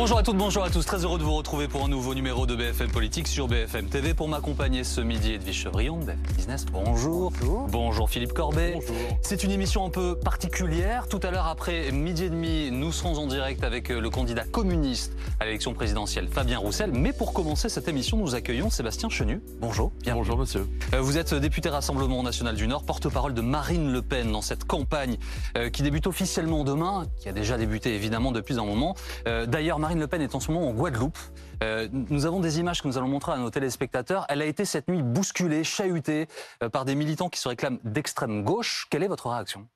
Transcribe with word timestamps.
Bonjour 0.00 0.18
à 0.18 0.22
toutes, 0.22 0.36
bonjour 0.36 0.62
à 0.62 0.70
tous. 0.70 0.86
Très 0.86 1.04
heureux 1.04 1.18
de 1.18 1.24
vous 1.24 1.34
retrouver 1.34 1.66
pour 1.66 1.84
un 1.84 1.88
nouveau 1.88 2.14
numéro 2.14 2.46
de 2.46 2.54
BFM 2.54 2.88
Politique 2.88 3.26
sur 3.26 3.48
BFM 3.48 3.88
TV. 3.88 4.14
Pour 4.14 4.28
m'accompagner 4.28 4.84
ce 4.84 5.00
midi, 5.00 5.32
Edwige 5.32 5.62
Chevrillon, 5.62 5.96
BFM 5.96 6.36
Business. 6.36 6.66
Bonjour. 6.66 7.32
Bonjour. 7.68 8.08
Philippe 8.08 8.32
Corbet. 8.32 8.74
Bonjour. 8.74 9.18
C'est 9.22 9.42
une 9.42 9.50
émission 9.50 9.84
un 9.84 9.90
peu 9.90 10.16
particulière. 10.16 11.08
Tout 11.08 11.18
à 11.24 11.32
l'heure, 11.32 11.48
après 11.48 11.90
midi 11.90 12.22
et 12.22 12.30
demi, 12.30 12.70
nous 12.70 12.92
serons 12.92 13.18
en 13.18 13.26
direct 13.26 13.64
avec 13.64 13.90
euh, 13.90 14.00
le 14.00 14.08
candidat 14.08 14.44
communiste 14.44 15.16
à 15.40 15.46
l'élection 15.46 15.74
présidentielle, 15.74 16.28
Fabien 16.28 16.58
Roussel. 16.58 16.92
Mais 16.92 17.12
pour 17.12 17.32
commencer 17.32 17.68
cette 17.68 17.88
émission, 17.88 18.18
nous 18.18 18.36
accueillons 18.36 18.70
Sébastien 18.70 19.08
Chenu. 19.08 19.42
Bonjour. 19.60 19.90
Bienvenue. 20.04 20.22
Bonjour 20.22 20.38
monsieur. 20.38 20.68
Euh, 20.94 21.00
Vous 21.00 21.18
êtes 21.18 21.34
député 21.34 21.70
Rassemblement 21.70 22.22
National 22.22 22.54
du 22.54 22.68
Nord, 22.68 22.84
porte-parole 22.84 23.34
de 23.34 23.40
Marine 23.40 23.92
Le 23.92 24.02
Pen 24.02 24.30
dans 24.30 24.42
cette 24.42 24.62
campagne 24.62 25.16
euh, 25.56 25.70
qui 25.70 25.82
débute 25.82 26.06
officiellement 26.06 26.62
demain, 26.62 27.06
qui 27.20 27.28
a 27.28 27.32
déjà 27.32 27.58
débuté 27.58 27.96
évidemment 27.96 28.30
depuis 28.30 28.60
un 28.60 28.64
moment. 28.64 28.94
Euh, 29.26 29.44
D'ailleurs, 29.44 29.80
Marine 29.88 30.00
Le 30.00 30.06
Pen 30.06 30.20
est 30.20 30.34
en 30.34 30.40
ce 30.40 30.52
moment 30.52 30.68
en 30.68 30.74
Guadeloupe. 30.74 31.16
Euh, 31.62 31.88
nous 31.90 32.26
avons 32.26 32.40
des 32.40 32.60
images 32.60 32.82
que 32.82 32.88
nous 32.88 32.98
allons 32.98 33.08
montrer 33.08 33.32
à 33.32 33.38
nos 33.38 33.48
téléspectateurs. 33.48 34.26
Elle 34.28 34.42
a 34.42 34.44
été 34.44 34.66
cette 34.66 34.86
nuit 34.86 35.02
bousculée, 35.02 35.64
chahutée 35.64 36.28
euh, 36.62 36.68
par 36.68 36.84
des 36.84 36.94
militants 36.94 37.30
qui 37.30 37.40
se 37.40 37.48
réclament 37.48 37.78
d'extrême 37.84 38.44
gauche. 38.44 38.86
Quelle 38.90 39.02
est 39.02 39.08
votre 39.08 39.30
réaction? 39.30 39.66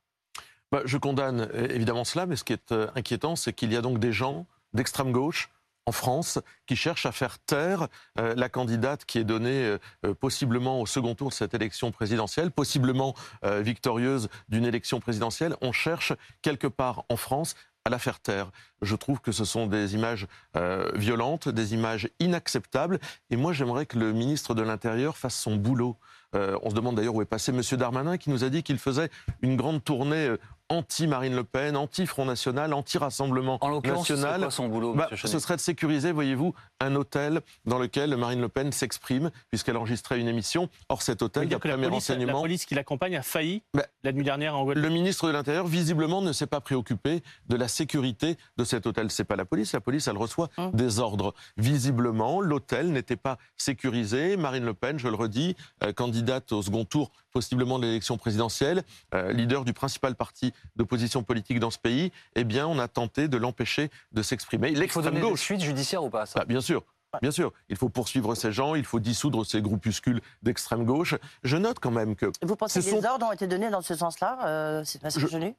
Bah, 0.70 0.82
je 0.84 0.98
condamne 0.98 1.48
euh, 1.54 1.66
évidemment 1.70 2.04
cela, 2.04 2.26
mais 2.26 2.36
ce 2.36 2.44
qui 2.44 2.52
est 2.52 2.74
inquiétant, 2.94 3.36
c'est 3.36 3.54
qu'il 3.54 3.72
y 3.72 3.76
a 3.78 3.80
donc 3.80 4.00
des 4.00 4.12
gens 4.12 4.44
d'extrême 4.74 5.12
gauche 5.12 5.48
en 5.86 5.92
France 5.92 6.38
qui 6.66 6.76
cherchent 6.76 7.06
à 7.06 7.12
faire 7.12 7.38
taire 7.38 7.88
la 8.14 8.48
candidate 8.48 9.04
qui 9.04 9.18
est 9.18 9.24
donnée 9.24 9.78
possiblement 10.20 10.80
au 10.80 10.86
second 10.86 11.16
tour 11.16 11.30
de 11.30 11.34
cette 11.34 11.54
élection 11.54 11.90
présidentielle, 11.90 12.52
possiblement 12.52 13.16
victorieuse 13.42 14.28
d'une 14.48 14.64
élection 14.64 15.00
présidentielle. 15.00 15.56
On 15.60 15.72
cherche 15.72 16.12
quelque 16.40 16.68
part 16.68 17.02
en 17.08 17.16
France 17.16 17.56
à 17.84 17.90
la 17.90 17.98
faire 17.98 18.20
taire. 18.20 18.50
Je 18.80 18.94
trouve 18.94 19.20
que 19.20 19.32
ce 19.32 19.44
sont 19.44 19.66
des 19.66 19.94
images 19.94 20.26
euh, 20.56 20.90
violentes, 20.94 21.48
des 21.48 21.74
images 21.74 22.08
inacceptables. 22.20 23.00
Et 23.30 23.36
moi, 23.36 23.52
j'aimerais 23.52 23.86
que 23.86 23.98
le 23.98 24.12
ministre 24.12 24.54
de 24.54 24.62
l'Intérieur 24.62 25.16
fasse 25.16 25.34
son 25.34 25.56
boulot. 25.56 25.96
Euh, 26.34 26.56
on 26.62 26.70
se 26.70 26.74
demande 26.74 26.96
d'ailleurs 26.96 27.14
où 27.14 27.22
est 27.22 27.26
passé 27.26 27.52
M. 27.52 27.60
Darmanin, 27.78 28.16
qui 28.18 28.30
nous 28.30 28.44
a 28.44 28.48
dit 28.48 28.62
qu'il 28.62 28.78
faisait 28.78 29.10
une 29.42 29.56
grande 29.56 29.82
tournée 29.82 30.28
euh, 30.28 30.36
anti-Marine 30.72 31.34
Le 31.36 31.44
Pen, 31.44 31.76
anti-Front 31.76 32.24
National, 32.24 32.72
anti-Rassemblement 32.72 33.58
En 33.60 33.68
l'occurrence, 33.68 34.06
c'est 34.06 34.14
National. 34.14 34.40
quoi 34.40 34.50
son 34.50 34.68
boulot, 34.68 34.94
Bah, 34.94 35.08
ce 35.14 35.38
serait 35.38 35.56
de 35.56 35.60
sécuriser, 35.60 36.12
voyez-vous, 36.12 36.54
un 36.80 36.94
hôtel 36.96 37.40
dans 37.66 37.78
lequel 37.78 38.16
Marine 38.16 38.40
Le 38.40 38.48
Pen 38.48 38.72
s'exprime, 38.72 39.30
puisqu'elle 39.50 39.76
enregistrait 39.76 40.18
une 40.18 40.28
émission. 40.28 40.68
Or, 40.88 41.02
cet 41.02 41.22
hôtel, 41.22 41.48
d'après 41.48 41.76
mes 41.76 41.88
police, 41.88 42.08
la 42.08 42.14
renseignements, 42.14 42.40
police 42.40 42.64
qui 42.64 42.74
l'accompagne 42.74 43.16
a 43.16 43.22
failli 43.22 43.62
Bah, 43.74 43.84
la 44.02 44.12
nuit 44.12 44.24
dernière 44.24 44.56
en 44.56 44.64
Guadeloupe. 44.64 44.84
le 44.88 44.90
ministre 44.92 45.26
de 45.28 45.32
l'Intérieur, 45.32 45.66
visiblement, 45.66 46.22
ne 46.22 46.32
s'est 46.32 46.46
pas 46.46 46.60
préoccupé 46.60 47.22
de 47.48 47.56
la 47.56 47.68
sécurité 47.68 48.36
de 48.56 48.64
cet 48.64 48.86
hôtel. 48.86 49.10
C'est 49.10 49.24
pas 49.24 49.36
la 49.36 49.44
police. 49.44 49.72
La 49.72 49.80
police, 49.80 50.08
elle 50.08 50.16
reçoit 50.16 50.48
Hum. 50.56 50.70
des 50.72 50.98
ordres. 50.98 51.34
Visiblement, 51.56 52.40
l'hôtel 52.40 52.92
n'était 52.92 53.16
pas 53.16 53.38
sécurisé. 53.56 54.36
Marine 54.36 54.64
Le 54.64 54.74
Pen, 54.74 54.98
je 54.98 55.08
le 55.08 55.14
redis, 55.14 55.56
euh, 55.84 55.92
candidate 55.92 56.52
au 56.52 56.62
second 56.62 56.84
tour, 56.84 57.10
possiblement 57.32 57.78
de 57.78 57.86
l'élection 57.86 58.18
présidentielle, 58.18 58.82
euh, 59.14 59.32
leader 59.32 59.64
du 59.64 59.72
principal 59.72 60.14
parti 60.14 60.52
d'opposition 60.76 61.22
politique 61.22 61.60
dans 61.60 61.70
ce 61.70 61.78
pays, 61.78 62.12
eh 62.34 62.44
bien, 62.44 62.66
on 62.66 62.78
a 62.78 62.88
tenté 62.88 63.28
de 63.28 63.36
l'empêcher 63.36 63.90
de 64.12 64.22
s'exprimer. 64.22 64.68
Il 64.68 64.74
faut 64.74 64.80
L'extrême 64.80 65.04
donner 65.04 65.20
des 65.20 65.28
gauche. 65.30 65.40
suites 65.40 65.60
judiciaires 65.62 66.04
ou 66.04 66.10
pas 66.10 66.26
ça 66.26 66.40
Bah, 66.40 66.44
bien 66.44 66.60
sûr. 66.60 66.82
Bien 67.20 67.30
sûr, 67.30 67.52
il 67.68 67.76
faut 67.76 67.90
poursuivre 67.90 68.34
ces 68.34 68.52
gens, 68.52 68.74
il 68.74 68.84
faut 68.86 68.98
dissoudre 68.98 69.44
ces 69.44 69.60
groupuscules 69.60 70.22
d'extrême 70.42 70.86
gauche. 70.86 71.14
Je 71.42 71.58
note 71.58 71.78
quand 71.78 71.90
même 71.90 72.16
que 72.16 72.32
Vous 72.42 72.56
pensez 72.56 72.80
que 72.80 72.84
des 72.86 72.90
sont- 73.02 73.04
ordres 73.06 73.26
ont 73.26 73.32
été 73.32 73.46
donnés 73.46 73.68
dans 73.68 73.82
ce 73.82 73.94
sens-là 73.94 74.38
euh, 74.46 74.82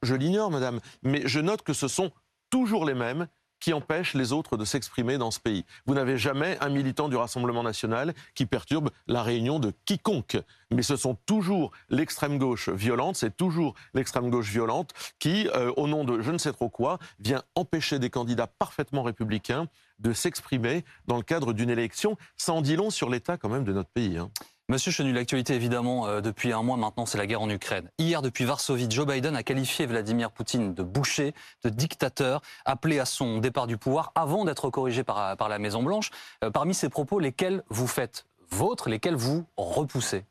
Je 0.02 0.16
l'ignore, 0.16 0.50
madame, 0.50 0.80
mais 1.04 1.22
je 1.28 1.40
note 1.40 1.62
que 1.62 1.74
ce 1.74 1.88
sont 1.88 2.12
toujours 2.50 2.86
les 2.86 2.96
mêmes 2.96 3.28
qui 3.64 3.72
empêchent 3.72 4.14
les 4.14 4.34
autres 4.34 4.58
de 4.58 4.66
s'exprimer 4.66 5.18
dans 5.18 5.32
ce 5.32 5.40
pays. 5.40 5.64
Vous 5.86 5.94
n'avez 5.94 6.18
jamais 6.18 6.58
un 6.60 6.68
militant 6.68 7.08
du 7.08 7.16
Rassemblement 7.16 7.64
national 7.64 8.14
qui 8.36 8.46
perturbe 8.46 8.90
la 9.08 9.24
réunion 9.24 9.58
de 9.58 9.72
quiconque. 9.86 10.38
Mais 10.70 10.82
ce 10.82 10.98
sont 10.98 11.16
toujours 11.26 11.72
l'extrême 11.90 12.38
gauche 12.38 12.68
violente, 12.68 13.16
c'est 13.16 13.38
toujours 13.38 13.74
l'extrême 13.94 14.30
gauche 14.30 14.50
violente 14.50 14.92
qui, 15.18 15.48
euh, 15.56 15.72
au 15.78 15.88
nom 15.88 16.04
de 16.04 16.22
je 16.22 16.32
ne 16.32 16.38
sais 16.38 16.52
trop 16.52 16.68
quoi, 16.68 17.00
vient 17.20 17.42
empêcher 17.56 18.00
des 18.00 18.10
candidats 18.10 18.48
parfaitement 18.48 19.02
républicains 19.02 19.70
de 20.00 20.12
s'exprimer 20.12 20.84
dans 21.08 21.16
le 21.16 21.24
cadre 21.24 21.54
d'une 21.54 21.70
élection. 21.70 22.18
Ça 22.36 22.52
en 22.52 22.60
dit 22.60 22.76
long 22.76 22.90
sur 22.90 23.10
l'état 23.10 23.38
quand 23.38 23.48
même 23.48 23.64
de 23.64 23.72
notre 23.72 23.92
pays. 23.92 24.18
hein. 24.18 24.30
Monsieur 24.70 24.92
Chenu, 24.92 25.12
l'actualité 25.12 25.56
évidemment 25.56 26.08
euh, 26.08 26.22
depuis 26.22 26.54
un 26.54 26.64
mois 26.64 26.78
maintenant, 26.78 27.06
c'est 27.06 27.18
la 27.18 27.28
guerre 27.28 27.42
en 27.42 27.50
Ukraine. 27.50 27.90
Hier, 27.98 28.22
depuis 28.22 28.46
Varsovie, 28.46 28.88
Joe 28.90 29.06
Biden 29.06 29.36
a 29.36 29.44
qualifié 29.44 29.86
Vladimir 29.86 30.32
Poutine 30.32 30.74
de 30.74 30.84
boucher, 30.84 31.34
de 31.66 31.70
dictateur, 31.70 32.42
appelé 32.64 32.98
à 33.00 33.06
son 33.06 33.40
départ 33.40 33.68
du 33.68 33.78
pouvoir 33.78 34.14
avant 34.16 34.46
d'être 34.46 34.70
corrigé 34.70 35.04
par, 35.04 35.36
par 35.36 35.50
la 35.50 35.60
Maison 35.60 35.84
Blanche. 35.84 36.12
Euh, 36.46 36.50
parmi 36.50 36.74
ces 36.74 36.88
propos, 36.88 37.20
lesquels 37.20 37.62
vous 37.68 37.88
faites 37.88 38.26
vôtres, 38.52 38.88
lesquels 38.88 39.16
vous 39.16 39.46
repoussez? 39.58 40.24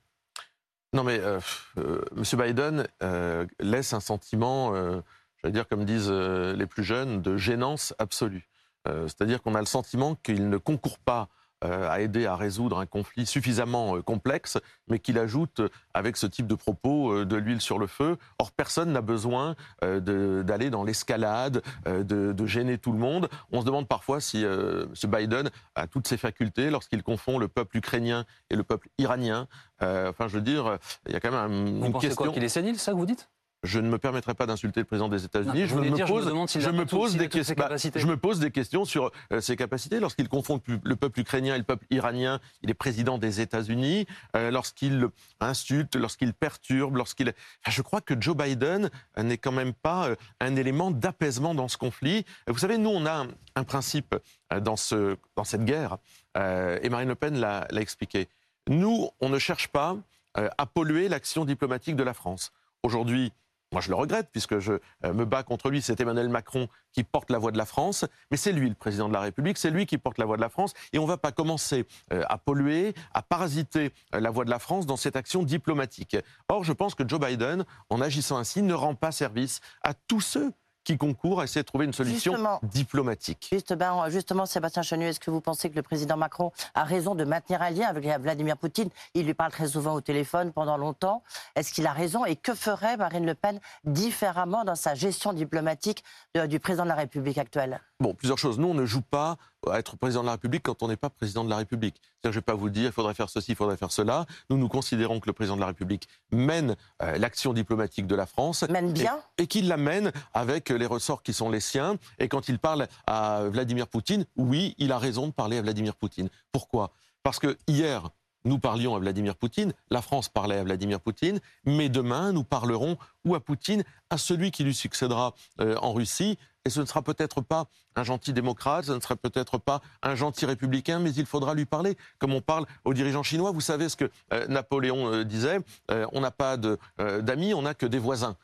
Non, 0.94 1.04
mais 1.04 1.18
euh, 1.18 1.38
euh, 1.76 2.02
M. 2.16 2.24
Biden 2.40 2.88
euh, 3.02 3.46
laisse 3.60 3.92
un 3.92 4.00
sentiment, 4.00 4.74
euh, 4.74 5.02
j'allais 5.42 5.52
dire 5.52 5.68
comme 5.68 5.84
disent 5.84 6.08
euh, 6.10 6.56
les 6.56 6.66
plus 6.66 6.84
jeunes, 6.84 7.20
de 7.20 7.36
gênance 7.36 7.94
absolue. 7.98 8.48
Euh, 8.88 9.06
C'est-à-dire 9.08 9.42
qu'on 9.42 9.54
a 9.54 9.60
le 9.60 9.66
sentiment 9.66 10.14
qu'il 10.14 10.48
ne 10.48 10.56
concourt 10.56 10.98
pas 10.98 11.28
euh, 11.62 11.88
à 11.90 12.00
aider 12.00 12.26
à 12.26 12.36
résoudre 12.36 12.78
un 12.78 12.86
conflit 12.86 13.26
suffisamment 13.26 13.96
euh, 13.96 14.02
complexe, 14.02 14.58
mais 14.88 14.98
qu'il 14.98 15.18
ajoute 15.18 15.60
euh, 15.60 15.68
avec 15.94 16.16
ce 16.16 16.26
type 16.26 16.46
de 16.46 16.54
propos 16.54 17.24
de 17.24 17.36
l'huile 17.36 17.60
sur 17.60 17.78
le 17.78 17.86
feu. 17.86 18.16
Or, 18.38 18.50
personne 18.52 18.92
n'a 18.92 19.00
besoin 19.00 19.54
d'aller 19.82 20.70
dans 20.70 20.84
l'escalade, 20.84 21.62
de, 21.86 22.32
de 22.32 22.46
gêner 22.46 22.78
tout 22.78 22.92
le 22.92 22.98
monde. 22.98 23.28
On 23.52 23.60
se 23.60 23.66
demande 23.66 23.86
parfois 23.88 24.20
si 24.20 24.44
euh, 24.44 24.86
M. 25.04 25.10
Biden 25.10 25.50
a 25.74 25.86
toutes 25.86 26.06
ses 26.08 26.16
facultés 26.16 26.70
lorsqu'il 26.70 27.02
confond 27.02 27.38
le 27.38 27.48
peuple 27.48 27.76
ukrainien 27.76 28.24
et 28.50 28.56
le 28.56 28.62
peuple 28.62 28.88
iranien. 28.98 29.46
Euh, 29.82 30.10
enfin, 30.10 30.28
je 30.28 30.34
veux 30.34 30.42
dire, 30.42 30.78
il 31.06 31.12
y 31.12 31.16
a 31.16 31.20
quand 31.20 31.30
même 31.30 31.40
un- 31.40 31.48
Vous 31.80 31.86
une 31.86 31.92
pensez 31.92 32.08
question. 32.08 32.24
quoi 32.24 32.32
Qu'il 32.32 32.44
est 32.44 32.48
sénile, 32.48 32.78
ça 32.78 32.92
que 32.92 32.96
vous 32.96 33.06
dites? 33.06 33.28
Je 33.62 33.78
ne 33.78 33.88
me 33.88 33.96
permettrai 33.96 34.34
pas 34.34 34.46
d'insulter 34.46 34.80
le 34.80 34.86
président 34.86 35.08
des 35.08 35.24
États-Unis. 35.24 35.68
je 35.68 35.76
me 35.76 36.06
pose, 36.06 36.24
je 36.48 36.70
me 36.70 36.84
pose 36.84 37.16
des 37.16 37.28
questions. 37.28 37.54
je 37.94 38.06
me 38.06 38.16
pose 38.16 38.40
des 38.40 38.50
questions 38.50 38.84
sur 38.84 39.12
euh, 39.32 39.40
ses 39.40 39.54
capacités. 39.54 40.00
Lorsqu'il 40.00 40.28
confond 40.28 40.60
le, 40.82 40.96
peuple 40.96 41.20
ukrainien 41.20 41.54
et 41.54 41.58
le 41.58 41.64
peuple 41.64 41.86
iranien, 41.90 42.40
il 42.62 42.70
est 42.70 42.74
président 42.74 43.18
des 43.18 43.40
États-Unis. 43.40 44.06
Euh, 44.34 44.50
lorsqu'il 44.50 45.06
insulte, 45.38 45.94
lorsqu'il 45.94 46.34
perturbe, 46.34 46.96
lorsqu'il. 46.96 47.28
Enfin, 47.28 47.70
je 47.70 47.82
crois 47.82 48.00
que 48.00 48.20
Joe 48.20 48.36
Biden 48.36 48.90
euh, 49.16 49.22
n'est 49.22 49.38
quand 49.38 49.52
même 49.52 49.74
pas 49.74 50.08
euh, 50.08 50.16
un 50.40 50.56
élément 50.56 50.90
d'apaisement 50.90 51.54
dans 51.54 51.68
ce 51.68 51.78
conflit. 51.78 52.24
Vous 52.48 52.58
savez, 52.58 52.78
nous, 52.78 52.90
on 52.90 53.06
a 53.06 53.12
un, 53.12 53.28
un 53.54 53.62
principe 53.62 54.16
dans, 54.60 54.76
ce, 54.76 55.16
dans 55.36 55.44
cette 55.44 55.64
guerre, 55.64 55.98
et 56.36 56.88
Marine 56.88 57.08
Le 57.08 57.14
Pen 57.14 57.38
l'a 57.38 57.66
expliqué. 57.76 58.28
Nous, 58.68 59.08
on 59.20 59.28
ne 59.28 59.38
cherche 59.38 59.68
pas 59.68 59.96
à 60.34 60.66
polluer 60.66 61.08
l'action 61.08 61.44
diplomatique 61.44 61.96
de 61.96 62.02
la 62.02 62.14
France. 62.14 62.52
Aujourd'hui, 62.82 63.32
moi, 63.72 63.80
je 63.80 63.88
le 63.88 63.94
regrette 63.94 64.28
puisque 64.30 64.58
je 64.58 64.74
euh, 65.04 65.12
me 65.12 65.24
bats 65.24 65.42
contre 65.42 65.70
lui. 65.70 65.82
C'est 65.82 66.00
Emmanuel 66.00 66.28
Macron 66.28 66.68
qui 66.92 67.04
porte 67.04 67.30
la 67.30 67.38
voix 67.38 67.50
de 67.50 67.58
la 67.58 67.64
France, 67.64 68.04
mais 68.30 68.36
c'est 68.36 68.52
lui 68.52 68.68
le 68.68 68.74
président 68.74 69.08
de 69.08 69.14
la 69.14 69.20
République, 69.20 69.58
c'est 69.58 69.70
lui 69.70 69.86
qui 69.86 69.98
porte 69.98 70.18
la 70.18 70.26
voix 70.26 70.36
de 70.36 70.42
la 70.42 70.50
France. 70.50 70.74
Et 70.92 70.98
on 70.98 71.02
ne 71.02 71.08
va 71.08 71.16
pas 71.16 71.32
commencer 71.32 71.86
euh, 72.12 72.22
à 72.28 72.38
polluer, 72.38 72.94
à 73.14 73.22
parasiter 73.22 73.92
euh, 74.14 74.20
la 74.20 74.30
voix 74.30 74.44
de 74.44 74.50
la 74.50 74.58
France 74.58 74.86
dans 74.86 74.96
cette 74.96 75.16
action 75.16 75.42
diplomatique. 75.42 76.16
Or, 76.48 76.64
je 76.64 76.72
pense 76.72 76.94
que 76.94 77.08
Joe 77.08 77.18
Biden, 77.18 77.64
en 77.88 78.00
agissant 78.00 78.36
ainsi, 78.36 78.62
ne 78.62 78.74
rend 78.74 78.94
pas 78.94 79.10
service 79.10 79.60
à 79.82 79.94
tous 79.94 80.20
ceux 80.20 80.52
qui 80.84 80.98
concourent 80.98 81.40
à 81.40 81.44
essayer 81.44 81.62
de 81.62 81.66
trouver 81.66 81.84
une 81.84 81.92
solution 81.92 82.32
Justement. 82.32 82.60
diplomatique. 82.62 83.48
Justement, 83.52 84.08
justement, 84.08 84.46
Sébastien 84.46 84.82
Chenu, 84.82 85.04
est-ce 85.06 85.20
que 85.20 85.30
vous 85.30 85.40
pensez 85.40 85.70
que 85.70 85.76
le 85.76 85.82
président 85.82 86.16
Macron 86.16 86.52
a 86.74 86.84
raison 86.84 87.14
de 87.14 87.24
maintenir 87.24 87.62
un 87.62 87.70
lien 87.70 87.86
avec 87.88 88.04
Vladimir 88.20 88.56
Poutine? 88.56 88.88
Il 89.14 89.26
lui 89.26 89.34
parle 89.34 89.52
très 89.52 89.68
souvent 89.68 89.94
au 89.94 90.00
téléphone 90.00 90.52
pendant 90.52 90.76
longtemps. 90.76 91.22
Est-ce 91.54 91.72
qu'il 91.72 91.86
a 91.86 91.92
raison? 91.92 92.24
Et 92.24 92.36
que 92.36 92.54
ferait 92.54 92.96
Marine 92.96 93.26
Le 93.26 93.34
Pen 93.34 93.60
différemment 93.84 94.64
dans 94.64 94.74
sa 94.74 94.94
gestion 94.94 95.32
diplomatique 95.32 96.02
de- 96.34 96.46
du 96.46 96.58
président 96.60 96.84
de 96.84 96.88
la 96.88 96.94
République 96.96 97.38
actuelle? 97.38 97.80
Bon, 98.02 98.14
plusieurs 98.14 98.36
choses. 98.38 98.58
Nous, 98.58 98.66
on 98.66 98.74
ne 98.74 98.84
joue 98.84 99.00
pas 99.00 99.36
à 99.70 99.78
être 99.78 99.96
président 99.96 100.22
de 100.22 100.26
la 100.26 100.32
République 100.32 100.64
quand 100.64 100.82
on 100.82 100.88
n'est 100.88 100.96
pas 100.96 101.08
président 101.08 101.44
de 101.44 101.50
la 101.50 101.58
République. 101.58 102.00
Je 102.24 102.28
ne 102.30 102.34
vais 102.34 102.40
pas 102.40 102.54
vous 102.54 102.68
dire, 102.68 102.86
il 102.86 102.92
faudrait 102.92 103.14
faire 103.14 103.30
ceci, 103.30 103.52
il 103.52 103.54
faudrait 103.54 103.76
faire 103.76 103.92
cela. 103.92 104.26
Nous, 104.50 104.56
nous 104.56 104.68
considérons 104.68 105.20
que 105.20 105.28
le 105.28 105.32
président 105.32 105.54
de 105.54 105.60
la 105.60 105.68
République 105.68 106.08
mène 106.32 106.74
euh, 107.00 107.16
l'action 107.18 107.52
diplomatique 107.52 108.08
de 108.08 108.16
la 108.16 108.26
France. 108.26 108.64
Mène 108.68 108.92
bien 108.92 109.20
Et, 109.38 109.44
et 109.44 109.46
qu'il 109.46 109.68
la 109.68 109.76
mène 109.76 110.10
avec 110.34 110.70
les 110.70 110.86
ressorts 110.86 111.22
qui 111.22 111.32
sont 111.32 111.48
les 111.48 111.60
siens. 111.60 111.96
Et 112.18 112.26
quand 112.26 112.48
il 112.48 112.58
parle 112.58 112.88
à 113.06 113.44
Vladimir 113.44 113.86
Poutine, 113.86 114.26
oui, 114.36 114.74
il 114.78 114.90
a 114.90 114.98
raison 114.98 115.28
de 115.28 115.32
parler 115.32 115.58
à 115.58 115.62
Vladimir 115.62 115.94
Poutine. 115.94 116.28
Pourquoi? 116.50 116.90
Parce 117.22 117.38
que 117.38 117.56
hier, 117.68 118.10
nous 118.44 118.58
parlions 118.58 118.96
à 118.96 118.98
Vladimir 118.98 119.36
Poutine, 119.36 119.72
la 119.90 120.02
France 120.02 120.28
parlait 120.28 120.56
à 120.56 120.64
Vladimir 120.64 121.00
Poutine, 121.00 121.38
mais 121.64 121.88
demain, 121.88 122.32
nous 122.32 122.42
parlerons 122.42 122.96
ou 123.24 123.36
à 123.36 123.40
Poutine, 123.40 123.84
à 124.10 124.18
celui 124.18 124.50
qui 124.50 124.64
lui 124.64 124.74
succédera 124.74 125.34
euh, 125.60 125.76
en 125.80 125.92
Russie. 125.92 126.38
Et 126.64 126.70
ce 126.70 126.80
ne 126.80 126.86
sera 126.86 127.02
peut-être 127.02 127.40
pas 127.40 127.66
un 127.96 128.04
gentil 128.04 128.32
démocrate, 128.32 128.84
ce 128.84 128.92
ne 128.92 129.00
sera 129.00 129.16
peut-être 129.16 129.58
pas 129.58 129.80
un 130.02 130.14
gentil 130.14 130.46
républicain, 130.46 131.00
mais 131.00 131.12
il 131.12 131.26
faudra 131.26 131.54
lui 131.54 131.66
parler, 131.66 131.96
comme 132.18 132.32
on 132.32 132.40
parle 132.40 132.66
aux 132.84 132.94
dirigeants 132.94 133.24
chinois. 133.24 133.50
Vous 133.50 133.60
savez 133.60 133.88
ce 133.88 133.96
que 133.96 134.10
euh, 134.32 134.46
Napoléon 134.46 135.12
euh, 135.12 135.24
disait, 135.24 135.58
euh, 135.90 136.06
on 136.12 136.20
n'a 136.20 136.30
pas 136.30 136.56
d'amis, 136.56 137.54
on 137.54 137.62
n'a 137.62 137.74
que 137.74 137.86
des 137.86 137.98
voisins. 137.98 138.36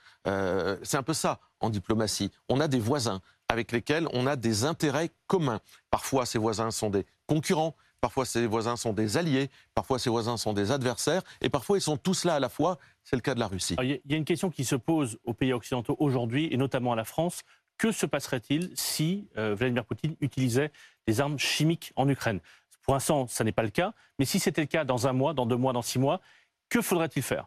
C'est 0.83 0.97
un 0.97 1.03
peu 1.03 1.15
ça 1.15 1.41
en 1.61 1.71
diplomatie. 1.71 2.31
On 2.49 2.61
a 2.61 2.69
des 2.69 2.81
voisins. 2.81 3.21
avec 3.51 3.73
lesquels 3.73 4.07
on 4.13 4.27
a 4.27 4.37
des 4.37 4.65
intérêts 4.65 5.11
communs. 5.27 5.61
Parfois, 5.91 6.27
ces 6.27 6.39
voisins 6.39 6.71
sont 6.71 6.91
des 6.91 7.07
concurrents, 7.27 7.75
parfois 8.01 8.25
ces 8.25 8.47
voisins 8.47 8.77
sont 8.77 8.93
des 8.93 9.17
alliés, 9.17 9.51
parfois 9.75 9.99
ces 9.99 10.11
voisins 10.11 10.37
sont 10.37 10.53
des 10.53 10.71
adversaires, 10.71 11.23
et 11.41 11.49
parfois 11.49 11.79
ils 11.79 11.83
sont 11.83 11.97
tous 11.97 12.25
là 12.25 12.35
à 12.35 12.41
la 12.41 12.49
fois. 12.49 12.79
C'est 13.05 13.17
le 13.17 13.23
cas 13.23 13.35
de 13.35 13.41
la 13.41 13.47
Russie. 13.47 13.75
Il 13.83 14.01
y, 14.05 14.15
a 14.15 14.17
une 14.17 14.25
question 14.27 14.51
qui 14.51 14.65
se 14.65 14.77
pose 14.77 15.19
aux 15.25 15.33
pays 15.33 15.53
occidentaux 15.53 15.97
aujourd'hui, 15.99 16.49
et 16.51 16.57
notamment 16.57 16.93
à 16.93 16.97
la 16.97 17.05
France. 17.05 17.43
Que 17.79 17.93
se 17.93 18.07
passerait-il 18.07 18.71
si 18.75 19.29
euh, 19.39 19.55
Vladimir 19.55 19.85
Poutine 19.85 20.17
utilisait 20.21 20.73
des 21.07 21.21
armes 21.21 21.39
chimiques 21.39 21.93
en 21.97 22.09
Ukraine? 22.09 22.41
Pour 22.83 22.95
l'instant, 22.95 23.27
ça 23.29 23.45
n'est 23.45 23.53
pas 23.53 23.63
le 23.63 23.71
cas, 23.71 23.93
mais 24.19 24.25
si 24.25 24.41
c'était 24.41 24.63
le 24.63 24.67
cas 24.67 24.85
dans 24.85 25.07
un 25.07 25.13
mois, 25.13 25.33
dans 25.33 25.47
deux 25.47 25.57
mois, 25.57 25.73
dans 25.73 25.83
six 25.83 25.99
mois, 25.99 26.21
que 26.69 26.83
faudrait-il 26.83 27.23
faire? 27.23 27.47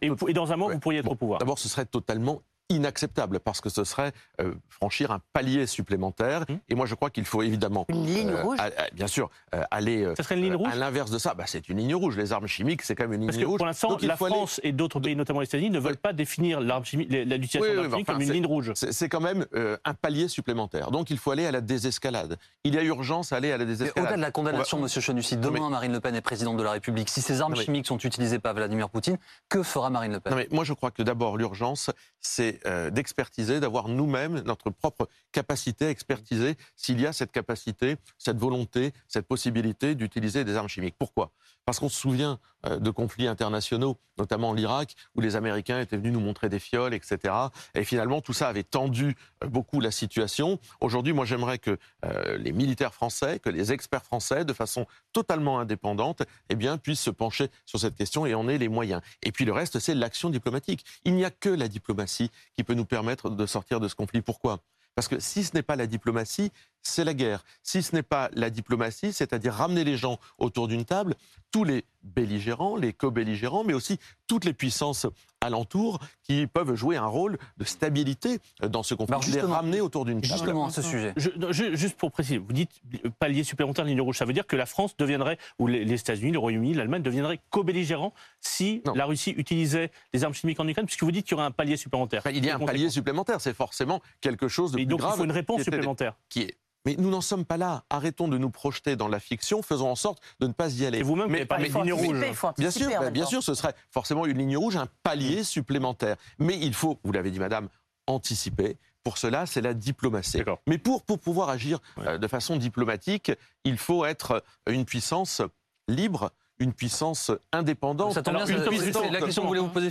Et, 0.00 0.32
dans 0.32 0.52
un 0.52 0.56
mois, 0.56 0.72
vous 0.72 0.78
pourriez 0.78 1.00
être 1.00 1.10
au 1.10 1.14
pouvoir. 1.14 1.38
D'abord, 1.38 1.58
ce 1.58 1.68
serait 1.68 1.84
totalement 1.84 2.42
inacceptable 2.68 3.40
parce 3.40 3.60
que 3.60 3.68
ce 3.68 3.84
serait 3.84 4.12
euh, 4.40 4.54
franchir 4.68 5.10
un 5.10 5.20
palier 5.32 5.66
supplémentaire. 5.66 6.44
Hum. 6.48 6.58
Et 6.68 6.74
moi, 6.74 6.86
je 6.86 6.94
crois 6.94 7.10
qu'il 7.10 7.24
faut 7.24 7.42
évidemment. 7.42 7.86
Une 7.88 8.06
ligne 8.06 8.30
euh, 8.30 8.42
rouge 8.42 8.58
Bien 8.92 9.06
sûr, 9.06 9.30
euh, 9.54 9.62
aller 9.70 10.06
ça 10.16 10.22
serait 10.22 10.36
une 10.36 10.42
ligne 10.42 10.56
rouge 10.56 10.72
à 10.72 10.76
l'inverse 10.76 11.10
de 11.10 11.18
ça. 11.18 11.34
Bah, 11.34 11.44
c'est 11.46 11.68
une 11.68 11.78
ligne 11.78 11.94
rouge. 11.94 12.16
Les 12.16 12.32
armes 12.32 12.46
chimiques, 12.46 12.82
c'est 12.82 12.94
quand 12.94 13.04
même 13.04 13.14
une 13.14 13.20
ligne 13.20 13.28
parce 13.28 13.38
que 13.38 13.44
rouge. 13.44 13.58
Pour 13.58 13.66
l'instant, 13.66 13.98
la 14.02 14.16
France 14.16 14.60
et 14.62 14.72
d'autres 14.72 15.00
pays, 15.00 15.16
notamment 15.16 15.40
les 15.40 15.46
États-Unis, 15.46 15.70
ne 15.70 15.78
veulent 15.78 15.96
pas 15.96 16.12
définir 16.12 16.60
l'arme 16.60 16.84
chimique, 16.84 17.10
l'utilisation 17.10 17.60
oui, 17.60 17.74
d'armes 17.74 17.90
chimiques 17.90 18.06
comme 18.06 18.22
une 18.22 18.32
ligne 18.32 18.46
rouge. 18.46 18.72
C'est 18.74 19.08
quand 19.08 19.20
même 19.20 19.46
un 19.84 19.94
palier 19.94 20.28
supplémentaire. 20.28 20.90
Donc 20.90 21.10
il 21.10 21.18
faut 21.18 21.30
aller 21.30 21.46
à 21.46 21.52
la 21.52 21.60
désescalade. 21.60 22.38
Il 22.64 22.74
y 22.74 22.78
a 22.78 22.82
urgence 22.82 23.32
à 23.32 23.36
aller 23.36 23.52
à 23.52 23.58
la 23.58 23.64
désescalade. 23.64 24.06
Au-delà 24.06 24.16
de 24.16 24.22
la 24.22 24.30
condamnation, 24.30 24.78
M. 24.78 24.88
Chenu, 24.88 25.22
demain 25.36 25.70
Marine 25.70 25.92
Le 25.92 26.00
Pen 26.00 26.14
est 26.14 26.20
présidente 26.20 26.56
de 26.56 26.62
la 26.62 26.72
République, 26.72 27.08
si 27.08 27.20
ces 27.20 27.40
armes 27.40 27.56
chimiques 27.56 27.86
sont 27.86 27.98
utilisées 27.98 28.38
par 28.38 28.54
Vladimir 28.54 28.88
Poutine, 28.88 29.18
que 29.48 29.62
fera 29.62 29.90
Marine 29.90 30.12
Le 30.12 30.20
Pen? 30.20 30.32
Non, 30.32 30.38
mais 30.38 30.48
Moi, 30.50 30.64
je 30.64 30.72
crois 30.72 30.90
que 30.90 31.02
d'abord, 31.02 31.36
l'urgence, 31.36 31.90
c'est 32.20 32.55
d'expertiser 32.90 33.60
d'avoir 33.60 33.88
nous-mêmes 33.88 34.40
notre 34.40 34.70
propre 34.70 35.08
capacité 35.32 35.86
à 35.86 35.90
expertiser 35.90 36.56
s'il 36.74 37.00
y 37.00 37.06
a 37.06 37.12
cette 37.12 37.32
capacité, 37.32 37.96
cette 38.18 38.38
volonté, 38.38 38.92
cette 39.08 39.26
possibilité 39.26 39.94
d'utiliser 39.94 40.44
des 40.44 40.56
armes 40.56 40.68
chimiques. 40.68 40.96
Pourquoi? 40.98 41.32
Parce 41.66 41.80
qu'on 41.80 41.88
se 41.88 41.98
souvient 41.98 42.38
euh, 42.64 42.78
de 42.78 42.90
conflits 42.90 43.26
internationaux, 43.26 43.98
notamment 44.18 44.52
l'Irak, 44.52 44.94
où 45.16 45.20
les 45.20 45.34
Américains 45.34 45.80
étaient 45.80 45.96
venus 45.96 46.12
nous 46.12 46.20
montrer 46.20 46.48
des 46.48 46.60
fioles, 46.60 46.94
etc. 46.94 47.34
Et 47.74 47.82
finalement, 47.82 48.20
tout 48.20 48.32
ça 48.32 48.46
avait 48.46 48.62
tendu 48.62 49.16
euh, 49.42 49.48
beaucoup 49.48 49.80
la 49.80 49.90
situation. 49.90 50.60
Aujourd'hui, 50.80 51.12
moi, 51.12 51.24
j'aimerais 51.24 51.58
que 51.58 51.76
euh, 52.04 52.38
les 52.38 52.52
militaires 52.52 52.94
français, 52.94 53.40
que 53.40 53.50
les 53.50 53.72
experts 53.72 54.04
français, 54.04 54.44
de 54.44 54.52
façon 54.52 54.86
totalement 55.12 55.58
indépendante, 55.58 56.22
eh 56.50 56.54
bien, 56.54 56.78
puissent 56.78 57.00
se 57.00 57.10
pencher 57.10 57.48
sur 57.64 57.80
cette 57.80 57.96
question 57.96 58.26
et 58.26 58.34
en 58.34 58.48
aient 58.48 58.58
les 58.58 58.68
moyens. 58.68 59.02
Et 59.24 59.32
puis 59.32 59.44
le 59.44 59.52
reste, 59.52 59.80
c'est 59.80 59.96
l'action 59.96 60.30
diplomatique. 60.30 60.84
Il 61.04 61.16
n'y 61.16 61.24
a 61.24 61.30
que 61.30 61.48
la 61.48 61.66
diplomatie 61.66 62.30
qui 62.54 62.62
peut 62.62 62.74
nous 62.74 62.86
permettre 62.86 63.28
de 63.28 63.44
sortir 63.44 63.80
de 63.80 63.88
ce 63.88 63.96
conflit. 63.96 64.22
Pourquoi? 64.22 64.60
Parce 64.96 65.08
que 65.08 65.20
si 65.20 65.44
ce 65.44 65.54
n'est 65.54 65.62
pas 65.62 65.76
la 65.76 65.86
diplomatie, 65.86 66.50
c'est 66.86 67.04
la 67.04 67.14
guerre. 67.14 67.44
Si 67.62 67.82
ce 67.82 67.94
n'est 67.94 68.02
pas 68.02 68.30
la 68.34 68.50
diplomatie, 68.50 69.12
c'est-à-dire 69.12 69.52
ramener 69.54 69.84
les 69.84 69.96
gens 69.96 70.18
autour 70.38 70.68
d'une 70.68 70.84
table, 70.84 71.14
tous 71.50 71.64
les 71.64 71.84
belligérants, 72.02 72.76
les 72.76 72.92
co-belligérants, 72.92 73.64
mais 73.64 73.74
aussi 73.74 73.98
toutes 74.26 74.44
les 74.44 74.52
puissances 74.52 75.06
alentour 75.40 76.00
qui 76.22 76.46
peuvent 76.46 76.74
jouer 76.74 76.96
un 76.96 77.06
rôle 77.06 77.38
de 77.56 77.64
stabilité 77.64 78.38
dans 78.60 78.82
ce 78.82 78.94
conflit, 78.94 79.32
les 79.32 79.40
ramener 79.40 79.80
autour 79.80 80.04
d'une 80.04 80.20
table. 80.20 80.32
Justement, 80.32 80.66
à 80.66 80.70
ce 80.70 80.82
sujet. 80.82 81.12
juste 81.16 81.96
pour 81.96 82.10
préciser, 82.10 82.38
vous 82.38 82.52
dites 82.52 82.70
palier 83.18 83.44
supplémentaire 83.44 83.84
ligne 83.84 84.00
rouge, 84.00 84.18
ça 84.18 84.24
veut 84.24 84.32
dire 84.32 84.46
que 84.46 84.56
la 84.56 84.66
France 84.66 84.96
deviendrait, 84.96 85.38
ou 85.58 85.66
les 85.66 85.92
États-Unis, 85.92 86.32
le 86.32 86.38
Royaume-Uni, 86.38 86.74
l'Allemagne 86.74 87.02
deviendraient 87.02 87.40
co-belligérants 87.50 88.12
si 88.40 88.82
la 88.94 89.04
Russie 89.04 89.34
utilisait 89.36 89.90
des 90.12 90.24
armes 90.24 90.34
chimiques 90.34 90.60
en 90.60 90.68
Ukraine, 90.68 90.86
puisque 90.86 91.02
vous 91.02 91.12
dites 91.12 91.26
qu'il 91.26 91.32
y 91.32 91.34
aurait 91.34 91.46
un 91.46 91.50
palier 91.50 91.76
supplémentaire. 91.76 92.22
il 92.32 92.44
y 92.44 92.50
a 92.50 92.56
un 92.56 92.58
palier 92.58 92.90
supplémentaire, 92.90 93.40
c'est 93.40 93.54
forcément 93.54 94.00
quelque 94.20 94.48
chose 94.48 94.72
de 94.72 94.78
Et 94.78 94.86
plus 94.86 94.96
donc, 94.96 95.00
il 95.02 95.16
faut 95.16 95.24
une 95.24 95.32
réponse 95.32 95.62
supplémentaire. 95.62 96.14
Qui 96.28 96.42
est 96.42 96.56
mais 96.86 96.94
nous 96.96 97.10
n'en 97.10 97.20
sommes 97.20 97.44
pas 97.44 97.56
là. 97.56 97.82
Arrêtons 97.90 98.28
de 98.28 98.38
nous 98.38 98.48
projeter 98.48 98.96
dans 98.96 99.08
la 99.08 99.18
fiction, 99.18 99.60
faisons 99.60 99.90
en 99.90 99.96
sorte 99.96 100.22
de 100.40 100.46
ne 100.46 100.52
pas 100.52 100.72
y 100.72 100.86
aller. 100.86 100.98
Et 100.98 101.02
vous-même, 101.02 101.28
mais 101.28 101.44
pas 101.44 101.58
une 101.58 101.72
ligne 101.72 101.92
rouge. 101.92 102.20
Bien 102.56 102.70
sûr, 102.70 102.88
bah, 102.88 103.10
bien 103.10 103.26
sûr, 103.26 103.42
ce 103.42 103.54
serait 103.54 103.74
forcément 103.90 104.24
une 104.24 104.38
ligne 104.38 104.56
rouge, 104.56 104.76
un 104.76 104.86
palier 105.02 105.42
supplémentaire. 105.42 106.16
Mais 106.38 106.56
il 106.56 106.72
faut, 106.72 106.98
vous 107.02 107.12
l'avez 107.12 107.32
dit, 107.32 107.40
madame, 107.40 107.68
anticiper. 108.06 108.78
Pour 109.02 109.18
cela, 109.18 109.46
c'est 109.46 109.60
la 109.60 109.74
diplomatie. 109.74 110.42
Mais 110.66 110.78
pour, 110.78 111.02
pour 111.02 111.18
pouvoir 111.18 111.48
agir 111.48 111.80
euh, 111.98 112.18
de 112.18 112.26
façon 112.28 112.56
diplomatique, 112.56 113.32
il 113.64 113.78
faut 113.78 114.04
être 114.04 114.42
une 114.68 114.84
puissance 114.84 115.42
libre, 115.88 116.30
une 116.58 116.72
puissance 116.72 117.32
indépendante. 117.52 118.14
Ça 118.14 118.22
tombe 118.22 118.36
bien, 118.36 118.46
c'est 118.46 119.10
la 119.10 119.20
question 119.20 119.42
que 119.42 119.46
vous 119.46 119.48
voulez 119.48 119.60
vous 119.60 119.68
poser, 119.68 119.90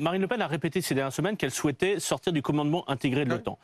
Marine 0.00 0.20
Le 0.20 0.28
Pen 0.28 0.42
a 0.42 0.46
répété 0.46 0.80
ces 0.80 0.94
dernières 0.94 1.12
semaines 1.12 1.36
qu'elle 1.36 1.50
souhaitait 1.50 1.98
sortir 2.00 2.32
du 2.32 2.42
commandement 2.42 2.88
intégré 2.88 3.24
de 3.24 3.30
l'OTAN 3.30 3.58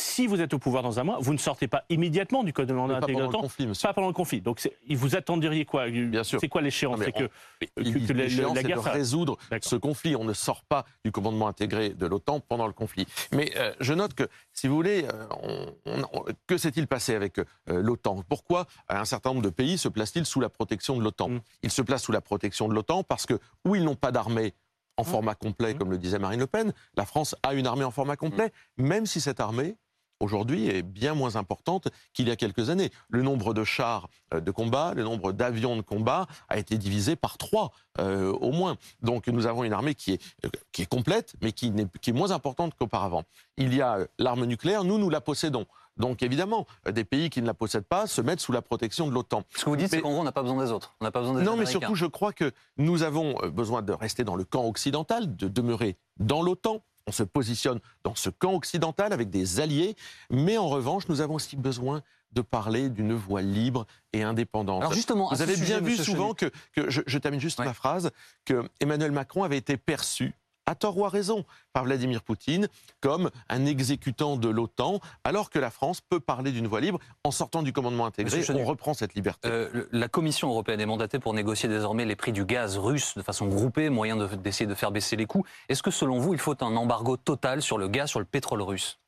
si 0.00 0.26
vous 0.26 0.40
êtes 0.40 0.54
au 0.54 0.58
pouvoir 0.58 0.82
dans 0.82 0.98
un 0.98 1.04
mois, 1.04 1.18
vous 1.20 1.32
ne 1.32 1.38
sortez 1.38 1.68
pas 1.68 1.84
immédiatement 1.88 2.42
du 2.42 2.52
code 2.52 2.68
de 2.68 2.72
mandat 2.72 2.96
intégré. 2.96 3.14
Pas 3.14 3.26
pendant 3.26 3.38
le 3.38 3.42
conflit, 3.42 3.66
monsieur. 3.66 3.88
Pas 3.88 3.94
pendant 3.94 4.08
le 4.08 4.12
conflit. 4.12 4.40
Donc, 4.40 4.68
vous 4.88 5.16
attenderiez 5.16 5.64
quoi? 5.64 5.88
Bien 5.88 6.24
sûr. 6.24 6.40
C'est 6.40 6.48
quoi 6.48 6.62
l'échéance? 6.62 6.98
C'est 7.04 7.12
que, 7.12 7.24
que, 7.76 8.12
la, 8.12 8.62
guerre. 8.62 8.82
de 8.82 8.88
résoudre 8.88 9.36
ce 9.60 9.76
conflit. 9.76 10.16
On 10.16 10.24
ne 10.24 10.32
sort 10.32 10.64
pas 10.64 10.84
du 11.04 11.12
commandement 11.12 11.48
intégré 11.48 11.90
de 11.90 12.06
l'OTAN 12.06 12.40
pendant 12.40 12.66
le 12.66 12.72
conflit. 12.72 13.06
Mais 13.32 13.52
euh, 13.56 13.72
je 13.80 13.94
note 13.94 14.14
que, 14.14 14.24
si 14.52 14.66
vous 14.68 14.74
voulez, 14.74 15.06
euh, 15.86 16.32
que 16.46 16.56
s'est-il 16.56 16.86
passé 16.86 17.14
avec 17.14 17.38
euh, 17.38 17.44
l'OTAN? 17.66 18.22
Pourquoi 18.28 18.66
un 18.88 19.04
certain 19.04 19.30
nombre 19.30 19.42
de 19.42 19.50
pays 19.50 19.78
se 19.78 19.88
placent-ils 19.88 20.26
sous 20.26 20.40
la 20.40 20.48
protection 20.48 20.96
de 20.96 21.02
l'OTAN? 21.02 21.28
Mm. 21.28 21.40
Ils 21.62 21.70
se 21.70 21.82
placent 21.82 22.04
sous 22.04 22.12
la 22.12 22.20
protection 22.20 22.68
de 22.68 22.74
l'OTAN 22.74 23.04
parce 23.04 23.26
que, 23.26 23.38
où 23.64 23.74
ils 23.76 23.84
n'ont 23.84 23.94
pas 23.94 24.12
d'armée 24.12 24.54
en 24.96 25.02
mm. 25.02 25.06
format 25.06 25.34
complet, 25.34 25.74
mm. 25.74 25.78
comme 25.78 25.90
le 25.90 25.98
disait 25.98 26.18
Marine 26.18 26.40
Le 26.40 26.46
Pen, 26.46 26.72
la 26.96 27.04
France 27.04 27.36
a 27.42 27.54
une 27.54 27.66
armée 27.66 27.84
en 27.84 27.90
format 27.90 28.16
complet, 28.16 28.52
même 28.76 29.06
si 29.06 29.20
cette 29.20 29.40
armée 29.40 29.76
aujourd'hui 30.20 30.68
est 30.68 30.82
bien 30.82 31.14
moins 31.14 31.36
importante 31.36 31.88
qu'il 32.12 32.28
y 32.28 32.30
a 32.30 32.36
quelques 32.36 32.70
années. 32.70 32.90
Le 33.08 33.22
nombre 33.22 33.54
de 33.54 33.64
chars 33.64 34.08
euh, 34.34 34.40
de 34.40 34.50
combat, 34.50 34.92
le 34.94 35.02
nombre 35.02 35.32
d'avions 35.32 35.76
de 35.76 35.80
combat 35.80 36.26
a 36.48 36.58
été 36.58 36.78
divisé 36.78 37.16
par 37.16 37.38
trois 37.38 37.72
euh, 37.98 38.32
au 38.32 38.52
moins. 38.52 38.76
Donc 39.02 39.26
nous 39.26 39.46
avons 39.46 39.64
une 39.64 39.72
armée 39.72 39.94
qui 39.94 40.12
est, 40.12 40.22
euh, 40.44 40.50
qui 40.72 40.82
est 40.82 40.86
complète, 40.86 41.34
mais 41.42 41.52
qui, 41.52 41.68
est, 41.68 41.98
qui 42.00 42.10
est 42.10 42.12
moins 42.12 42.30
importante 42.30 42.74
qu'auparavant. 42.78 43.24
Il 43.56 43.74
y 43.74 43.82
a 43.82 43.98
l'arme 44.18 44.44
nucléaire, 44.44 44.84
nous, 44.84 44.98
nous 44.98 45.10
la 45.10 45.20
possédons. 45.20 45.66
Donc 45.96 46.22
évidemment, 46.22 46.66
des 46.90 47.04
pays 47.04 47.28
qui 47.28 47.42
ne 47.42 47.46
la 47.46 47.52
possèdent 47.52 47.84
pas 47.84 48.06
se 48.06 48.22
mettent 48.22 48.40
sous 48.40 48.52
la 48.52 48.62
protection 48.62 49.06
de 49.06 49.12
l'OTAN. 49.12 49.42
Ce 49.54 49.64
que 49.64 49.70
vous 49.70 49.76
dites, 49.76 49.90
c'est 49.90 50.00
qu'en 50.00 50.12
gros, 50.12 50.20
on 50.20 50.24
n'a 50.24 50.32
pas 50.32 50.42
besoin 50.42 50.64
des 50.64 50.70
autres. 50.70 50.94
On 51.00 51.04
n'a 51.04 51.10
pas 51.10 51.20
besoin 51.20 51.34
des 51.34 51.42
Non, 51.42 51.56
mais 51.56 51.66
surtout, 51.66 51.94
je 51.94 52.06
crois 52.06 52.32
que 52.32 52.52
nous 52.78 53.02
avons 53.02 53.34
besoin 53.48 53.82
de 53.82 53.92
rester 53.92 54.24
dans 54.24 54.36
le 54.36 54.44
camp 54.44 54.64
occidental, 54.64 55.36
de 55.36 55.48
demeurer 55.48 55.98
dans 56.18 56.40
l'OTAN, 56.40 56.82
on 57.06 57.12
se 57.12 57.22
positionne 57.22 57.80
dans 58.04 58.14
ce 58.14 58.30
camp 58.30 58.54
occidental 58.54 59.12
avec 59.12 59.30
des 59.30 59.60
alliés, 59.60 59.96
mais 60.30 60.58
en 60.58 60.68
revanche, 60.68 61.08
nous 61.08 61.20
avons 61.20 61.34
aussi 61.34 61.56
besoin 61.56 62.02
de 62.32 62.42
parler 62.42 62.88
d'une 62.88 63.14
voix 63.14 63.42
libre 63.42 63.86
et 64.12 64.22
indépendante. 64.22 64.82
Alors 64.82 64.94
justement, 64.94 65.28
vous 65.30 65.42
avez 65.42 65.56
bien 65.56 65.80
vu 65.80 65.96
souvent 65.96 66.32
que, 66.34 66.50
je, 66.76 67.00
je, 67.04 67.18
termine 67.18 67.40
juste 67.40 67.58
ma 67.58 67.74
phrase, 67.74 68.10
que 68.44 68.68
Emmanuel 68.80 69.10
Macron 69.10 69.42
avait 69.42 69.58
été 69.58 69.76
perçu 69.76 70.32
à 70.66 70.74
tort 70.74 70.96
ou 70.98 71.04
à 71.04 71.08
raison, 71.08 71.44
par 71.72 71.84
Vladimir 71.84 72.22
Poutine 72.22 72.68
comme 73.00 73.30
un 73.48 73.66
exécutant 73.66 74.36
de 74.36 74.48
l'OTAN, 74.48 75.00
alors 75.24 75.50
que 75.50 75.58
la 75.58 75.70
France 75.70 76.00
peut 76.00 76.20
parler 76.20 76.52
d'une 76.52 76.66
voie 76.66 76.80
libre 76.80 76.98
en 77.24 77.30
sortant 77.30 77.62
du 77.62 77.72
commandement 77.72 78.06
intégré. 78.06 78.42
on 78.50 78.64
reprend 78.64 78.94
cette 78.94 79.14
liberté. 79.14 79.48
Euh, 79.48 79.86
la 79.92 80.08
Commission 80.08 80.48
européenne 80.48 80.80
est 80.80 80.86
mandatée 80.86 81.18
pour 81.18 81.34
négocier 81.34 81.68
désormais 81.68 82.04
les 82.04 82.16
prix 82.16 82.32
du 82.32 82.44
gaz 82.44 82.78
russe 82.78 83.14
de 83.16 83.22
façon 83.22 83.46
groupée, 83.46 83.90
moyen 83.90 84.16
d'essayer 84.16 84.66
de, 84.66 84.74
faire 84.74 84.90
baisser 84.90 85.16
les 85.16 85.26
coûts. 85.26 85.44
Est-ce 85.68 85.82
que 85.82 85.90
selon 85.90 86.18
vous, 86.18 86.34
il 86.34 86.40
faut 86.40 86.62
un 86.62 86.76
embargo 86.76 87.16
total 87.16 87.62
sur 87.62 87.78
le 87.78 87.88
gaz, 87.88 88.10
sur 88.10 88.20
le 88.20 88.26
pétrole 88.26 88.62
russe? 88.62 88.98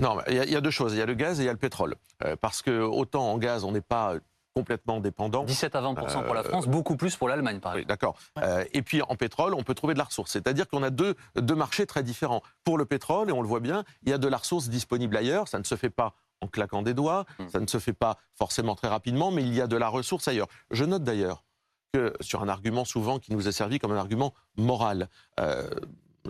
Non, 0.00 0.18
il 0.28 0.34
y, 0.34 0.56
a 0.56 0.60
deux 0.60 0.70
choses. 0.70 0.92
Il 0.92 0.98
y 0.98 1.02
a 1.02 1.06
le 1.06 1.14
gaz 1.14 1.40
et 1.40 1.44
il 1.44 1.46
y 1.46 1.48
a 1.48 1.52
le 1.52 1.58
pétrole. 1.58 1.94
Euh, 2.22 2.36
parce 2.38 2.60
que 2.60 2.82
autant 2.82 3.32
en 3.32 3.38
gaz, 3.38 3.64
on 3.64 3.72
n'est 3.72 3.80
pas 3.80 4.16
complètement 4.56 5.00
dépendant. 5.00 5.44
17 5.44 5.76
à 5.76 5.82
20 5.82 5.94
pour 5.94 6.34
la 6.34 6.42
France, 6.42 6.66
beaucoup 6.66 6.96
plus 6.96 7.14
pour 7.14 7.28
l'Allemagne, 7.28 7.60
par 7.60 7.72
exemple. 7.72 7.82
Oui, 7.82 7.86
d'accord. 7.86 8.16
Euh, 8.38 8.64
et 8.72 8.80
puis 8.80 9.02
en 9.02 9.14
pétrole, 9.14 9.52
on 9.52 9.62
peut 9.62 9.74
trouver 9.74 9.92
de 9.92 9.98
la 9.98 10.04
ressource. 10.04 10.30
C'est-à-dire 10.32 10.66
qu'on 10.66 10.82
a 10.82 10.88
deux, 10.88 11.14
deux 11.34 11.54
marchés 11.54 11.84
très 11.84 12.02
différents. 12.02 12.42
Pour 12.64 12.78
le 12.78 12.86
pétrole, 12.86 13.28
et 13.28 13.32
on 13.32 13.42
le 13.42 13.48
voit 13.48 13.60
bien, 13.60 13.84
il 14.04 14.08
y 14.08 14.14
a 14.14 14.18
de 14.18 14.26
la 14.26 14.38
ressource 14.38 14.70
disponible 14.70 15.14
ailleurs. 15.14 15.46
Ça 15.46 15.58
ne 15.58 15.64
se 15.64 15.74
fait 15.74 15.90
pas 15.90 16.14
en 16.40 16.48
claquant 16.48 16.80
des 16.80 16.94
doigts, 16.94 17.26
hmm. 17.38 17.48
ça 17.52 17.60
ne 17.60 17.66
se 17.66 17.78
fait 17.78 17.92
pas 17.92 18.16
forcément 18.34 18.74
très 18.74 18.88
rapidement, 18.88 19.30
mais 19.30 19.42
il 19.42 19.54
y 19.54 19.60
a 19.60 19.66
de 19.66 19.76
la 19.76 19.88
ressource 19.88 20.26
ailleurs. 20.26 20.48
Je 20.70 20.86
note 20.86 21.04
d'ailleurs 21.04 21.44
que 21.92 22.14
sur 22.22 22.42
un 22.42 22.48
argument 22.48 22.86
souvent 22.86 23.18
qui 23.18 23.34
nous 23.34 23.48
est 23.48 23.52
servi 23.52 23.78
comme 23.78 23.92
un 23.92 23.98
argument 23.98 24.32
moral, 24.56 25.10
euh, 25.38 25.68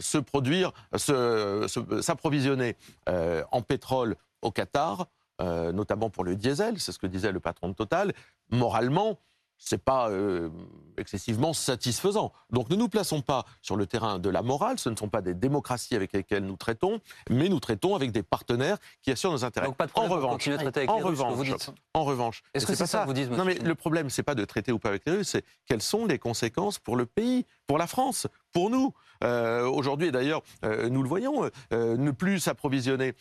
se 0.01 0.19
produire, 0.19 0.73
s'approvisionner 0.97 2.77
euh, 3.09 3.45
en 3.53 3.63
pétrole 3.63 4.17
au 4.43 4.51
Qatar, 4.51 5.07
euh, 5.41 5.73
notamment 5.73 6.11
pour 6.11 6.25
le 6.25 6.37
diesel, 6.37 6.79
c'est 6.79 6.93
ce 6.93 6.99
que 6.99 7.07
disait 7.07 7.33
le 7.33 7.41
patron 7.41 7.69
de 7.69 7.75
Total, 7.75 8.13
moralement, 8.51 9.19
c'est 9.59 9.83
pas 9.83 10.11
euh, 10.11 10.51
excessivement 10.99 11.53
satisfaisant. 11.53 12.33
Donc 12.51 12.71
ne 12.71 12.77
nous 12.77 12.89
plaçons 12.89 13.23
pas 13.23 13.45
sur 13.63 13.77
le 13.77 13.87
terrain 13.87 14.19
de 14.19 14.29
la 14.29 14.43
morale, 14.43 14.79
ce 14.79 14.89
ne 14.89 14.97
sont 14.97 15.09
pas 15.09 15.23
des 15.23 15.35
démocraties 15.35 15.97
avec 15.97 16.13
lesquelles 16.13 16.45
nous 16.45 16.57
traitons, 16.57 17.01
mais 17.31 17.49
nous 17.49 17.61
traitons 17.61 17.95
avec 17.95 18.13
des 18.13 18.23
partenaires 18.23 18.79
qui 19.03 19.11
assurent 19.11 19.33
nos 19.33 19.45
intérêts. 19.45 19.67
Donc 19.67 19.77
pas 19.77 19.87
de 19.87 19.93
en 19.95 20.09
revanche, 20.09 20.49
avec 20.49 20.89
en, 20.89 20.99
revanche 20.99 21.35
vous 21.35 21.55
en 21.95 22.05
revanche, 22.05 22.43
est-ce 22.55 22.67
que 22.67 22.75
c'est 22.75 22.87
ça 22.87 23.03
que 23.03 23.07
vous 23.07 23.15
dites 23.15 23.31
Non 23.31 23.45
mais 23.45 23.55
le 23.55 23.75
problème 23.75 24.11
c'est 24.11 24.23
pas 24.23 24.35
de 24.35 24.45
traiter 24.45 24.73
ou 24.73 24.79
pas 24.79 24.91
avec 24.91 25.07
les 25.07 25.13
Russes, 25.13 25.29
c'est 25.31 25.45
quelles 25.67 25.83
sont 25.83 26.07
les 26.07 26.19
conséquences 26.19 26.79
pour 26.79 26.97
le 26.97 27.07
pays, 27.07 27.47
pour 27.67 27.79
la 27.79 27.87
France, 27.87 28.27
pour 28.53 28.71
nous. 28.71 28.93
Aujourd'hui, 29.23 30.09
et 30.09 30.13
d'ailleurs, 30.13 30.43
nous 30.63 31.03
le 31.03 31.09
voyons, 31.09 31.51
ne 31.71 32.11
plus 32.11 32.41
s'approvisionner 32.41 33.15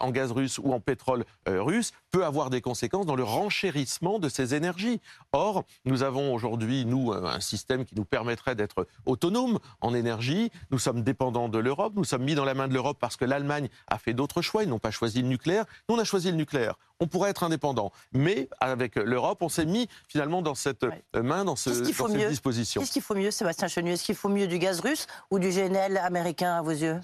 en 0.00 0.10
gaz 0.10 0.32
russe 0.32 0.58
ou 0.58 0.72
en 0.72 0.80
pétrole 0.80 1.24
russe 1.46 1.92
peut 2.10 2.24
avoir 2.24 2.50
des 2.50 2.60
conséquences 2.60 3.06
dans 3.06 3.16
le 3.16 3.24
renchérissement 3.24 4.18
de 4.18 4.28
ces 4.28 4.54
énergies. 4.54 5.00
Or, 5.32 5.64
nous 5.84 6.02
avons 6.02 6.34
aujourd'hui, 6.34 6.84
nous, 6.86 7.12
un 7.12 7.40
système 7.40 7.84
qui 7.84 7.94
nous 7.94 8.04
permettrait 8.04 8.54
d'être 8.54 8.86
autonomes 9.06 9.58
en 9.80 9.94
énergie. 9.94 10.50
Nous 10.70 10.78
sommes 10.78 11.02
dépendants 11.02 11.48
de 11.48 11.58
l'Europe. 11.58 11.92
Nous 11.96 12.04
sommes 12.04 12.24
mis 12.24 12.34
dans 12.34 12.44
la 12.44 12.54
main 12.54 12.68
de 12.68 12.74
l'Europe 12.74 12.98
parce 13.00 13.16
que 13.16 13.24
l'Allemagne 13.24 13.68
a 13.86 13.98
fait 13.98 14.14
d'autres 14.14 14.42
choix. 14.42 14.62
Ils 14.62 14.68
n'ont 14.68 14.78
pas 14.78 14.90
choisi 14.90 15.22
le 15.22 15.28
nucléaire. 15.28 15.64
Nous, 15.88 15.96
on 15.96 15.98
a 15.98 16.04
choisi 16.04 16.30
le 16.30 16.36
nucléaire. 16.36 16.74
On 17.00 17.06
pourrait 17.06 17.30
être 17.30 17.44
indépendant. 17.44 17.92
Mais 18.12 18.48
avec 18.60 18.96
l'Europe, 18.96 19.42
on 19.42 19.48
s'est 19.48 19.66
mis 19.66 19.88
finalement 20.08 20.42
dans 20.42 20.54
cette 20.54 20.84
main, 21.14 21.44
dans, 21.44 21.56
ce, 21.56 21.70
dans 21.70 22.08
cette 22.08 22.28
disposition. 22.28 22.80
Qu'est-ce 22.80 22.92
qu'il 22.92 23.02
faut 23.02 23.14
mieux, 23.14 23.30
Sébastien 23.30 23.68
Chenu? 23.68 23.92
Est-ce 23.92 24.04
qu'il 24.04 24.16
faut 24.16 24.28
mieux 24.28 24.46
du 24.46 24.58
gaz 24.58 24.80
russe 24.80 25.06
ou 25.30 25.38
du 25.38 25.50
GNL 25.50 25.96
américain 25.98 26.54
à 26.56 26.62
vos 26.62 26.70
yeux? 26.70 27.00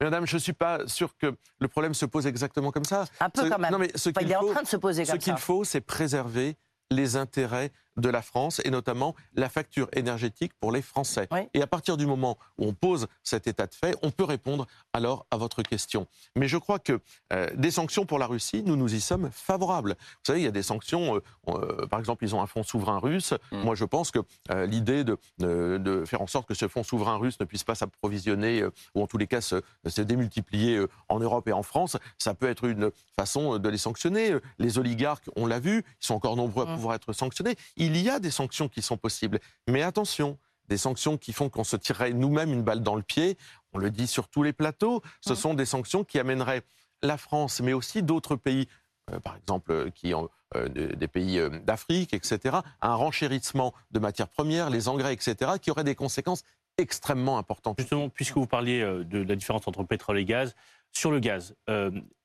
Madame, 0.00 0.26
je 0.26 0.36
ne 0.36 0.40
suis 0.40 0.52
pas 0.52 0.80
sûr 0.86 1.16
que 1.16 1.34
le 1.58 1.68
problème 1.68 1.94
se 1.94 2.06
pose 2.06 2.26
exactement 2.26 2.70
comme 2.70 2.84
ça. 2.84 3.04
Un 3.20 3.30
peu 3.30 3.48
quand 3.48 3.58
même. 3.58 3.72
Non, 3.72 3.78
mais 3.78 3.90
ce 3.94 4.10
il 4.20 4.30
est 4.30 4.36
en 4.36 4.46
train 4.46 4.62
de 4.62 4.66
se 4.68 4.76
poser 4.76 5.02
comme 5.04 5.14
ça. 5.14 5.20
Ce 5.20 5.24
qu'il 5.24 5.36
faut, 5.36 5.64
c'est 5.64 5.80
préserver 5.80 6.56
les 6.90 7.16
intérêts 7.16 7.70
de 7.98 8.08
la 8.08 8.22
France 8.22 8.60
et 8.64 8.70
notamment 8.70 9.14
la 9.34 9.48
facture 9.48 9.88
énergétique 9.92 10.52
pour 10.60 10.72
les 10.72 10.82
Français. 10.82 11.28
Et 11.54 11.62
à 11.62 11.66
partir 11.66 11.96
du 11.96 12.06
moment 12.06 12.38
où 12.56 12.66
on 12.66 12.72
pose 12.72 13.06
cet 13.22 13.46
état 13.46 13.66
de 13.66 13.74
fait, 13.74 13.96
on 14.02 14.10
peut 14.10 14.24
répondre 14.24 14.66
alors 14.92 15.26
à 15.30 15.36
votre 15.36 15.62
question. 15.62 16.06
Mais 16.36 16.48
je 16.48 16.56
crois 16.56 16.78
que 16.78 17.00
euh, 17.32 17.48
des 17.54 17.70
sanctions 17.70 18.06
pour 18.06 18.18
la 18.18 18.26
Russie, 18.26 18.62
nous 18.64 18.76
nous 18.76 18.94
y 18.94 19.00
sommes 19.00 19.30
favorables. 19.32 19.96
Vous 19.98 20.24
savez, 20.26 20.40
il 20.40 20.44
y 20.44 20.48
a 20.48 20.52
des 20.52 20.62
sanctions, 20.62 21.16
euh, 21.16 21.22
euh, 21.48 21.86
par 21.86 21.98
exemple, 21.98 22.24
ils 22.24 22.34
ont 22.34 22.42
un 22.42 22.46
fonds 22.46 22.62
souverain 22.62 22.98
russe. 22.98 23.34
Mm. 23.52 23.62
Moi, 23.62 23.74
je 23.74 23.84
pense 23.84 24.10
que 24.10 24.20
l'idée 24.66 25.04
de, 25.04 25.18
de, 25.38 26.04
faire 26.04 26.22
en 26.22 26.26
sorte 26.26 26.46
que 26.46 26.54
ce 26.54 26.68
fonds 26.68 26.82
souverain 26.82 27.16
russe 27.16 27.38
ne 27.40 27.44
puisse 27.44 27.64
pas 27.64 27.74
s'approvisionner, 27.74 28.64
ou 28.94 29.02
en 29.02 29.06
tous 29.06 29.18
les 29.18 29.26
cas 29.26 29.40
se, 29.40 29.62
se 29.86 30.02
démultiplier 30.02 30.84
en 31.08 31.18
Europe 31.18 31.48
et 31.48 31.52
en 31.52 31.62
France, 31.62 31.96
ça 32.18 32.34
peut 32.34 32.48
être 32.48 32.64
une 32.64 32.90
façon 33.16 33.58
de 33.58 33.68
les 33.68 33.78
sanctionner. 33.78 34.36
Les 34.58 34.78
oligarques, 34.78 35.24
on 35.36 35.46
l'a 35.46 35.58
vu, 35.58 35.84
ils 36.00 36.06
sont 36.06 36.14
encore 36.14 36.36
nombreux 36.36 36.66
à 36.66 36.70
mm. 36.70 36.74
pouvoir 36.74 36.94
être 36.94 37.12
sanctionnés 37.12 37.56
il 37.88 37.96
y 37.96 38.10
a 38.10 38.20
des 38.20 38.30
sanctions 38.30 38.68
qui 38.68 38.82
sont 38.82 38.98
possibles. 38.98 39.40
Mais 39.66 39.82
attention, 39.82 40.38
des 40.68 40.76
sanctions 40.76 41.16
qui 41.16 41.32
font 41.32 41.48
qu'on 41.48 41.64
se 41.64 41.76
tirerait 41.76 42.12
nous-mêmes 42.12 42.52
une 42.52 42.62
balle 42.62 42.82
dans 42.82 42.94
le 42.94 43.02
pied, 43.02 43.38
on 43.72 43.78
le 43.78 43.90
dit 43.90 44.06
sur 44.06 44.28
tous 44.28 44.42
les 44.42 44.52
plateaux, 44.52 45.02
ce 45.22 45.34
sont 45.34 45.54
des 45.54 45.64
sanctions 45.64 46.04
qui 46.04 46.18
amèneraient 46.18 46.62
la 47.02 47.16
France, 47.16 47.60
mais 47.60 47.72
aussi 47.72 48.02
d'autres 48.02 48.36
pays, 48.36 48.68
euh, 49.10 49.20
par 49.20 49.36
exemple 49.36 49.72
euh, 49.72 49.90
qui 49.90 50.12
ont, 50.12 50.28
euh, 50.54 50.68
des 50.68 51.08
pays 51.08 51.40
d'Afrique, 51.64 52.12
etc., 52.12 52.58
à 52.80 52.92
un 52.92 52.94
renchérissement 52.94 53.72
de 53.90 53.98
matières 53.98 54.28
premières, 54.28 54.68
les 54.68 54.88
engrais, 54.88 55.14
etc., 55.14 55.52
qui 55.60 55.70
auraient 55.70 55.84
des 55.84 55.94
conséquences 55.94 56.42
extrêmement 56.76 57.38
importantes. 57.38 57.76
Justement, 57.78 58.08
puisque 58.10 58.36
vous 58.36 58.46
parliez 58.46 58.80
de 58.80 59.22
la 59.22 59.36
différence 59.36 59.66
entre 59.66 59.82
pétrole 59.84 60.18
et 60.18 60.24
gaz, 60.24 60.54
sur 60.92 61.10
le 61.10 61.18
gaz, 61.18 61.56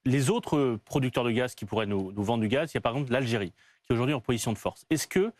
les 0.05 0.29
autres 0.29 0.79
producteurs 0.85 1.23
de 1.23 1.31
gaz 1.31 1.55
qui 1.55 1.65
pourraient 1.65 1.87
nous, 1.87 2.11
nous 2.11 2.23
vendre 2.23 2.41
du 2.41 2.49
gaz, 2.49 2.71
il 2.71 2.75
y 2.75 2.77
a 2.77 2.81
par 2.81 2.93
exemple 2.93 3.11
l'Algérie, 3.11 3.51
qui 3.83 3.91
est 3.91 3.93
aujourd'hui 3.93 4.13
en 4.13 4.21
position 4.21 4.53
de 4.53 4.57
force. 4.57 4.85
Est-ce 4.89 5.07
que 5.07 5.19
euh, 5.19 5.31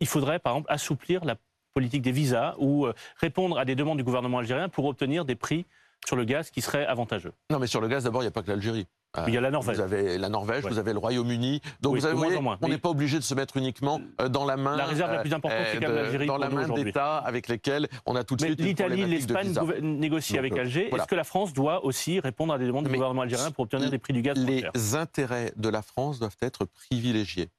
il 0.00 0.06
faudrait, 0.06 0.38
par 0.38 0.54
exemple, 0.54 0.72
assouplir 0.72 1.24
la 1.24 1.36
politique 1.74 2.02
des 2.02 2.12
visas 2.12 2.54
ou 2.58 2.86
euh, 2.86 2.92
répondre 3.16 3.58
à 3.58 3.64
des 3.64 3.74
demandes 3.74 3.98
du 3.98 4.04
gouvernement 4.04 4.38
algérien 4.38 4.68
pour 4.68 4.86
obtenir 4.86 5.24
des 5.24 5.36
prix 5.36 5.66
sur 6.06 6.16
le 6.16 6.24
gaz 6.24 6.50
qui 6.50 6.62
seraient 6.62 6.86
avantageux. 6.86 7.32
Non, 7.50 7.58
mais 7.58 7.66
sur 7.66 7.80
le 7.80 7.88
gaz, 7.88 8.04
d'abord, 8.04 8.22
il 8.22 8.24
n'y 8.24 8.28
a 8.28 8.32
pas 8.32 8.42
que 8.42 8.48
l'Algérie. 8.48 8.86
il 9.28 9.34
y 9.34 9.36
a 9.36 9.40
la 9.40 9.50
Norvège. 9.50 9.76
Vous 9.76 9.82
avez 9.82 10.16
la 10.16 10.30
Norvège, 10.30 10.64
vous 10.64 10.78
avez 10.78 10.94
le 10.94 10.98
Royaume-Uni. 10.98 11.60
Donc 11.82 11.96
vous 11.96 12.06
avez, 12.06 12.38
on 12.62 12.68
n'est 12.68 12.78
pas 12.78 12.88
obligé 12.88 13.18
de 13.18 13.22
se 13.22 13.34
mettre 13.34 13.58
uniquement 13.58 14.00
euh, 14.20 14.28
dans 14.30 14.46
la 14.46 14.56
main. 14.56 14.76
La 14.76 14.86
réserve 14.86 15.12
la 15.12 15.20
plus 15.20 15.34
importante, 15.34 15.60
c'est 15.70 15.78
quand 15.78 15.88
même 15.88 15.96
l'Algérie. 15.96 16.26
Dans 16.26 16.38
la 16.38 16.48
main 16.48 16.68
d'États 16.68 17.18
avec 17.18 17.48
lesquels 17.48 17.86
on 18.06 18.16
a 18.16 18.24
tout 18.24 18.36
de 18.36 18.42
suite. 18.42 18.60
L'Italie, 18.60 19.04
l'Espagne 19.04 19.52
négocient 19.82 20.38
avec 20.38 20.56
Alger. 20.56 20.92
Est-ce 20.92 21.06
que 21.06 21.14
la 21.14 21.24
France 21.24 21.52
doit 21.52 21.84
aussi 21.84 22.18
répondre 22.18 22.54
à 22.54 22.58
des 22.58 22.66
demandes 22.66 22.86
du 22.86 22.92
gouvernement 22.92 23.22
algérien 23.22 23.50
pour 23.50 23.64
obtenir 23.64 23.90
des 23.90 23.98
prix 23.98 24.14
du 24.14 24.22
gaz 24.22 24.38
Les 24.38 24.94
intérêts 24.94 25.52
de 25.56 25.68
la 25.68 25.82
France 25.82 26.18
doivent 26.18 26.36
être 26.40 26.64
privilégiés 26.64 27.50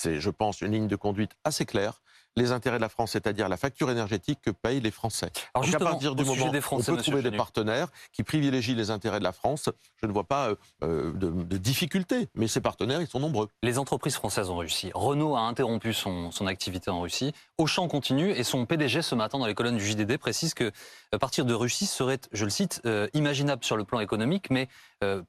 c'est, 0.00 0.20
je 0.20 0.30
pense, 0.30 0.60
une 0.60 0.72
ligne 0.72 0.88
de 0.88 0.96
conduite 0.96 1.32
assez 1.44 1.66
claire 1.66 2.00
les 2.36 2.52
intérêts 2.52 2.76
de 2.76 2.82
la 2.82 2.88
France, 2.88 3.12
c'est-à-dire 3.12 3.48
la 3.48 3.56
facture 3.56 3.90
énergétique 3.90 4.40
que 4.42 4.50
payent 4.50 4.80
les 4.80 4.90
Français. 4.90 5.30
Alors 5.54 5.66
Donc 5.66 5.74
à 5.74 5.78
partir 5.78 6.14
du 6.14 6.24
moment 6.24 6.46
où 6.46 6.74
on 6.76 6.82
peut 6.82 6.96
trouver 6.96 7.22
des 7.22 7.30
partenaires 7.32 7.88
qui 8.12 8.22
privilégient 8.22 8.74
les 8.74 8.90
intérêts 8.90 9.18
de 9.18 9.24
la 9.24 9.32
France, 9.32 9.68
je 10.00 10.06
ne 10.06 10.12
vois 10.12 10.24
pas 10.24 10.48
euh, 10.48 10.54
euh, 10.84 11.12
de, 11.12 11.28
de 11.30 11.56
difficultés. 11.56 12.28
Mais 12.34 12.48
ces 12.48 12.60
partenaires, 12.60 13.00
ils 13.00 13.08
sont 13.08 13.20
nombreux. 13.20 13.48
Les 13.62 13.78
entreprises 13.78 14.14
françaises 14.14 14.50
en 14.50 14.56
Russie. 14.56 14.90
Renault 14.94 15.36
a 15.36 15.40
interrompu 15.40 15.92
son, 15.92 16.30
activité 16.46 16.90
en 16.90 17.00
Russie. 17.00 17.32
Auchan 17.58 17.86
continue 17.88 18.30
et 18.30 18.44
son 18.44 18.64
PDG 18.64 19.02
ce 19.02 19.14
matin 19.14 19.38
dans 19.38 19.46
les 19.46 19.54
colonnes 19.54 19.76
du 19.76 19.84
JDD 19.84 20.16
précise 20.16 20.54
que 20.54 20.72
euh, 21.14 21.18
partir 21.18 21.44
de 21.44 21.54
Russie 21.54 21.86
serait, 21.86 22.20
je 22.32 22.44
le 22.44 22.50
cite, 22.50 22.80
imaginable 23.12 23.64
sur 23.64 23.76
le 23.76 23.84
plan 23.84 24.00
économique, 24.00 24.50
mais 24.50 24.68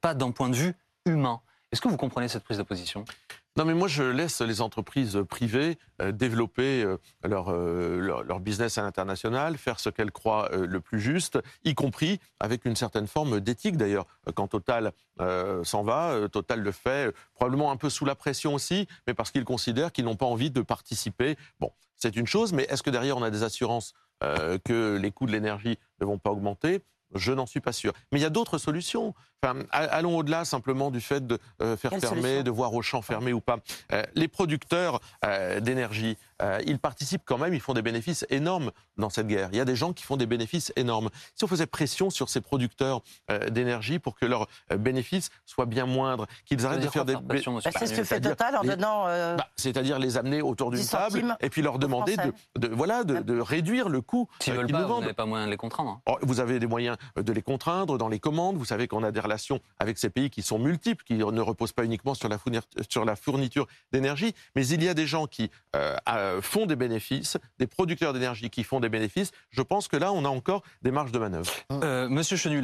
pas 0.01 0.13
d'un 0.13 0.31
point 0.31 0.49
de 0.49 0.55
vue 0.55 0.75
humain. 1.05 1.41
Est-ce 1.71 1.81
que 1.81 1.87
vous 1.87 1.97
comprenez 1.97 2.27
cette 2.27 2.43
prise 2.43 2.57
de 2.57 2.63
position? 2.63 3.05
Non, 3.57 3.65
mais 3.65 3.73
moi, 3.73 3.89
je 3.89 4.03
laisse 4.03 4.39
les 4.39 4.61
entreprises 4.61 5.19
privées 5.27 5.77
euh, 6.01 6.13
développer 6.13 6.83
euh, 6.83 6.97
euh, 7.25 7.99
leur, 7.99 8.23
leur, 8.23 8.39
business 8.39 8.77
à 8.77 8.81
l'international, 8.81 9.57
faire 9.57 9.81
ce 9.81 9.89
qu'elles 9.89 10.11
croient 10.11 10.49
le 10.53 10.79
plus 10.79 11.01
juste, 11.01 11.37
y 11.65 11.75
compris 11.75 12.19
avec 12.39 12.63
une 12.63 12.77
certaine 12.77 13.07
forme 13.07 13.41
d'éthique. 13.41 13.75
D'ailleurs, 13.75 14.05
quand 14.35 14.47
Total 14.47 14.93
s'en 15.63 15.83
va, 15.83 16.27
Total 16.31 16.61
le 16.61 16.71
fait 16.71 17.13
probablement 17.33 17.71
un 17.71 17.77
peu 17.77 17.89
sous 17.89 18.05
la 18.05 18.15
pression 18.15 18.53
aussi, 18.53 18.87
mais 19.05 19.13
parce 19.13 19.31
qu'ils 19.31 19.45
considèrent 19.45 19.91
qu'ils 19.91 20.05
n'ont 20.05 20.15
pas 20.15 20.25
envie 20.25 20.49
de 20.49 20.61
participer. 20.61 21.35
Bon, 21.59 21.71
c'est 21.97 22.15
une 22.15 22.27
chose, 22.27 22.53
mais 22.53 22.63
est-ce 22.63 22.81
que 22.81 22.89
derrière, 22.89 23.17
on 23.17 23.23
a 23.23 23.29
des 23.29 23.43
assurances 23.43 23.93
que 24.21 24.97
les 24.97 25.11
coûts 25.11 25.25
de 25.25 25.31
l'énergie 25.31 25.77
ne 25.99 26.05
vont 26.05 26.17
pas 26.17 26.31
augmenter? 26.31 26.81
Je 27.13 27.31
n'en 27.31 27.45
suis 27.45 27.59
pas 27.59 27.73
sûr. 27.73 27.93
Mais 28.11 28.19
il 28.19 28.21
y 28.21 28.25
a 28.25 28.29
d'autres 28.29 28.57
solutions. 28.57 29.13
Enfin, 29.43 29.59
allons 29.71 30.17
au-delà 30.17 30.45
simplement 30.45 30.91
du 30.91 31.01
fait 31.01 31.25
de 31.25 31.39
euh, 31.63 31.75
faire 31.75 31.93
fermer, 31.99 32.43
de 32.43 32.51
voir 32.51 32.75
au 32.75 32.83
champ 32.83 33.01
fermé 33.01 33.33
ou 33.33 33.41
pas. 33.41 33.57
Euh, 33.91 34.03
les 34.13 34.27
producteurs 34.27 34.99
euh, 35.25 35.59
d'énergie, 35.59 36.17
ils 36.65 36.79
participent 36.79 37.21
quand 37.23 37.37
même, 37.37 37.53
ils 37.53 37.59
font 37.59 37.75
des 37.75 37.83
bénéfices 37.83 38.25
énormes 38.31 38.71
dans 38.97 39.11
cette 39.11 39.27
guerre. 39.27 39.49
Il 39.51 39.57
y 39.57 39.59
a 39.59 39.65
des 39.65 39.75
gens 39.75 39.93
qui 39.93 40.03
font 40.03 40.17
des 40.17 40.25
bénéfices 40.25 40.73
énormes. 40.75 41.11
Si 41.35 41.43
on 41.43 41.47
faisait 41.47 41.67
pression 41.67 42.09
sur 42.09 42.29
ces 42.29 42.41
producteurs 42.41 43.01
d'énergie 43.51 43.99
pour 43.99 44.15
que 44.15 44.25
leurs 44.25 44.47
bénéfices 44.75 45.29
soient 45.45 45.67
bien 45.67 45.85
moindres, 45.85 46.25
qu'ils 46.45 46.65
arrêtent 46.65 46.81
de 46.81 46.87
faire 46.87 47.05
des... 47.05 47.13
Bah, 47.13 47.35
c'est 47.61 47.85
ce 47.85 47.93
que 47.93 48.03
fait 48.03 48.19
Total 48.19 48.55
en 48.55 48.63
donnant... 48.63 49.05
Bah, 49.05 49.47
c'est-à-dire 49.55 49.99
les 49.99 50.17
amener 50.17 50.41
autour 50.41 50.71
d'une 50.71 50.83
table 50.83 51.37
et 51.41 51.49
puis 51.51 51.61
leur 51.61 51.77
demander 51.77 52.15
de, 52.57 52.67
voilà, 52.69 53.03
de, 53.03 53.39
réduire 53.39 53.87
le 53.87 54.01
coût 54.01 54.27
qu'ils 54.39 54.53
veulent 54.53 54.65
pas, 54.65 54.87
Vous 54.87 55.01
n'avez 55.01 55.13
pas 55.13 55.27
moyen 55.27 55.45
de 55.45 55.51
les 55.51 55.57
contraindre. 55.57 56.01
Oh, 56.07 56.17
vous 56.23 56.39
avez 56.39 56.57
des 56.57 56.65
moyens 56.65 56.97
de 57.15 57.33
les 57.33 57.43
contraindre 57.43 57.99
dans 57.99 58.09
les 58.09 58.19
commandes. 58.19 58.57
Vous 58.57 58.65
savez 58.65 58.87
qu'on 58.87 59.03
a 59.03 59.11
des 59.11 59.19
avec 59.79 59.97
ces 59.97 60.09
pays 60.09 60.29
qui 60.29 60.41
sont 60.41 60.59
multiples, 60.59 61.03
qui 61.03 61.15
ne 61.15 61.41
reposent 61.41 61.71
pas 61.71 61.83
uniquement 61.83 62.13
sur 62.13 62.29
la 62.29 63.15
fourniture, 63.15 63.67
d'énergie, 63.91 64.33
mais 64.55 64.67
il 64.67 64.83
y 64.83 64.89
a 64.89 64.93
des 64.93 65.07
gens 65.07 65.27
qui 65.27 65.49
euh, 65.75 66.41
font 66.41 66.65
des 66.65 66.75
bénéfices, 66.75 67.37
des 67.59 67.67
producteurs 67.67 68.13
d'énergie 68.13 68.49
qui 68.49 68.63
font 68.63 68.79
des 68.79 68.89
bénéfices. 68.89 69.31
Je 69.49 69.61
pense 69.61 69.87
que 69.87 69.97
là, 69.97 70.11
on 70.11 70.25
a 70.25 70.29
encore 70.29 70.63
des 70.81 70.91
marges 70.91 71.11
de 71.11 71.19
manœuvre. 71.19 71.51
Euh, 71.71 72.09
Monsieur 72.09 72.37
Chenu, 72.37 72.57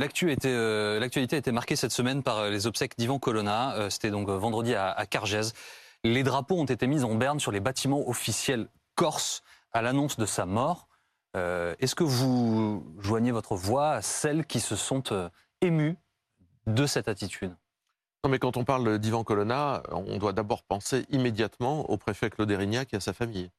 euh, 0.45 0.99
l'actualité 0.99 1.35
a 1.35 1.39
été 1.39 1.51
marquée 1.51 1.75
cette 1.75 1.91
semaine 1.91 2.23
par 2.23 2.49
les 2.49 2.67
obsèques 2.67 2.97
d'Ivan 2.97 3.19
Colonna. 3.19 3.89
C'était 3.89 4.11
donc 4.11 4.29
vendredi 4.29 4.73
à, 4.73 4.91
à 4.91 5.05
Cargèse. 5.05 5.53
Les 6.03 6.23
drapeaux 6.23 6.59
ont 6.59 6.65
été 6.65 6.87
mis 6.87 7.03
en 7.03 7.15
berne 7.15 7.39
sur 7.39 7.51
les 7.51 7.59
bâtiments 7.59 8.07
officiels 8.07 8.67
corses 8.95 9.43
à 9.71 9.81
l'annonce 9.81 10.17
de 10.17 10.25
sa 10.25 10.45
mort. 10.45 10.87
Est-ce 11.35 11.93
que 11.93 12.03
vous 12.03 12.83
joignez 12.99 13.31
votre 13.31 13.55
voix 13.55 13.91
à 13.91 14.01
celles 14.01 14.45
qui 14.45 14.59
se 14.59 14.75
sont 14.75 15.03
émues 15.61 15.97
de 16.67 16.85
cette 16.85 17.07
attitude 17.07 17.55
non, 18.23 18.31
mais 18.31 18.39
quand 18.39 18.57
on 18.57 18.65
parle 18.65 18.97
d'Ivan 18.97 19.23
Colonna, 19.23 19.83
on 19.91 20.17
doit 20.17 20.33
d'abord 20.33 20.63
penser 20.63 21.05
immédiatement 21.11 21.89
au 21.89 21.97
préfet 21.97 22.29
Claude 22.29 22.49
Erignac 22.49 22.93
et 22.93 22.97
à 22.97 22.99
sa 22.99 23.13
famille. 23.13 23.51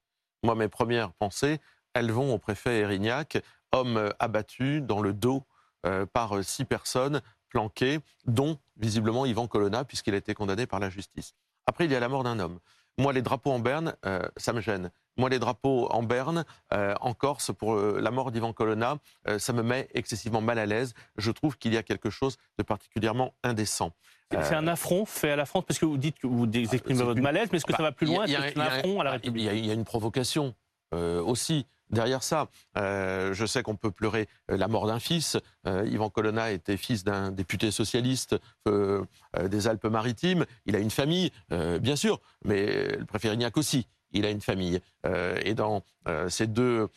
Moi, 0.42 0.56
mes 0.56 0.68
premières 0.68 1.12
pensées, 1.12 1.60
elles 1.94 2.10
vont 2.10 2.34
au 2.34 2.38
préfet 2.38 2.80
Erignac, 2.80 3.38
homme 3.72 4.12
abattu 4.18 4.80
dans 4.80 5.00
le 5.00 5.12
dos 5.12 5.44
euh, 5.86 6.06
par 6.06 6.42
six 6.44 6.64
personnes 6.64 7.22
planquées, 7.48 8.00
dont 8.26 8.58
visiblement 8.76 9.26
Ivan 9.26 9.46
Colonna, 9.46 9.84
puisqu'il 9.84 10.14
a 10.14 10.18
été 10.18 10.34
condamné 10.34 10.66
par 10.66 10.80
la 10.80 10.90
justice. 10.90 11.34
Après, 11.66 11.84
il 11.84 11.92
y 11.92 11.94
a 11.94 12.00
la 12.00 12.08
mort 12.08 12.24
d'un 12.24 12.38
homme. 12.38 12.58
Moi, 12.98 13.12
les 13.12 13.22
drapeaux 13.22 13.52
en 13.52 13.60
berne, 13.60 13.94
euh, 14.06 14.20
ça 14.36 14.52
me 14.52 14.60
gêne. 14.60 14.90
Moi, 15.16 15.30
les 15.30 15.38
drapeaux 15.38 15.86
en 15.90 16.02
berne, 16.02 16.44
euh, 16.72 16.94
en 17.00 17.14
Corse, 17.14 17.52
pour 17.56 17.74
euh, 17.74 18.00
la 18.00 18.10
mort 18.10 18.32
d'Ivan 18.32 18.52
Colonna, 18.52 18.98
ça 19.38 19.52
me 19.52 19.62
met 19.62 19.88
excessivement 19.94 20.40
mal 20.40 20.58
à 20.58 20.66
l'aise. 20.66 20.94
Je 21.16 21.30
trouve 21.30 21.56
qu'il 21.56 21.72
y 21.72 21.76
a 21.76 21.82
quelque 21.82 22.10
chose 22.10 22.36
de 22.58 22.64
particulièrement 22.64 23.34
indécent. 23.44 23.92
C'est 24.30 24.54
un 24.54 24.68
affront 24.68 25.06
fait 25.06 25.30
à 25.30 25.36
la 25.36 25.46
France, 25.46 25.64
parce 25.66 25.78
que 25.78 25.86
vous 25.86 25.96
dites 25.96 26.18
que 26.18 26.26
vous 26.26 26.46
exprimez 26.52 27.02
votre 27.02 27.20
malaise, 27.20 27.48
mais 27.50 27.56
est-ce 27.56 27.66
que 27.66 27.72
ça 27.72 27.82
va 27.82 27.92
plus 27.92 28.06
loin 28.06 28.26
C'est 28.26 28.58
un 28.58 28.60
affront 28.60 29.00
à 29.00 29.04
la 29.04 29.12
République? 29.12 29.48
Il 29.52 29.66
y 29.66 29.70
a 29.70 29.74
une 29.74 29.84
provocation 29.84 30.54
aussi 30.92 31.66
derrière 31.90 32.22
ça. 32.22 32.48
Euh, 32.76 33.32
je 33.34 33.46
sais 33.46 33.62
qu'on 33.62 33.76
peut 33.76 33.90
pleurer 33.90 34.28
euh, 34.50 34.56
la 34.56 34.68
mort 34.68 34.86
d'un 34.86 34.98
fils. 34.98 35.36
Euh, 35.66 35.86
Yvan 35.86 36.10
Colonna 36.10 36.50
était 36.50 36.76
fils 36.76 37.04
d'un 37.04 37.30
député 37.30 37.70
socialiste 37.70 38.36
des 38.66 39.68
Alpes-Maritimes. 39.68 40.44
Il 40.66 40.76
a 40.76 40.78
une 40.78 40.90
famille, 40.90 41.30
bien 41.50 41.96
sûr, 41.96 42.20
mais 42.44 42.96
le 42.96 43.04
préfet 43.04 43.30
Rignac 43.30 43.56
aussi. 43.56 43.86
il 44.12 44.26
a 44.26 44.30
une 44.30 44.40
famille. 44.40 44.80
et 45.04 45.54
dans 45.54 45.82
ces 46.28 46.46
deux 46.46 46.88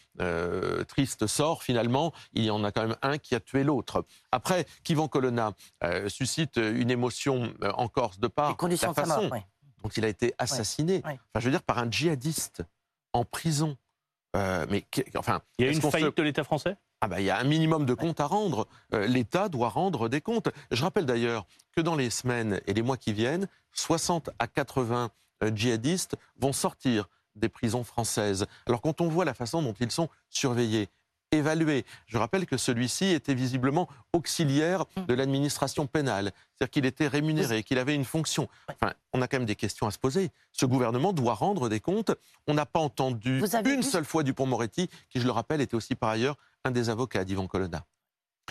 tristes 0.88 1.28
sorts, 1.28 1.64
finalement, 1.64 2.14
il 2.34 2.44
y 2.44 2.52
en 2.52 2.64
a 2.64 2.72
quand 2.72 2.88
même 2.88 2.98
un 3.02 3.18
qui 3.18 3.36
a 3.36 3.40
tué 3.40 3.64
l'autre. 3.64 4.06
Après, 4.32 4.66
Kivan 4.84 5.08
Colonna 5.08 5.54
suscite 6.08 6.58
une 6.58 6.92
émotion 6.92 7.54
en 7.62 7.88
Corse 7.88 8.20
de 8.20 8.28
par 8.28 8.58
la 8.60 8.94
façon 8.94 9.30
dont 9.84 9.90
il 9.90 10.06
a 10.06 10.10
été 10.10 10.34
assassiné. 10.38 11.02
Enfin, 11.06 11.18
je 11.36 11.46
veux 11.46 11.52
dire, 11.52 11.64
par 11.64 11.78
un 11.78 11.90
djihadiste 11.90 12.64
en 13.14 13.26
prison. 13.26 13.78
mais 14.34 14.86
enfin, 15.16 15.42
il 15.58 15.66
y 15.66 15.68
a 15.68 15.72
une 15.72 15.82
faillite 15.82 16.18
de 16.18 16.24
l'État 16.24 16.44
français? 16.44 16.78
Ah 17.04 17.08
bah, 17.08 17.20
il 17.20 17.26
y 17.26 17.32
a 17.32 17.40
un 17.40 17.44
minimum 17.44 17.88
de 17.88 17.96
comptes 17.96 18.20
à 18.20 18.28
rendre. 18.28 18.68
Euh, 18.94 19.08
L'État 19.08 19.50
doit 19.50 19.70
rendre 19.70 20.08
des 20.08 20.22
comptes. 20.22 20.50
Je 20.70 20.84
rappelle 20.84 21.08
d'ailleurs 21.08 21.48
que 21.76 21.82
dans 21.82 21.96
les 21.96 22.12
semaines 22.12 22.62
et 22.68 22.76
les 22.76 22.84
mois 22.84 22.98
qui 22.98 23.12
viennent, 23.12 23.48
60 23.74 24.30
à 24.38 24.46
80 24.46 25.10
euh, 25.44 25.52
djihadistes 25.54 26.16
vont 26.40 26.54
sortir 26.54 27.10
des 27.36 27.50
prisons 27.50 27.84
françaises. 27.84 28.46
Alors 28.68 28.82
quand 28.82 29.02
on 29.02 29.08
voit 29.08 29.26
la 29.26 29.34
façon 29.34 29.64
dont 29.64 29.74
ils 29.80 29.90
sont 29.90 30.10
surveillés, 30.30 30.90
évalués, 31.32 31.86
je 32.08 32.18
rappelle 32.18 32.46
que 32.46 32.58
celui-ci 32.58 33.06
était 33.06 33.34
visiblement 33.34 33.88
auxiliaire 34.14 34.86
de 35.08 35.14
l'administration 35.14 35.88
pénale, 35.88 36.32
c'est-à-dire 36.54 36.72
qu'il 36.72 36.86
était 36.86 37.08
rémunéré, 37.08 37.64
qu'il 37.64 37.78
avait 37.78 37.96
une 37.96 38.06
fonction. 38.06 38.48
Enfin, 38.70 38.94
on 39.14 39.22
a 39.22 39.28
quand 39.28 39.38
même 39.38 39.46
des 39.46 39.56
questions 39.56 39.88
à 39.88 39.92
se 39.92 40.00
poser. 40.00 40.32
Ce 40.52 40.66
gouvernement 40.66 41.14
doit 41.14 41.34
rendre 41.34 41.70
des 41.70 41.80
comptes. 41.80 42.12
On 42.48 42.54
n'a 42.54 42.66
pas 42.66 42.80
entendu 42.80 43.42
une 43.66 43.84
seule 43.84 44.06
fois 44.06 44.24
Dupont-Moretti, 44.24 44.90
qui, 45.10 45.20
je 45.20 45.26
le 45.26 45.32
rappelle, 45.32 45.62
était 45.62 45.76
aussi 45.76 45.96
par 45.96 46.10
ailleurs 46.10 46.36
un 46.64 46.72
des 46.72 46.90
avocats 46.90 47.24
d'Yvan 47.24 47.48
Colonna. 47.48 47.86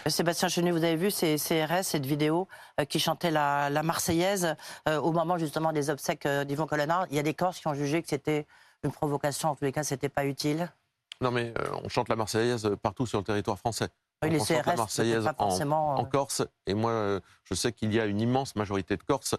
Euh, 0.06 0.10
Sébastien 0.10 0.48
Chenu, 0.48 0.70
vous 0.70 0.84
avez 0.84 0.96
vu 0.96 1.10
ces 1.10 1.36
CRS, 1.36 1.82
cette 1.82 2.06
vidéo 2.06 2.48
euh, 2.80 2.84
qui 2.84 2.98
chantait 2.98 3.30
la, 3.30 3.70
Marseillaise 3.82 4.56
euh, 4.88 4.98
au 5.00 5.12
moment 5.12 5.36
justement 5.38 5.72
des 5.72 5.90
obsèques 5.90 6.26
d'Yvan 6.26 6.66
Colonna. 6.66 7.06
Il 7.10 7.16
y 7.16 7.18
a 7.18 7.22
des 7.22 7.34
Corses 7.34 7.60
qui 7.60 7.68
ont 7.68 7.74
jugé 7.74 8.02
que 8.02 8.08
c'était 8.08 8.46
une 8.82 8.92
provocation, 8.92 9.50
en 9.50 9.54
tous 9.54 9.64
les 9.64 9.72
cas, 9.72 9.82
c'était 9.82 10.08
pas 10.08 10.24
utile. 10.24 10.72
Non, 11.20 11.30
mais 11.30 11.52
on 11.84 11.88
chante 11.88 12.08
la 12.08 12.16
Marseillaise 12.16 12.70
partout 12.82 13.06
sur 13.06 13.18
le 13.18 13.24
territoire 13.24 13.58
français. 13.58 13.88
Oui, 14.22 14.30
les 14.30 14.38
CRS, 14.38 14.66
la 14.66 14.76
Marseillaise 14.76 15.24
pas 15.24 15.34
forcément... 15.34 15.94
en, 15.98 16.04
Corse, 16.04 16.42
et 16.66 16.74
moi, 16.74 17.20
je 17.44 17.54
sais 17.54 17.72
qu'il 17.72 17.92
y 17.92 18.00
a 18.00 18.06
une 18.06 18.20
immense 18.20 18.56
majorité 18.56 18.96
de 18.96 19.02
Corses 19.02 19.34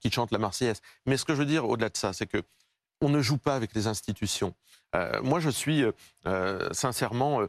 qui 0.00 0.10
chantent 0.10 0.32
la 0.32 0.38
Marseillaise. 0.38 0.80
Mais 1.06 1.16
ce 1.16 1.24
que 1.24 1.34
je 1.34 1.38
veux 1.38 1.46
dire 1.46 1.68
au-delà 1.68 1.88
de 1.88 1.96
ça, 1.96 2.12
c'est 2.12 2.26
que 2.26 2.42
on 3.02 3.08
ne 3.08 3.20
joue 3.20 3.36
pas 3.36 3.56
avec 3.56 3.74
les 3.74 3.88
institutions. 3.88 4.54
Euh, 4.94 5.20
moi, 5.22 5.40
je 5.40 5.50
suis 5.50 5.82
euh, 5.82 5.92
euh, 6.26 6.68
sincèrement 6.72 7.40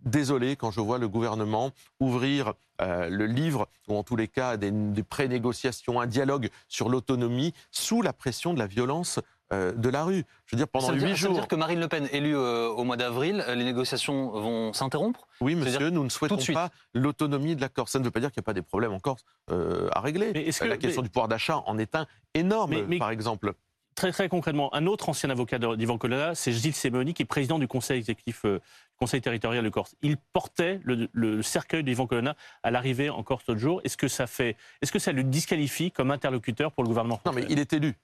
désolé 0.00 0.56
quand 0.56 0.70
je 0.70 0.80
vois 0.80 0.98
le 0.98 1.08
gouvernement 1.08 1.72
ouvrir 2.00 2.54
le 2.80 3.26
livre, 3.26 3.66
ou 3.88 3.96
en 3.96 4.04
tous 4.04 4.14
les 4.14 4.28
cas 4.28 4.56
des, 4.56 4.70
des 4.70 5.02
pré-négociations, 5.02 6.00
un 6.00 6.06
dialogue 6.06 6.48
sur 6.68 6.88
l'autonomie, 6.88 7.52
sous 7.72 8.02
la 8.02 8.12
pression 8.12 8.54
de 8.54 8.58
la 8.60 8.68
violence 8.68 9.18
de 9.50 9.88
la 9.88 10.04
rue. 10.04 10.24
Je 10.46 10.56
veux 10.56 10.58
dire, 10.58 10.68
pendant 10.68 10.92
huit 10.92 11.16
jours. 11.16 11.16
Ça 11.16 11.28
veut 11.28 11.34
dire 11.34 11.48
que 11.48 11.56
Marine 11.56 11.80
Le 11.80 11.88
Pen, 11.88 12.08
élue 12.12 12.36
au 12.36 12.84
mois 12.84 12.96
d'avril, 12.96 13.44
les 13.48 13.64
négociations 13.64 14.30
vont 14.30 14.72
s'interrompre? 14.72 15.26
Oui, 15.40 15.54
monsieur, 15.54 15.90
nous 15.90 16.04
ne 16.04 16.08
souhaitons 16.08 16.38
pas 16.52 16.70
l'autonomie 16.94 17.56
de 17.56 17.60
la 17.60 17.68
Corse. 17.68 17.92
Ça 17.92 17.98
ne 17.98 18.04
veut 18.04 18.10
pas 18.10 18.20
dire 18.20 18.30
qu'il 18.30 18.40
n'y 18.40 18.44
a 18.44 18.46
pas 18.46 18.54
des 18.54 18.62
problèmes 18.62 18.92
en 18.92 19.00
Corse 19.00 19.24
à 19.50 20.00
régler. 20.00 20.32
Mais 20.34 20.44
que, 20.50 20.64
la 20.64 20.76
question 20.76 21.02
du 21.02 21.08
pouvoir 21.08 21.28
d'achat 21.28 21.62
en 21.66 21.78
est 21.78 21.94
un 21.94 22.06
énorme, 22.34 22.98
par 22.98 23.10
exemple. 23.10 23.54
Très, 23.98 24.12
très 24.12 24.28
concrètement, 24.28 24.72
un 24.76 24.86
autre 24.86 25.08
ancien 25.08 25.28
avocat 25.28 25.58
d'Ivan 25.58 25.98
Colonna, 25.98 26.32
c'est 26.36 26.52
Gilles 26.52 26.72
Sémoni, 26.72 27.14
qui 27.14 27.22
est 27.22 27.26
président 27.26 27.58
du 27.58 27.66
conseil 27.66 27.98
exécutif 27.98 28.44
euh, 28.44 28.60
conseil 28.96 29.20
territorial 29.20 29.64
de 29.64 29.68
Corse. 29.70 29.96
Il 30.02 30.18
portait 30.18 30.78
le, 30.84 31.42
cercueil 31.42 31.82
d'Ivan 31.82 32.06
Colonna 32.06 32.36
à 32.62 32.70
l'arrivée 32.70 33.10
en 33.10 33.24
Corse 33.24 33.42
l'autre 33.48 33.58
jour. 33.58 33.80
Est-ce 33.82 33.96
que 33.96 34.06
ça 34.06 34.28
fait, 34.28 34.56
est-ce 34.82 34.92
que 34.92 35.00
ça 35.00 35.10
le 35.10 35.24
disqualifie 35.24 35.90
comme 35.90 36.12
interlocuteur 36.12 36.70
pour 36.70 36.84
le 36.84 36.88
gouvernement 36.88 37.20
Non, 37.26 37.32
mais 37.32 37.44
il 37.48 37.58
est 37.58 37.72
élu. 37.72 37.96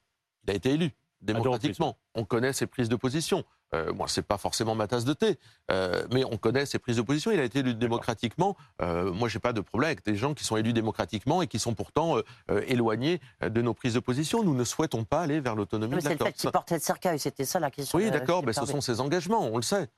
Il 0.42 0.50
a 0.50 0.54
été 0.54 0.70
élu 0.70 0.90
démocratiquement. 1.24 1.96
On 2.14 2.24
connaît 2.24 2.52
ses 2.52 2.66
prises 2.66 2.88
de 2.88 2.96
position. 2.96 3.44
Euh, 3.74 3.92
moi, 3.92 4.06
c'est 4.08 4.22
pas 4.22 4.38
forcément 4.38 4.74
ma 4.74 4.86
tasse 4.86 5.04
de 5.04 5.14
thé, 5.14 5.38
euh, 5.70 6.06
mais 6.12 6.24
on 6.24 6.36
connaît 6.36 6.66
ses 6.66 6.78
prises 6.78 6.96
de 6.96 7.02
position. 7.02 7.32
Il 7.32 7.40
a 7.40 7.44
été 7.44 7.60
élu 7.60 7.74
démocratiquement. 7.74 8.56
Euh, 8.82 9.12
moi, 9.12 9.28
j'ai 9.28 9.40
pas 9.40 9.52
de 9.52 9.60
problème 9.60 9.88
avec 9.88 10.04
des 10.04 10.16
gens 10.16 10.34
qui 10.34 10.44
sont 10.44 10.56
élus 10.56 10.72
démocratiquement 10.72 11.42
et 11.42 11.46
qui 11.46 11.58
sont 11.58 11.74
pourtant 11.74 12.18
euh, 12.18 12.62
éloignés 12.68 13.20
de 13.42 13.62
nos 13.62 13.74
prises 13.74 13.94
de 13.94 14.00
position. 14.00 14.44
Nous 14.44 14.54
ne 14.54 14.64
souhaitons 14.64 15.04
pas 15.04 15.22
aller 15.22 15.40
vers 15.40 15.56
l'autonomie 15.56 15.96
de 15.96 15.96
la 15.96 16.02
C'est 16.02 16.18
le 16.18 16.24
fait 16.24 16.32
qu'il 16.32 16.50
portait 16.50 16.76
le 16.76 16.80
cercueil, 16.80 17.18
c'était 17.18 17.44
ça 17.44 17.58
la 17.58 17.70
question. 17.70 17.98
Oui, 17.98 18.10
d'accord, 18.10 18.44
mais 18.44 18.52
ce 18.52 18.66
sont 18.66 18.80
ses 18.80 19.00
engagements, 19.00 19.46
on 19.46 19.56
le 19.56 19.62
sait. 19.62 19.88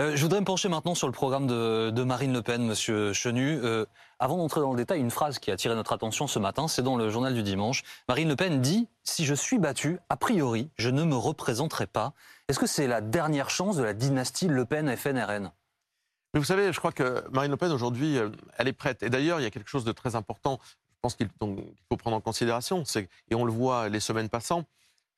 Euh, 0.00 0.14
je 0.14 0.22
voudrais 0.22 0.38
me 0.38 0.44
pencher 0.44 0.68
maintenant 0.68 0.94
sur 0.94 1.08
le 1.08 1.12
programme 1.12 1.48
de, 1.48 2.02
Marine 2.04 2.32
Le 2.32 2.40
Pen, 2.40 2.64
Monsieur 2.64 3.12
Chenu. 3.12 3.58
Euh, 3.64 3.84
avant 4.20 4.36
d'entrer 4.36 4.60
dans 4.60 4.70
le 4.70 4.76
détail, 4.76 5.00
une 5.00 5.10
phrase 5.10 5.40
qui 5.40 5.50
a 5.50 5.54
attiré 5.54 5.74
notre 5.74 5.92
attention 5.92 6.28
ce 6.28 6.38
matin, 6.38 6.68
c'est 6.68 6.82
dans 6.82 6.96
le 6.96 7.10
journal 7.10 7.34
du 7.34 7.42
dimanche. 7.42 7.82
Marine 8.08 8.28
Le 8.28 8.36
Pen 8.36 8.60
dit 8.60 8.86
Si 9.02 9.24
je 9.24 9.34
suis 9.34 9.58
battue, 9.58 9.98
a 10.08 10.16
priori, 10.16 10.70
je 10.76 10.88
ne 10.90 11.02
me 11.02 11.16
représenterai 11.16 11.88
pas. 11.88 12.12
Est-ce 12.46 12.60
que 12.60 12.66
c'est 12.68 12.86
la 12.86 13.00
dernière 13.00 13.50
chance 13.50 13.76
de 13.76 13.82
la 13.82 13.92
dynastie 13.92 14.46
Le 14.46 14.64
Pen-FNRN 14.64 15.50
Mais 16.32 16.38
vous 16.38 16.46
savez, 16.46 16.72
je 16.72 16.78
crois 16.78 16.92
que 16.92 17.24
Marine 17.32 17.50
Le 17.50 17.56
Pen 17.56 17.72
aujourd'hui, 17.72 18.18
euh, 18.18 18.30
elle 18.56 18.68
est 18.68 18.72
prête. 18.72 19.02
Et 19.02 19.10
d'ailleurs, 19.10 19.40
il 19.40 19.42
y 19.42 19.46
a 19.46 19.50
quelque 19.50 19.70
chose 19.70 19.84
de 19.84 19.92
très 19.92 20.14
important. 20.14 20.60
Je 20.92 21.00
pense 21.02 21.16
qu'il 21.16 21.28
faut 21.88 21.96
prendre 21.96 22.16
en 22.16 22.20
considération, 22.20 22.84
et 23.30 23.34
on 23.34 23.44
le 23.44 23.52
voit 23.52 23.88
les 23.88 24.00
semaines 24.00 24.28
passant. 24.28 24.62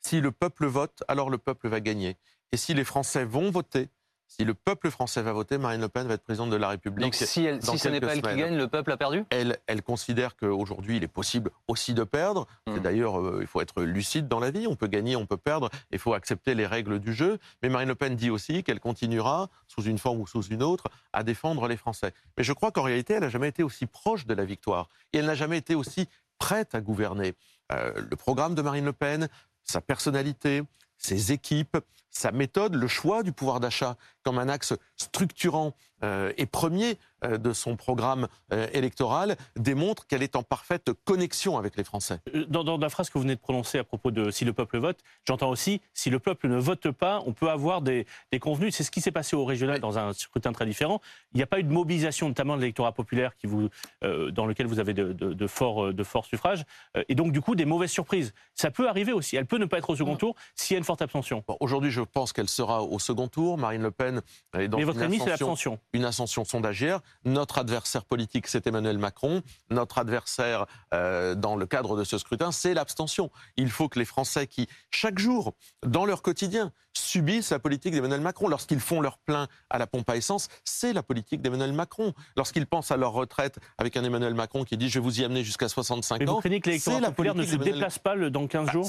Si 0.00 0.22
le 0.22 0.32
peuple 0.32 0.64
vote, 0.64 1.02
alors 1.06 1.28
le 1.28 1.36
peuple 1.36 1.68
va 1.68 1.80
gagner. 1.80 2.16
Et 2.52 2.56
si 2.56 2.72
les 2.72 2.84
Français 2.84 3.24
vont 3.24 3.50
voter, 3.50 3.90
si 4.30 4.44
le 4.44 4.54
peuple 4.54 4.90
français 4.90 5.22
va 5.22 5.32
voter, 5.32 5.58
Marine 5.58 5.80
Le 5.80 5.88
Pen 5.88 6.06
va 6.06 6.14
être 6.14 6.22
présidente 6.22 6.50
de 6.50 6.56
la 6.56 6.68
République. 6.68 7.02
Donc 7.02 7.14
si, 7.14 7.26
ce 7.26 7.88
n'est 7.88 8.00
pas 8.00 8.14
elle 8.14 8.22
qui 8.22 8.36
gagne, 8.36 8.56
le 8.56 8.68
peuple 8.68 8.92
a 8.92 8.96
perdu? 8.96 9.24
Elle, 9.30 9.58
elle 9.66 9.82
considère 9.82 10.36
qu'aujourd'hui, 10.36 10.98
il 10.98 11.02
est 11.02 11.08
possible 11.08 11.50
aussi 11.66 11.94
de 11.94 12.04
perdre. 12.04 12.46
Hmm. 12.68 12.78
D'ailleurs, 12.78 13.20
euh, 13.20 13.38
il 13.40 13.48
faut 13.48 13.60
être 13.60 13.82
lucide 13.82 14.28
dans 14.28 14.38
la 14.38 14.52
vie. 14.52 14.68
On 14.68 14.76
peut 14.76 14.86
gagner, 14.86 15.16
on 15.16 15.26
peut 15.26 15.36
perdre. 15.36 15.68
Il 15.90 15.98
faut 15.98 16.14
accepter 16.14 16.54
les 16.54 16.64
règles 16.64 17.00
du 17.00 17.12
jeu. 17.12 17.38
Mais 17.60 17.68
Marine 17.68 17.88
Le 17.88 17.96
Pen 17.96 18.14
dit 18.14 18.30
aussi 18.30 18.62
qu'elle 18.62 18.78
continuera, 18.78 19.50
sous 19.66 19.82
une 19.82 19.98
forme 19.98 20.20
ou 20.20 20.28
sous 20.28 20.42
une 20.42 20.62
autre, 20.62 20.84
à 21.12 21.24
défendre 21.24 21.66
les 21.66 21.76
Français. 21.76 22.14
Mais 22.38 22.44
je 22.44 22.52
crois 22.52 22.70
qu'en 22.70 22.82
réalité, 22.82 23.14
elle 23.14 23.22
n'a 23.22 23.30
jamais 23.30 23.48
été 23.48 23.64
aussi 23.64 23.86
proche 23.86 24.26
de 24.26 24.34
la 24.34 24.44
victoire. 24.44 24.88
Et 25.12 25.18
elle 25.18 25.26
n'a 25.26 25.34
jamais 25.34 25.58
été 25.58 25.74
aussi 25.74 26.08
prête 26.38 26.76
à 26.76 26.80
gouverner. 26.80 27.34
Euh, 27.72 27.92
le 27.96 28.14
programme 28.14 28.54
de 28.54 28.62
Marine 28.62 28.84
Le 28.84 28.92
Pen, 28.92 29.28
sa 29.64 29.80
personnalité, 29.80 30.62
ses 30.98 31.32
équipes, 31.32 31.78
sa 32.10 32.32
méthode, 32.32 32.74
le 32.74 32.88
choix 32.88 33.22
du 33.22 33.32
pouvoir 33.32 33.60
d'achat 33.60 33.96
comme 34.22 34.38
un 34.38 34.48
axe 34.48 34.74
structurant 34.96 35.74
euh, 36.02 36.32
et 36.38 36.46
premier 36.46 36.96
euh, 37.24 37.36
de 37.36 37.52
son 37.52 37.76
programme 37.76 38.26
euh, 38.52 38.66
électoral 38.72 39.36
démontre 39.56 40.06
qu'elle 40.06 40.22
est 40.22 40.34
en 40.34 40.42
parfaite 40.42 40.90
connexion 41.04 41.58
avec 41.58 41.76
les 41.76 41.84
Français. 41.84 42.20
Dans, 42.48 42.78
la 42.78 42.88
phrase 42.88 43.10
que 43.10 43.18
vous 43.18 43.22
venez 43.22 43.34
de 43.34 43.40
prononcer 43.40 43.78
à 43.78 43.84
propos 43.84 44.10
de 44.10 44.30
si 44.30 44.46
le 44.46 44.54
peuple 44.54 44.78
vote, 44.78 44.98
j'entends 45.26 45.50
aussi 45.50 45.82
si 45.92 46.08
le 46.08 46.18
peuple 46.18 46.48
ne 46.48 46.56
vote 46.56 46.90
pas, 46.90 47.22
on 47.26 47.34
peut 47.34 47.50
avoir 47.50 47.82
des, 47.82 48.06
convenus. 48.40 48.74
C'est 48.74 48.84
ce 48.84 48.90
qui 48.90 49.02
s'est 49.02 49.10
passé 49.10 49.36
au 49.36 49.44
régional 49.44 49.80
dans 49.80 49.98
un 49.98 50.14
scrutin 50.14 50.52
très 50.52 50.64
différent. 50.64 51.02
Il 51.34 51.36
n'y 51.36 51.42
a 51.42 51.46
pas 51.46 51.58
eu 51.58 51.64
de 51.64 51.72
mobilisation, 51.72 52.28
notamment 52.28 52.56
de 52.56 52.62
l'électorat 52.62 52.92
populaire 52.92 53.36
qui 53.36 53.46
vous, 53.46 53.68
dans 54.00 54.46
lequel 54.46 54.66
vous 54.66 54.78
avez 54.78 54.94
de, 54.94 55.12
de, 55.12 55.46
forts, 55.46 55.92
de 55.92 56.02
forts 56.02 56.24
suffrages. 56.24 56.64
et 57.08 57.14
donc, 57.14 57.32
du 57.32 57.42
coup, 57.42 57.54
des 57.54 57.66
mauvaises 57.66 57.90
surprises. 57.90 58.32
Ça 58.54 58.70
peut 58.70 58.88
arriver 58.88 59.12
aussi. 59.12 59.36
Elle 59.36 59.46
peut 59.46 59.58
ne 59.58 59.66
pas 59.66 59.78
être 59.78 59.90
au 59.90 59.96
second 59.96 60.16
tour 60.16 60.34
s'il 60.54 60.74
y 60.74 60.76
a 60.76 60.78
une 60.78 60.84
forte 60.84 61.02
abstention. 61.02 61.44
Aujourd'hui, 61.60 61.90
je 61.90 61.99
pense 62.04 62.32
qu'elle 62.32 62.48
sera 62.48 62.82
au 62.82 62.98
second 62.98 63.28
tour. 63.28 63.58
Marine 63.58 63.82
Le 63.82 63.90
Pen 63.90 64.22
est 64.54 64.68
dans 64.68 64.78
Mais 64.78 64.84
votre 64.84 65.02
une, 65.02 65.20
ascension, 65.28 65.78
une 65.92 66.04
ascension 66.04 66.44
sondagière. 66.44 67.00
Notre 67.24 67.58
adversaire 67.58 68.04
politique, 68.04 68.46
c'est 68.46 68.66
Emmanuel 68.66 68.98
Macron. 68.98 69.42
Notre 69.70 69.98
adversaire, 69.98 70.66
euh, 70.94 71.34
dans 71.34 71.56
le 71.56 71.66
cadre 71.66 71.96
de 71.96 72.04
ce 72.04 72.18
scrutin, 72.18 72.52
c'est 72.52 72.74
l'abstention. 72.74 73.30
Il 73.56 73.70
faut 73.70 73.88
que 73.88 73.98
les 73.98 74.04
Français 74.04 74.46
qui, 74.46 74.68
chaque 74.90 75.18
jour, 75.18 75.54
dans 75.84 76.04
leur 76.04 76.22
quotidien, 76.22 76.72
subissent 76.92 77.50
la 77.50 77.58
politique 77.58 77.94
d'Emmanuel 77.94 78.20
Macron. 78.20 78.48
Lorsqu'ils 78.48 78.80
font 78.80 79.00
leur 79.00 79.18
plein 79.18 79.48
à 79.68 79.78
la 79.78 79.86
pompe 79.86 80.08
à 80.10 80.16
essence, 80.16 80.48
c'est 80.64 80.92
la 80.92 81.02
politique 81.02 81.40
d'Emmanuel 81.42 81.72
Macron. 81.72 82.12
Lorsqu'ils 82.36 82.66
pensent 82.66 82.90
à 82.90 82.96
leur 82.96 83.12
retraite 83.12 83.58
avec 83.78 83.96
un 83.96 84.04
Emmanuel 84.04 84.34
Macron 84.34 84.64
qui 84.64 84.76
dit 84.76 84.88
je 84.88 84.98
vais 84.98 85.04
vous 85.04 85.20
y 85.20 85.24
amener 85.24 85.44
jusqu'à 85.44 85.68
65 85.68 86.22
ans. 86.22 86.34
Vous 86.34 86.40
craignez 86.40 86.60
que 86.60 86.68
l'électorat 86.68 87.00
populaire 87.00 87.34
ne 87.34 87.44
se 87.44 87.56
déplace 87.56 87.98
pas 87.98 88.16
dans 88.16 88.46
15 88.46 88.66
ah, 88.68 88.72
jours 88.72 88.88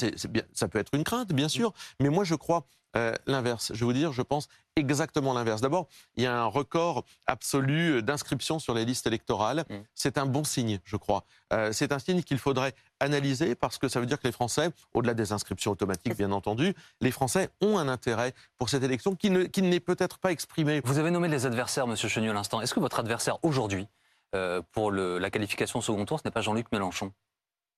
Ça 0.53 0.67
peut 0.67 0.79
être 0.79 0.93
une 0.93 1.03
crainte, 1.03 1.33
bien 1.33 1.47
sûr. 1.47 1.73
Mais 1.99 2.09
moi, 2.09 2.23
je 2.23 2.35
crois 2.35 2.65
euh, 2.97 3.13
l'inverse. 3.25 3.71
Je 3.73 3.79
vais 3.79 3.85
vous 3.85 3.93
dire, 3.93 4.11
je 4.11 4.21
pense 4.21 4.47
exactement 4.75 5.33
l'inverse. 5.33 5.61
D'abord, 5.61 5.87
il 6.15 6.23
y 6.23 6.27
a 6.27 6.41
un 6.41 6.45
record 6.45 7.05
absolu 7.25 8.01
d'inscription 8.03 8.59
sur 8.59 8.73
les 8.73 8.85
listes 8.85 9.07
électorales. 9.07 9.65
Mm. 9.69 9.75
C'est 9.95 10.17
un 10.17 10.25
bon 10.25 10.43
signe, 10.43 10.79
je 10.83 10.97
crois. 10.97 11.23
Euh, 11.53 11.71
c'est 11.71 11.91
un 11.91 11.99
signe 11.99 12.21
qu'il 12.23 12.37
faudrait 12.37 12.73
analyser 12.99 13.55
parce 13.55 13.77
que 13.77 13.87
ça 13.87 13.99
veut 13.99 14.05
dire 14.05 14.19
que 14.19 14.27
les 14.27 14.33
Français, 14.33 14.71
au-delà 14.93 15.13
des 15.13 15.31
inscriptions 15.31 15.71
automatiques, 15.71 16.17
bien 16.17 16.31
entendu, 16.31 16.73
les 16.99 17.11
Français 17.11 17.49
ont 17.61 17.77
un 17.77 17.87
intérêt 17.87 18.33
pour 18.57 18.69
cette 18.69 18.83
élection 18.83 19.15
qui, 19.15 19.29
n'est 19.29 19.79
peut-être 19.79 20.17
pas 20.17 20.31
exprimé. 20.31 20.81
Vous 20.83 20.99
avez 20.99 21.11
nommé 21.11 21.27
les 21.27 21.45
adversaires, 21.45 21.87
Monsieur 21.87 22.09
Chenu, 22.09 22.29
à 22.29 22.33
l'instant. 22.33 22.61
Est-ce 22.61 22.73
que 22.73 22.79
votre 22.79 22.99
adversaire 22.99 23.37
aujourd'hui, 23.43 23.87
euh, 24.35 24.61
pour 24.71 24.91
la 24.91 25.29
qualification 25.29 25.79
au 25.79 25.81
second 25.81 26.05
tour, 26.05 26.19
ce 26.19 26.27
n'est 26.27 26.31
pas 26.31 26.41
Jean-Luc 26.41 26.71
Mélenchon? 26.71 27.11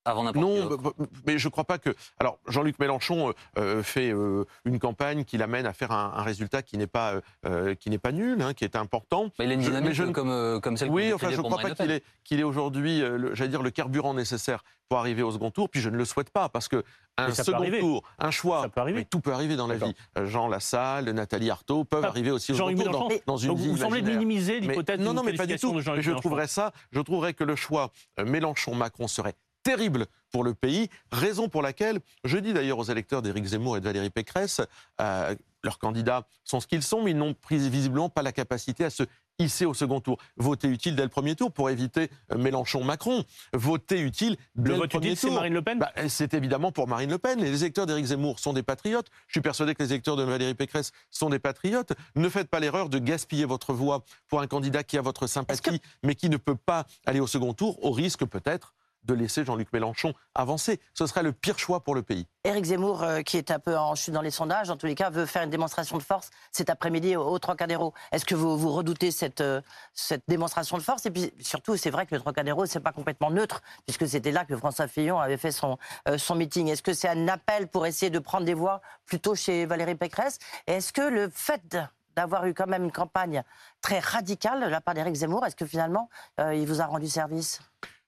Avant 0.06 0.24
Non, 0.34 0.66
bah, 0.68 0.76
bah, 0.82 0.92
mais 1.26 1.38
je 1.38 1.48
ne 1.48 1.52
crois 1.52 1.64
pas 1.64 1.78
que. 1.78 1.94
Alors, 2.20 2.38
Jean-Luc 2.48 2.78
Mélenchon 2.80 3.30
euh, 3.30 3.34
euh, 3.58 3.84
fait 3.84 4.12
euh, 4.12 4.46
une 4.66 4.80
campagne 4.80 5.24
qui 5.24 5.38
l'amène 5.38 5.66
à 5.66 5.74
faire 5.74 5.92
un, 5.92 6.14
un 6.16 6.24
résultat 6.24 6.62
qui 6.62 6.78
n'est 6.78 6.88
pas, 6.88 7.16
euh, 7.46 7.76
qui 7.76 7.90
n'est 7.90 7.98
pas 7.98 8.12
nul, 8.12 8.42
hein, 8.42 8.54
qui 8.54 8.64
est 8.66 8.76
important. 8.76 9.30
Mais 9.40 9.46
il 9.46 9.52
a 9.52 9.54
une 9.54 9.62
je- 9.62 9.70
mais 9.70 9.76
dynamique 9.78 9.94
je 9.96 10.04
ne- 10.04 10.12
comme, 10.12 10.62
comme 10.62 10.78
celle 10.78 10.90
Oui, 10.90 11.14
enfin, 11.14 11.30
je 11.32 11.38
ne 11.38 11.42
crois 11.42 11.58
pas 11.58 11.72
qu'il 11.72 11.92
est, 11.92 12.04
qu'il 12.24 12.40
est 12.40 12.44
aujourd'hui, 12.44 13.00
le- 13.00 13.34
j'allais 13.36 13.50
dire, 13.50 13.64
le 13.64 13.72
carburant 13.72 14.14
nécessaire 14.14 14.64
pour 14.90 15.00
arriver 15.00 15.24
au 15.24 15.32
second 15.32 15.50
tour. 15.52 15.70
Puis 15.70 15.80
je 15.82 15.90
ne 15.90 15.96
le 15.98 16.06
souhaite 16.06 16.30
pas, 16.30 16.50
parce 16.50 16.68
que 16.68 16.84
un 17.18 17.32
second 17.34 17.64
tour, 17.80 18.04
un 18.20 18.32
choix, 18.32 18.64
Ça 18.64 18.70
peut 18.70 18.82
arriver. 18.82 19.00
mais 19.00 19.06
tout 19.06 19.20
peut 19.22 19.32
arriver 19.34 19.56
dans 19.56 19.68
la 19.68 19.76
vie. 19.76 19.94
Jean 20.26 20.48
Lassalle, 20.48 21.10
Nathalie 21.12 21.50
Arthaud 21.50 21.84
peuvent 21.86 22.04
Ah, 22.04 22.10
arriver 22.10 22.32
aussi 22.32 22.52
au 22.52 22.56
second 22.56 22.74
tour 22.76 23.10
dans, 23.26 23.38
une 23.38 23.50
Donc 23.50 23.58
vie 23.60 23.68
vous 23.70 23.78
semblez 23.78 24.02
minimiser 24.02 24.60
l'hypothèse 24.60 25.00
non, 25.00 25.14
non, 25.14 25.24
mais 25.24 25.34
pas 25.34 25.46
du 25.46 25.58
tout. 25.58 25.80
je 25.80 26.12
trouverais 26.12 26.48
ça, 26.48 26.72
je 26.92 27.00
trouverais 27.00 27.34
que 27.34 27.44
le 27.44 27.56
choix 27.56 27.92
Mélenchon-Macron 28.24 29.08
serait 29.08 29.36
terrible 29.64 30.06
pour 30.32 30.44
le 30.44 30.54
pays, 30.54 30.90
raison 31.12 31.48
pour 31.50 31.62
laquelle 31.62 32.00
je 32.24 32.38
dis 32.38 32.54
d'ailleurs 32.54 32.80
aux 32.80 32.84
électeurs 32.86 33.22
d'Éric 33.22 33.46
Zemmour 33.46 33.78
et 33.78 33.80
de 33.80 33.86
Valérie 33.86 34.10
Pécresse, 34.10 34.62
euh, 35.00 35.36
leurs 35.64 35.80
candidats 35.80 36.28
sont 36.44 36.60
ce 36.60 36.68
qu'ils 36.68 36.84
sont, 36.84 37.04
mais 37.04 37.12
ils 37.12 37.18
n'ont 37.18 37.34
pris- 37.34 37.70
visiblement 37.70 38.10
pas 38.10 38.22
la 38.24 38.32
capacité 38.32 38.84
à 38.86 38.90
se 38.90 39.04
hisser 39.40 39.66
au 39.66 39.74
second 39.74 40.00
tour. 40.00 40.18
Voter 40.38 40.68
utile 40.68 40.96
dès 40.96 41.04
le 41.04 41.10
premier 41.10 41.36
tour 41.36 41.52
pour 41.52 41.70
éviter 41.70 42.10
euh, 42.32 42.38
Mélenchon-Macron. 42.38 43.24
Voter 43.54 44.00
utile 44.02 44.38
dès 44.56 44.70
Le 44.70 44.76
le, 44.76 44.82
vote 44.82 44.90
premier 44.92 45.12
utile, 45.12 45.30
c'est. 45.30 45.36
Marine 45.36 45.54
Le 45.54 45.62
Pen 45.62 45.80
Bah, 45.80 45.92
c'est 46.08 46.34
évidemment 46.34 46.72
pour 46.72 46.88
Marine 46.88 47.10
Le 47.10 47.18
Pen. 47.18 47.40
Les 47.40 47.62
électeurs 47.64 47.86
d'Éric 47.86 48.06
Zemmour 48.06 48.40
sont 48.40 48.54
des 48.54 48.64
patriotes. 48.64 49.08
Je 49.28 49.34
suis 49.34 49.42
persuadé 49.42 49.74
que 49.76 49.82
les 49.84 49.92
électeurs 49.92 50.16
de 50.18 50.24
Valérie 50.24 50.54
Pécresse 50.56 50.92
sont 51.12 51.30
des 51.30 51.40
patriotes. 51.40 51.94
Ne 52.16 52.28
faites 52.30 52.50
pas 52.50 52.60
l'erreur 52.60 52.90
de 52.90 52.98
gaspiller 53.00 53.46
votre 53.46 53.74
voix 53.74 54.04
pour 54.28 54.42
un 54.42 54.48
candidat 54.48 54.84
qui 54.84 54.98
a 54.98 55.02
votre 55.02 55.28
sympathie, 55.28 55.80
mais 56.04 56.16
qui 56.16 56.30
ne 56.30 56.38
peut 56.38 56.56
pas 56.58 56.86
aller 57.06 57.20
au 57.20 57.28
second 57.28 57.54
tour, 57.54 57.84
au 57.86 57.92
risque 57.92 58.26
peut-être 58.26 58.74
de 59.04 59.14
laisser 59.14 59.44
Jean-Luc 59.46 59.72
Mélenchon 59.74 60.14
avancer. 60.36 60.80
Ce 60.94 61.06
serait 61.06 61.24
le 61.24 61.32
pire 61.32 61.60
choix 61.60 61.82
pour 61.82 61.96
le 61.96 62.02
pays. 62.02 62.28
Éric 62.44 62.66
Zemmour, 62.66 63.04
euh, 63.04 63.22
qui 63.22 63.38
est 63.38 63.52
un 63.52 63.60
peu 63.60 63.78
en 63.78 63.96
chute 63.96 64.14
dans 64.14 64.22
les 64.22 64.32
sondages, 64.32 64.70
en 64.70 64.78
tous 64.78 64.86
les 64.86 64.96
cas, 64.96 65.10
veut 65.10 65.26
faire 65.26 65.44
une 65.44 65.50
démonstration 65.50 65.98
de 65.98 66.04
force 66.04 66.30
cet 66.52 66.70
après-midi 66.70 67.16
au, 67.16 67.26
au 67.26 67.40
Trocadéro. 67.40 67.94
Est-ce 68.12 68.26
que 68.26 68.36
vous, 68.36 68.58
vous 68.58 68.72
redoutez 68.72 69.12
cette, 69.12 69.42
euh, 69.42 69.62
cette 69.94 70.24
démonstration 70.28 70.78
de 70.78 70.84
force? 70.84 71.06
Et 71.06 71.12
puis 71.12 71.34
surtout, 71.40 71.78
c'est 71.78 71.90
vrai 71.90 72.06
que 72.06 72.16
le 72.16 72.22
Trocadéro, 72.22 72.66
c'est 72.66 72.80
pas 72.80 72.92
complètement 72.92 73.32
neutre, 73.32 73.62
puisque 73.86 74.08
c'était 74.08 74.32
là 74.32 74.46
que 74.46 74.58
François 74.58 74.88
Fillon 74.88 75.20
avait 75.20 75.38
fait 75.38 75.52
son, 75.52 75.78
euh, 76.08 76.18
son 76.18 76.36
meeting. 76.36 76.68
Est-ce 76.68 76.84
que 76.84 76.94
c'est 76.94 77.10
un 77.10 77.28
appel 77.28 77.68
pour 77.68 77.86
essayer 77.86 78.10
de 78.10 78.20
prendre 78.20 78.46
des 78.46 78.54
voix 78.54 78.82
plutôt 79.06 79.36
chez 79.36 79.66
Valérie 79.66 79.96
Pécresse? 79.96 80.40
Est-ce 80.68 80.92
que 80.92 81.02
le 81.02 81.30
fait 81.30 81.78
d'avoir 82.16 82.46
eu 82.46 82.54
quand 82.54 82.68
même 82.68 82.84
une 82.84 82.92
campagne 82.92 83.44
très 83.82 84.00
radicale 84.00 84.62
de 84.62 84.68
la 84.68 84.82
part 84.82 84.94
d'Éric 84.94 85.16
Zemmour, 85.16 85.46
est-ce 85.46 85.56
que 85.56 85.66
finalement, 85.66 86.10
il 86.38 86.66
vous 86.68 86.80
a 86.80 86.86
rendu 86.86 87.08
service? 87.08 87.60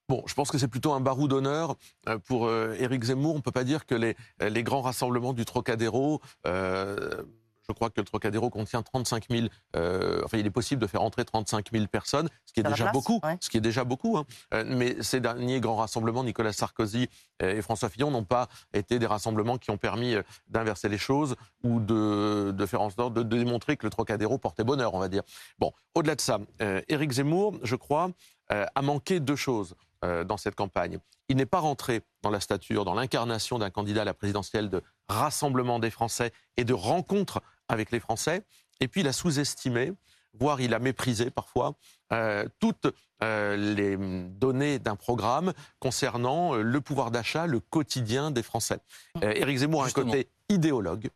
Bon, 0.08 0.24
je 0.28 0.34
pense 0.36 0.52
que 0.52 0.58
c'est 0.58 0.68
plutôt 0.68 0.94
un 0.94 1.00
barou 1.00 1.28
d'honneur 1.28 1.76
euh, 2.08 2.20
pour 2.20 2.46
euh, 2.46 2.76
Éric 2.80 3.04
Zemmour. 3.06 3.34
On 3.34 3.38
ne 3.38 3.42
peut 3.42 3.52
pas 3.52 3.64
dire 3.64 3.86
que 3.86 3.96
les, 3.96 4.16
les 4.40 4.64
grands 4.64 4.82
rassemblements 4.82 5.34
du 5.34 5.46
Trocadéro, 5.46 6.22
euh, 6.46 7.24
je 7.68 7.74
crois 7.74 7.90
que 7.90 8.00
le 8.00 8.06
Trocadéro 8.06 8.52
contient 8.52 8.84
35 8.84 9.26
000, 9.32 9.48
euh, 9.76 10.22
enfin 10.24 10.38
il 10.38 10.46
est 10.46 10.52
possible 10.52 10.80
de 10.80 10.86
faire 10.86 11.02
entrer 11.02 11.26
35 11.26 11.72
000 11.72 11.88
personnes, 11.88 12.30
ce 12.46 12.54
qui 12.54 12.60
est 12.60 12.64
déjà 12.64 12.84
place, 12.84 12.94
beaucoup, 12.94 13.20
ouais. 13.24 13.38
ce 13.42 13.50
qui 13.50 13.58
est 13.58 13.62
déjà 13.62 13.84
beaucoup. 13.84 14.18
hein. 14.18 14.26
Euh, 14.54 14.64
mais 14.68 15.02
ces 15.02 15.20
derniers 15.20 15.60
grands 15.60 15.78
rassemblements, 15.78 16.24
Nicolas 16.24 16.54
Sarkozy 16.54 17.10
et 17.40 17.64
François 17.64 17.90
Fillon 17.90 18.12
n'ont 18.12 18.24
pas 18.24 18.48
été 18.74 19.00
des 19.00 19.08
rassemblements 19.08 19.58
qui 19.58 19.72
ont 19.72 19.78
permis 19.78 20.14
euh, 20.14 20.22
d'inverser 20.48 20.90
les 20.90 21.00
choses 21.00 21.36
ou 21.64 21.80
de, 21.80 22.52
de 22.56 22.66
faire 22.68 22.84
en 22.84 22.92
sorte 22.92 23.16
de, 23.16 23.24
de 23.24 23.38
démontrer 23.40 23.78
que 23.78 23.88
le 23.88 23.90
Trocadéro 23.90 24.38
portait 24.38 24.64
bonheur, 24.64 24.94
on 24.94 25.00
va 25.00 25.08
dire. 25.08 25.24
Bon, 25.58 25.72
au-delà 25.96 26.14
de 26.14 26.22
ça, 26.22 26.38
euh, 26.62 26.82
Éric 26.88 27.14
Zemmour, 27.14 27.56
je 27.64 27.76
crois, 27.76 28.12
euh, 28.52 28.68
a 28.76 28.82
manqué 28.84 29.20
deux 29.20 29.36
choses 29.36 29.74
euh, 29.74 29.95
dans 30.26 30.38
cette 30.38 30.56
campagne. 30.56 31.00
Il 31.30 31.38
n'est 31.38 31.46
pas 31.46 31.60
rentré 31.60 32.02
dans 32.22 32.30
la 32.30 32.40
stature, 32.40 32.86
dans 32.86 32.94
l'incarnation 32.94 33.58
d'un 33.60 33.70
candidat 33.70 34.04
à 34.04 34.06
la 34.06 34.14
présidentielle 34.14 34.70
de 34.70 34.84
rassemblement 35.08 35.80
des 35.80 35.90
Français 35.90 36.32
et 36.58 36.64
de 36.64 36.74
rencontre 36.74 37.42
avec 37.68 37.92
les 37.92 38.00
Français. 38.00 38.44
Et 38.80 38.88
puis 38.88 39.02
il 39.02 39.08
a 39.08 39.14
sous-estimé, 39.14 39.94
voire 40.34 40.62
il 40.62 40.74
a 40.74 40.80
méprisé 40.80 41.30
parfois, 41.32 41.76
euh, 42.12 42.46
toutes 42.60 42.88
euh, 43.24 43.56
les 43.56 43.98
données 43.98 44.78
d'un 44.78 44.98
programme 44.98 45.54
concernant 45.80 46.56
euh, 46.56 46.62
le 46.62 46.82
pouvoir 46.82 47.12
d'achat, 47.12 47.48
le 47.48 47.62
quotidien 47.62 48.30
des 48.30 48.44
Français. 48.44 48.80
Euh, 49.24 49.32
Éric 49.32 49.60
Zemmour 49.60 49.86
a 49.86 49.88
un 49.88 49.92
côté 49.92 50.28
idéologue. 50.50 51.10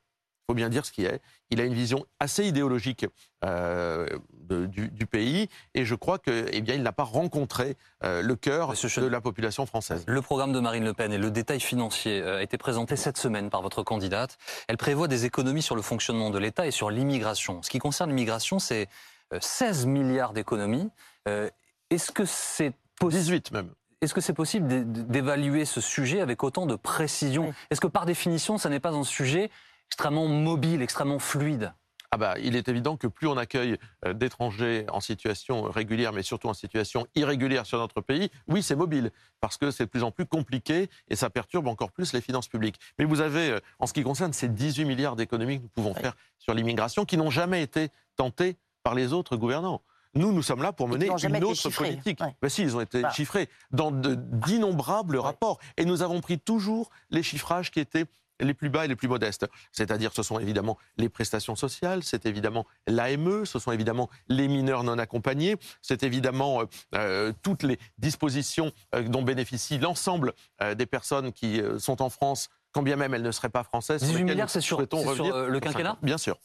Il 0.49 0.53
faut 0.53 0.55
bien 0.55 0.69
dire 0.69 0.83
ce 0.83 0.91
qui 0.91 1.05
est. 1.05 1.21
Il 1.51 1.61
a 1.61 1.63
une 1.63 1.75
vision 1.75 2.07
assez 2.19 2.43
idéologique 2.43 3.05
euh, 3.45 4.07
de- 4.49 4.65
du, 4.65 4.87
du 4.89 5.05
pays 5.05 5.47
et 5.75 5.85
je 5.85 5.93
crois 5.93 6.17
que, 6.17 6.47
eh 6.51 6.61
bien, 6.61 6.73
il 6.73 6.81
n'a 6.81 6.91
pas 6.91 7.03
rencontré 7.03 7.77
euh, 8.03 8.23
le 8.23 8.35
cœur 8.35 8.69
Monsieur 8.69 9.03
de 9.03 9.07
la 9.07 9.21
population 9.21 9.67
française. 9.67 10.03
Le 10.07 10.21
programme 10.23 10.51
de 10.51 10.59
Marine 10.59 10.83
Le 10.85 10.95
Pen 10.95 11.13
et 11.13 11.19
le 11.19 11.29
détail 11.29 11.59
financier 11.59 12.19
euh, 12.23 12.39
a 12.39 12.41
été 12.41 12.57
présenté 12.57 12.95
cette 12.95 13.19
semaine 13.19 13.51
par 13.51 13.61
votre 13.61 13.83
candidate. 13.83 14.39
Elle 14.67 14.77
prévoit 14.77 15.07
des 15.07 15.25
économies 15.25 15.61
sur 15.61 15.75
le 15.75 15.83
fonctionnement 15.83 16.31
de 16.31 16.39
l'État 16.39 16.65
et 16.65 16.71
sur 16.71 16.89
l'immigration. 16.89 17.61
Ce 17.61 17.69
qui 17.69 17.77
concerne 17.77 18.09
l'immigration, 18.09 18.57
c'est 18.57 18.87
euh, 19.33 19.37
16 19.39 19.85
milliards 19.85 20.33
d'économies. 20.33 20.89
Euh, 21.27 21.47
Est-ce 21.91 22.11
que 22.11 22.25
c'est 22.25 22.73
possible 22.99 23.21
18 23.21 23.51
même. 23.51 23.69
Est-ce 24.01 24.13
que 24.15 24.21
c'est 24.21 24.33
possible 24.33 24.65
d'é- 24.67 24.83
d'évaluer 25.03 25.65
ce 25.65 25.79
sujet 25.81 26.21
avec 26.21 26.41
autant 26.43 26.65
de 26.65 26.75
précision? 26.75 27.49
Oui. 27.49 27.53
Est-ce 27.69 27.81
que 27.81 27.87
par 27.87 28.05
définition, 28.07 28.57
ça 28.57 28.69
n'est 28.69 28.79
pas 28.79 28.93
un 28.93 29.03
sujet 29.03 29.51
extrêmement 29.89 30.27
mobile, 30.27 30.81
extrêmement 30.81 31.19
fluide 31.19 31.73
Ah 32.11 32.17
bah, 32.17 32.35
il 32.41 32.55
est 32.55 32.67
évident 32.69 32.95
que 32.95 33.07
plus 33.07 33.27
on 33.27 33.37
accueille 33.37 33.77
euh, 34.05 34.13
d'étrangers 34.13 34.85
en 34.91 34.99
situation 34.99 35.63
régulière, 35.63 36.13
mais 36.13 36.21
surtout 36.23 36.47
en 36.47 36.53
situation 36.53 37.07
irrégulière 37.15 37.65
sur 37.65 37.77
notre 37.79 38.01
pays, 38.01 38.29
oui, 38.47 38.61
c'est 38.63 38.75
mobile, 38.75 39.11
parce 39.41 39.57
que 39.57 39.71
c'est 39.71 39.85
de 39.85 39.89
plus 39.89 40.03
en 40.03 40.11
plus 40.11 40.25
compliqué 40.25 40.89
et 41.09 41.15
ça 41.15 41.29
perturbe 41.29 41.67
encore 41.67 41.91
plus 41.91 42.13
les 42.13 42.21
finances 42.21 42.47
publiques. 42.47 42.79
Mais 42.97 43.05
vous 43.05 43.19
avez, 43.21 43.51
euh, 43.51 43.59
en 43.79 43.87
ce 43.87 43.93
qui 43.93 44.03
concerne 44.03 44.31
ces 44.33 44.47
18 44.47 44.85
milliards 44.85 45.15
d'économies 45.15 45.57
que 45.57 45.63
nous 45.63 45.69
pouvons 45.69 45.93
Oui. 45.95 46.01
faire 46.01 46.13
sur 46.37 46.53
l'immigration, 46.53 47.03
qui 47.05 47.17
n'ont 47.17 47.31
jamais 47.31 47.61
été 47.63 47.89
tentés 48.15 48.57
par 48.83 48.93
les 48.95 49.11
autres 49.13 49.37
gouvernants. 49.37 49.81
Nous, 50.15 50.31
nous 50.33 50.41
sommes 50.41 50.63
là 50.63 50.71
pour 50.73 50.87
mener 50.87 51.05
une 51.07 51.43
autre 51.43 51.55
chiffrés. 51.55 51.89
politique. 51.91 52.19
Ouais. 52.21 52.35
Ben 52.41 52.49
si, 52.49 52.63
ils 52.63 52.75
ont 52.75 52.81
été 52.81 53.03
chiffrés 53.13 53.47
dans 53.71 53.91
de- 53.91 54.15
d'innombrables 54.15 55.17
rapports. 55.17 55.59
Et 55.77 55.85
nous 55.85 56.01
avons 56.01 56.19
pris 56.21 56.39
toujours 56.39 56.89
les 57.11 57.21
chiffrages 57.21 57.69
qui 57.69 57.79
étaient 57.79 58.05
les 58.39 58.53
plus 58.53 58.69
bas 58.69 58.85
et 58.85 58.87
les 58.87 58.95
plus 58.95 59.07
modestes. 59.07 59.47
C'est-à-dire, 59.71 60.11
ce 60.13 60.23
sont 60.23 60.39
évidemment 60.39 60.77
les 60.97 61.09
prestations 61.09 61.55
sociales, 61.55 62.03
c'est 62.03 62.25
évidemment 62.25 62.65
l'AME, 62.87 63.45
ce 63.45 63.59
sont 63.59 63.71
évidemment 63.71 64.09
les 64.27 64.47
mineurs 64.47 64.83
non 64.83 64.97
accompagnés, 64.97 65.57
c'est 65.81 66.03
évidemment 66.03 66.61
euh, 66.61 66.65
euh, 66.95 67.33
toutes 67.41 67.63
les 67.63 67.79
dispositions 67.97 68.71
euh, 68.95 69.03
dont 69.03 69.21
bénéficient 69.23 69.77
l'ensemble 69.79 70.33
euh, 70.61 70.75
des 70.75 70.85
personnes 70.85 71.31
qui 71.33 71.61
sont 71.77 72.01
en 72.01 72.09
France, 72.09 72.49
quand 72.71 72.81
bien 72.83 72.95
même 72.95 73.13
elles 73.13 73.23
ne 73.23 73.31
seraient 73.31 73.49
pas 73.49 73.63
françaises. 73.63 73.99
sur 74.01 74.07
18 74.07 74.19
lesquelles 74.19 74.33
milliards, 74.35 74.49
c'est 74.49 74.61
sur- 74.61 74.79
le 74.79 75.59
quinquennat. 75.59 75.97
Bien 76.01 76.17
sûr. 76.17 76.37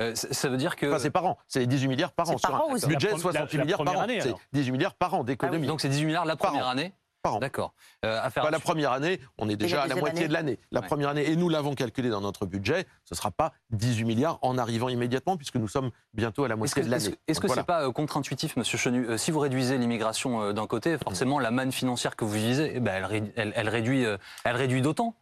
Euh, 0.00 0.12
Ça 0.16 0.48
veut 0.48 0.56
dire 0.56 0.74
que... 0.74 0.86
Enfin, 0.86 0.98
c'est 0.98 1.10
par 1.10 1.24
an. 1.24 1.38
C'est 1.46 1.60
les 1.60 1.68
18 1.68 1.86
milliards 1.86 2.10
par 2.12 2.26
C'est 2.26 2.32
an. 2.34 2.38
par 2.42 2.50
sur 2.50 2.60
an 2.64 2.74
un 2.74 2.86
budget 2.88 3.08
de 3.08 3.12
pre- 3.14 3.32
la- 3.32 3.46
68 3.46 3.58
la 3.58 3.64
milliards 3.64 3.84
par 3.84 3.96
an. 3.98 4.06
C'est 4.08 4.22
alors 4.22 4.40
18 4.52 4.72
milliards 4.72 4.94
par 4.94 5.14
an 5.14 5.22
d'économie. 5.22 5.66
donc 5.68 5.80
c'est 5.80 5.88
18 5.88 6.06
milliards 6.06 6.24
la 6.24 6.34
première 6.34 6.66
an. 6.66 6.70
année 6.70 6.92
Par 7.24 7.36
an. 7.36 7.38
D'accord. 7.38 7.72
Euh, 8.04 8.20
à 8.22 8.28
faire 8.28 8.42
Pas 8.42 8.50
la 8.50 8.60
première 8.60 8.92
année, 8.92 9.18
on 9.38 9.48
est 9.48 9.56
déjà 9.56 9.78
la 9.78 9.82
à 9.84 9.86
la 9.86 9.94
moitié 9.96 10.18
année 10.18 10.28
de 10.28 10.32
l'année. 10.34 10.58
La 10.70 10.80
Ouais. 10.82 10.86
première 10.86 11.08
année, 11.08 11.26
et 11.30 11.36
nous 11.36 11.48
l'avons 11.48 11.74
calculé 11.74 12.10
dans 12.10 12.20
notre 12.20 12.44
budget, 12.44 12.84
ce 13.06 13.14
ne 13.14 13.16
sera 13.16 13.30
pas 13.30 13.54
18 13.70 14.04
milliards 14.04 14.38
en 14.42 14.58
arrivant 14.58 14.90
immédiatement, 14.90 15.38
puisque 15.38 15.56
nous 15.56 15.66
sommes 15.66 15.90
bientôt 16.12 16.44
à 16.44 16.48
la 16.48 16.52
Est-ce 16.52 16.58
moitié 16.58 16.82
que 16.82 16.86
de 16.86 16.90
l'année. 16.90 17.04
est-ce- 17.06 17.16
est-ce 17.26 17.40
que 17.40 17.48
c'est 17.48 17.54
voilà. 17.54 17.64
pas 17.64 17.86
euh, 17.86 17.92
contre-intuitif, 17.92 18.56
Monsieur 18.56 18.76
Chenu 18.76 19.08
Euh, 19.08 19.16
Si 19.16 19.30
vous 19.30 19.38
réduisez 19.40 19.78
l'immigration 19.78 20.42
euh, 20.42 20.52
d'un 20.52 20.66
côté, 20.66 20.98
forcément 20.98 21.38
la 21.38 21.50
manne 21.50 21.72
financière 21.72 22.14
que 22.14 22.26
vous 22.26 22.32
visez, 22.32 22.72
eh 22.74 22.80
ben, 22.80 22.92
elle, 22.94 23.04
ré- 23.06 23.32
elle- 23.36 23.52
elle 23.56 23.68
réduit, 23.70 24.04
euh, 24.04 24.18
elle 24.44 24.56
réduit 24.56 24.82
d'autant? 24.82 25.14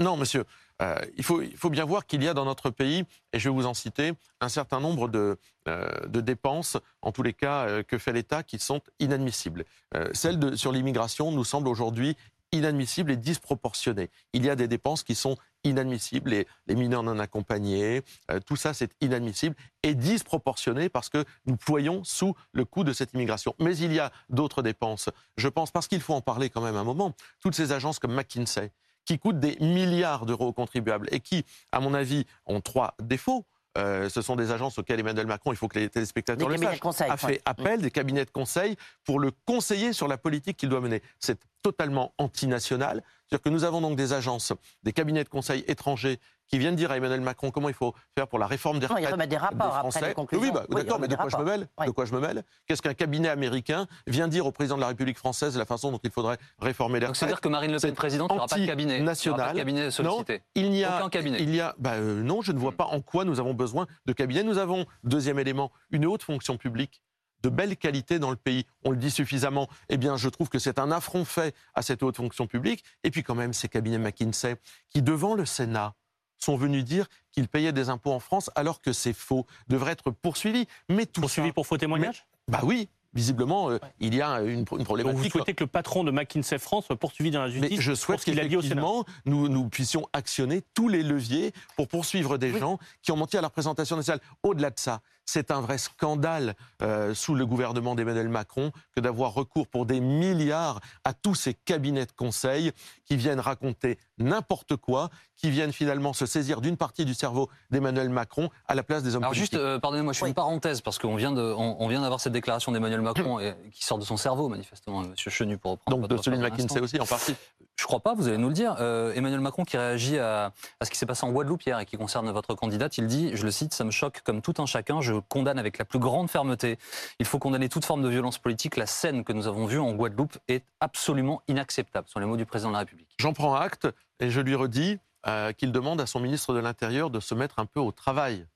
Non, 0.00 0.16
monsieur. 0.16 0.44
Euh, 0.80 0.96
il, 1.16 1.24
faut, 1.24 1.70
bien 1.70 1.84
voir 1.84 2.06
qu'il 2.06 2.22
y 2.22 2.28
a 2.28 2.34
dans 2.34 2.44
notre 2.44 2.70
pays, 2.70 3.04
et 3.32 3.38
je 3.38 3.48
vais 3.48 3.54
vous 3.54 3.66
en 3.66 3.74
citer, 3.74 4.12
un 4.40 4.48
certain 4.48 4.80
nombre 4.80 5.08
de, 5.08 5.38
euh, 5.68 6.06
dépenses, 6.06 6.78
en 7.02 7.12
tous 7.12 7.22
les 7.22 7.34
cas, 7.34 7.66
euh, 7.66 7.82
que 7.82 7.98
fait 7.98 8.12
l'État, 8.12 8.42
qui 8.42 8.58
sont 8.58 8.80
inadmissibles. 8.98 9.64
Celle 10.12 10.56
sur 10.56 10.72
l'immigration 10.72 11.32
nous 11.32 11.44
semble 11.44 11.68
aujourd'hui 11.68 12.16
inadmissible 12.52 13.12
et 13.12 13.16
disproportionnée. 13.16 14.10
Il 14.32 14.44
y 14.44 14.50
a 14.50 14.56
des 14.56 14.66
dépenses 14.66 15.04
qui 15.04 15.14
sont 15.14 15.36
inadmissibles, 15.62 16.30
les, 16.30 16.46
les 16.66 16.74
mineurs 16.74 17.02
non 17.02 17.18
accompagnés, 17.20 18.02
tout 18.46 18.56
ça 18.56 18.74
c'est 18.74 18.90
inadmissible 19.00 19.54
et 19.84 19.94
disproportionné 19.94 20.88
parce 20.88 21.08
que 21.08 21.24
nous 21.46 21.56
ployons 21.56 22.02
sous 22.02 22.34
le 22.52 22.64
coût 22.64 22.82
de 22.82 22.92
cette 22.92 23.12
immigration. 23.14 23.54
Mais 23.60 23.76
il 23.76 23.92
y 23.92 24.00
a 24.00 24.10
d'autres 24.30 24.62
dépenses. 24.62 25.10
Je 25.36 25.48
pense, 25.48 25.70
parce 25.70 25.86
qu'il 25.86 26.00
faut 26.00 26.14
en 26.14 26.22
parler 26.22 26.50
quand 26.50 26.60
même 26.60 26.76
un 26.76 26.84
moment, 26.84 27.14
toutes 27.40 27.54
ces 27.54 27.70
agences 27.70 28.00
comme 28.00 28.14
McKinsey, 28.14 28.72
qui 29.10 29.18
coûtent 29.18 29.40
des 29.40 29.56
milliards 29.60 30.24
d'euros 30.24 30.46
aux 30.46 30.52
contribuables 30.52 31.08
et 31.10 31.18
qui, 31.18 31.44
à 31.72 31.80
mon 31.80 31.94
avis, 31.94 32.26
ont 32.46 32.60
trois 32.60 32.94
défauts. 33.02 33.44
Euh, 33.76 34.08
ce 34.08 34.22
sont 34.22 34.36
des 34.36 34.52
agences 34.52 34.78
auxquelles 34.78 35.00
Emmanuel 35.00 35.26
Macron, 35.26 35.52
il 35.52 35.56
faut 35.56 35.66
que 35.66 35.80
les 35.80 35.88
téléspectateurs 35.88 36.48
Des 36.48 36.56
le 36.56 36.62
sachent, 36.62 36.78
conseil, 36.78 37.08
a 37.08 37.14
ouais. 37.14 37.18
fait 37.18 37.42
appel 37.44 37.82
des 37.82 37.90
cabinets 37.90 38.24
de 38.24 38.30
conseil 38.30 38.76
pour 39.04 39.18
le 39.18 39.32
conseiller 39.46 39.92
sur 39.92 40.06
la 40.06 40.16
politique 40.16 40.56
qu'il 40.56 40.68
doit 40.68 40.80
mener. 40.80 41.02
C'est 41.18 41.40
totalement 41.60 42.14
antinational. 42.18 43.02
C'est-à-dire 43.26 43.42
que 43.42 43.48
nous 43.48 43.64
avons 43.64 43.80
donc 43.80 43.96
des 43.96 44.12
agences, 44.12 44.52
des 44.84 44.92
cabinets 44.92 45.24
de 45.24 45.28
conseil 45.28 45.64
étrangers 45.66 46.20
qui 46.50 46.58
viennent 46.58 46.74
dire 46.74 46.90
à 46.90 46.96
Emmanuel 46.96 47.20
Macron 47.20 47.50
comment 47.52 47.68
il 47.68 47.74
faut 47.74 47.94
faire 48.16 48.26
pour 48.26 48.38
la 48.40 48.46
réforme 48.48 48.80
des 48.80 48.86
Non, 48.88 48.94
il 48.96 49.00
retraites. 49.00 49.12
remet 49.12 49.26
des 49.28 49.36
rapports 49.36 49.68
après 49.68 49.78
Français. 49.90 50.08
les 50.08 50.14
conclusions. 50.14 50.42
Oui, 50.44 50.50
bah, 50.52 50.64
Oui, 50.68 50.80
il 50.80 50.84
d'accord, 50.84 50.98
mais 51.00 51.06
de 51.06 51.12
des 51.14 51.16
quoi 51.16 51.28
je 51.30 51.36
me 51.36 51.44
mêle 51.44 51.68
Oui. 51.78 51.86
De 51.86 51.90
quoi 51.92 52.04
je 52.04 52.12
me 52.12 52.20
mêle 52.20 52.42
Qu'est-ce 52.66 52.82
qu'un 52.82 52.92
cabinet 52.94 53.28
américain 53.28 53.86
vient 54.08 54.26
dire 54.26 54.46
au 54.46 54.52
président 54.52 54.74
de 54.74 54.80
la 54.80 54.88
République 54.88 55.16
française 55.16 55.56
la 55.56 55.64
façon 55.64 55.92
dont 55.92 56.00
il 56.02 56.10
faudrait 56.10 56.38
réformer 56.58 56.94
les 56.98 57.06
Donc 57.06 57.10
retraites 57.14 57.18
c'est-à-dire 57.20 57.40
que 57.40 57.48
Marine 57.48 57.70
Le 57.72 57.78
Pen 57.78 57.94
présidente, 57.94 58.30
il 58.30 58.34
n'y 58.34 58.38
aura 58.38 58.48
pas 58.48 58.58
de 58.58 58.66
cabinet. 58.66 59.00
Aura 59.00 59.36
pas 59.36 59.52
de 59.52 59.58
cabinet 59.58 59.90
sollicité. 59.92 60.42
Il 60.56 60.70
n'y 60.70 60.82
a, 60.84 60.98
Aucun 60.98 61.08
cabinet. 61.10 61.38
Il 61.40 61.54
y 61.54 61.60
a, 61.60 61.74
bah, 61.78 61.92
euh, 61.94 62.20
non, 62.22 62.42
je 62.42 62.50
ne 62.52 62.58
vois 62.58 62.72
Hmm. 62.72 62.76
pas 62.76 62.86
en 62.86 63.00
quoi 63.00 63.24
nous 63.24 63.38
avons 63.40 63.54
besoin 63.54 63.86
de 64.06 64.12
cabinet. 64.12 64.42
Nous 64.42 64.58
avons, 64.58 64.86
deuxième 65.04 65.38
élément, 65.38 65.70
une 65.90 66.04
haute 66.06 66.22
fonction 66.24 66.56
publique 66.56 67.00
de 67.42 67.48
belle 67.48 67.76
qualité 67.76 68.18
dans 68.18 68.30
le 68.30 68.36
pays. 68.36 68.66
On 68.84 68.90
le 68.90 68.96
dit 68.96 69.10
suffisamment. 69.10 69.68
Eh 69.88 69.96
bien, 69.96 70.16
je 70.16 70.28
trouve 70.28 70.48
que 70.48 70.58
c'est 70.58 70.78
un 70.78 70.90
affront 70.90 71.24
fait 71.24 71.54
à 71.74 71.82
cette 71.82 72.02
haute 72.02 72.16
fonction 72.16 72.46
publique. 72.46 72.84
Et 73.04 73.10
puis 73.10 73.22
quand 73.22 73.34
même, 73.34 73.52
ces 73.52 73.68
cabinets 73.68 73.98
McKinsey 73.98 74.56
qui, 74.90 75.00
devant 75.00 75.34
le 75.34 75.46
Sénat, 75.46 75.94
sont 76.40 76.56
venus 76.56 76.84
dire 76.84 77.06
qu'ils 77.32 77.48
payaient 77.48 77.72
des 77.72 77.88
impôts 77.88 78.12
en 78.12 78.20
France 78.20 78.50
alors 78.54 78.80
que 78.80 78.92
c'est 78.92 79.12
faux, 79.12 79.46
devraient 79.68 79.92
être 79.92 80.10
poursuivis. 80.10 80.66
Mais 80.88 81.06
tout 81.06 81.20
Poursuivi 81.20 81.48
ça, 81.48 81.54
pour 81.54 81.66
faux 81.66 81.78
témoignage? 81.78 82.26
Bah 82.48 82.60
oui, 82.64 82.88
visiblement, 83.12 83.70
euh, 83.70 83.78
il 84.00 84.14
y 84.14 84.22
a 84.22 84.40
une, 84.40 84.60
une 84.60 84.64
Donc 84.64 84.84
problématique. 84.84 85.22
vous 85.22 85.30
souhaitez 85.30 85.54
que 85.54 85.64
le 85.64 85.68
patron 85.68 86.04
de 86.04 86.10
McKinsey 86.10 86.58
France 86.58 86.86
soit 86.86 86.96
poursuivi 86.96 87.30
dans 87.30 87.40
la 87.40 87.48
Mais 87.48 87.52
justice 87.52 87.80
je 87.80 87.92
pour 87.92 87.98
souhaite 87.98 88.24
qu'effectivement, 88.24 89.04
nous, 89.26 89.48
nous 89.48 89.68
puissions 89.68 90.06
actionner 90.12 90.62
tous 90.74 90.88
les 90.88 91.02
leviers 91.02 91.52
pour 91.76 91.88
poursuivre 91.88 92.38
des 92.38 92.58
gens 92.58 92.78
qui 93.02 93.12
ont 93.12 93.16
menti 93.16 93.36
à 93.36 93.40
la 93.40 93.48
représentation 93.48 93.96
nationale. 93.96 94.20
Au-delà 94.42 94.70
de 94.70 94.78
ça, 94.78 95.00
c'est 95.30 95.52
un 95.52 95.60
vrai 95.60 95.78
scandale 95.78 96.56
euh, 96.82 97.14
sous 97.14 97.36
le 97.36 97.46
gouvernement 97.46 97.94
d'Emmanuel 97.94 98.28
Macron 98.28 98.72
que 98.96 99.00
d'avoir 99.00 99.32
recours 99.32 99.68
pour 99.68 99.86
des 99.86 100.00
milliards 100.00 100.80
à 101.04 101.12
tous 101.14 101.36
ces 101.36 101.54
cabinets 101.54 102.06
de 102.06 102.10
conseil 102.12 102.72
qui 103.04 103.16
viennent 103.16 103.38
raconter 103.38 103.96
n'importe 104.18 104.74
quoi, 104.76 105.08
qui 105.36 105.50
viennent 105.50 105.72
finalement 105.72 106.12
se 106.12 106.26
saisir 106.26 106.60
d'une 106.60 106.76
partie 106.76 107.04
du 107.04 107.14
cerveau 107.14 107.48
d'Emmanuel 107.70 108.08
Macron 108.10 108.50
à 108.66 108.74
la 108.74 108.82
place 108.82 109.04
des 109.04 109.14
hommes 109.14 109.22
Alors 109.22 109.34
juste, 109.34 109.52
politiques. 109.52 109.68
euh, 109.68 109.78
pardonnez-moi, 109.78 110.12
je 110.12 110.18
fais 110.18 110.24
Oui. 110.24 110.30
une 110.30 110.34
parenthèse 110.34 110.80
parce 110.80 110.98
qu'on 110.98 111.14
vient 111.14 111.30
de, 111.32 111.40
on, 111.42 111.76
on 111.78 111.86
vient 111.88 112.00
d'avoir 112.02 112.20
cette 112.20 112.32
déclaration 112.32 112.72
d'Emmanuel 112.72 113.00
Macron 113.00 113.38
et, 113.40 113.54
qui 113.72 113.84
sort 113.84 113.98
de 113.98 114.04
son 114.04 114.16
cerveau 114.16 114.48
manifestement, 114.48 115.02
Monsieur 115.02 115.30
Chenu 115.30 115.58
pour 115.58 115.72
reprendre. 115.72 115.96
Donc 115.96 116.10
votre 116.10 116.16
de 116.16 116.22
celui 116.22 116.38
de 116.38 116.42
McKinsey 116.42 116.80
aussi, 116.80 117.00
en 117.00 117.06
partie. 117.06 117.36
Je 117.80 117.86
crois 117.86 118.00
pas, 118.00 118.12
vous 118.12 118.28
allez 118.28 118.36
nous 118.36 118.48
le 118.48 118.54
dire. 118.54 118.76
Euh, 118.80 119.14
Emmanuel 119.14 119.40
Macron 119.40 119.64
qui 119.64 119.78
réagit 119.78 120.18
à, 120.18 120.52
ce 120.82 120.90
qui 120.90 120.98
s'est 120.98 121.06
passé 121.06 121.24
en 121.24 121.32
Guadeloupe 121.32 121.62
hier 121.62 121.78
et 121.78 121.86
qui 121.86 121.96
concerne 121.96 122.30
votre 122.30 122.54
candidate, 122.54 122.98
il 122.98 123.06
dit, 123.06 123.34
je 123.34 123.42
le 123.42 123.50
cite, 123.50 123.72
ça 123.72 123.84
me 123.84 123.90
choque 123.90 124.20
comme 124.22 124.42
tout 124.42 124.52
un 124.58 124.66
chacun, 124.66 125.00
je 125.00 125.14
condamne 125.14 125.58
avec 125.58 125.78
la 125.78 125.86
plus 125.86 125.98
grande 125.98 126.28
fermeté. 126.28 126.78
Il 127.20 127.24
faut 127.24 127.38
condamner 127.38 127.70
toute 127.70 127.86
forme 127.86 128.02
de 128.02 128.08
violence 128.10 128.36
politique. 128.36 128.76
La 128.76 128.84
scène 128.84 129.24
que 129.24 129.32
nous 129.32 129.46
avons 129.46 129.64
vue 129.64 129.78
en 129.78 129.94
Guadeloupe 129.94 130.36
est 130.46 130.62
absolument 130.80 131.40
inacceptable, 131.48 132.06
ce 132.06 132.12
sont 132.12 132.20
les 132.20 132.26
mots 132.26 132.36
du 132.36 132.44
président 132.44 132.68
de 132.68 132.74
la 132.74 132.80
République. 132.80 133.08
J'en 133.18 133.32
prends 133.32 133.54
acte 133.54 133.88
et 134.20 134.28
je 134.28 134.42
lui 134.42 134.54
redis 134.54 134.98
euh, 135.26 135.52
qu'il 135.52 135.72
demande 135.72 136.02
à 136.02 136.06
son 136.06 136.20
ministre 136.20 136.52
de 136.52 136.58
l'Intérieur 136.58 137.08
de 137.08 137.18
se 137.18 137.34
mettre 137.34 137.60
un 137.60 137.66
peu 137.66 137.80
au 137.80 137.92
travail. 137.92 138.46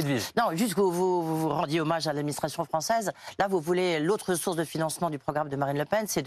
Edwige. 0.00 0.30
Non, 0.36 0.56
juste 0.56 0.74
que 0.74 0.80
vous, 0.80 1.22
vous, 1.22 1.36
vous 1.38 1.48
rendiez 1.48 1.80
hommage 1.80 2.06
à 2.06 2.12
l'administration 2.12 2.64
française. 2.64 3.12
Là, 3.38 3.48
vous 3.48 3.60
voulez 3.60 4.00
l'autre 4.00 4.34
source 4.34 4.56
de 4.56 4.64
financement 4.64 5.10
du 5.10 5.18
programme 5.18 5.48
de 5.48 5.56
Marine 5.56 5.78
Le 5.78 5.84
Pen, 5.84 6.06
c'est 6.06 6.24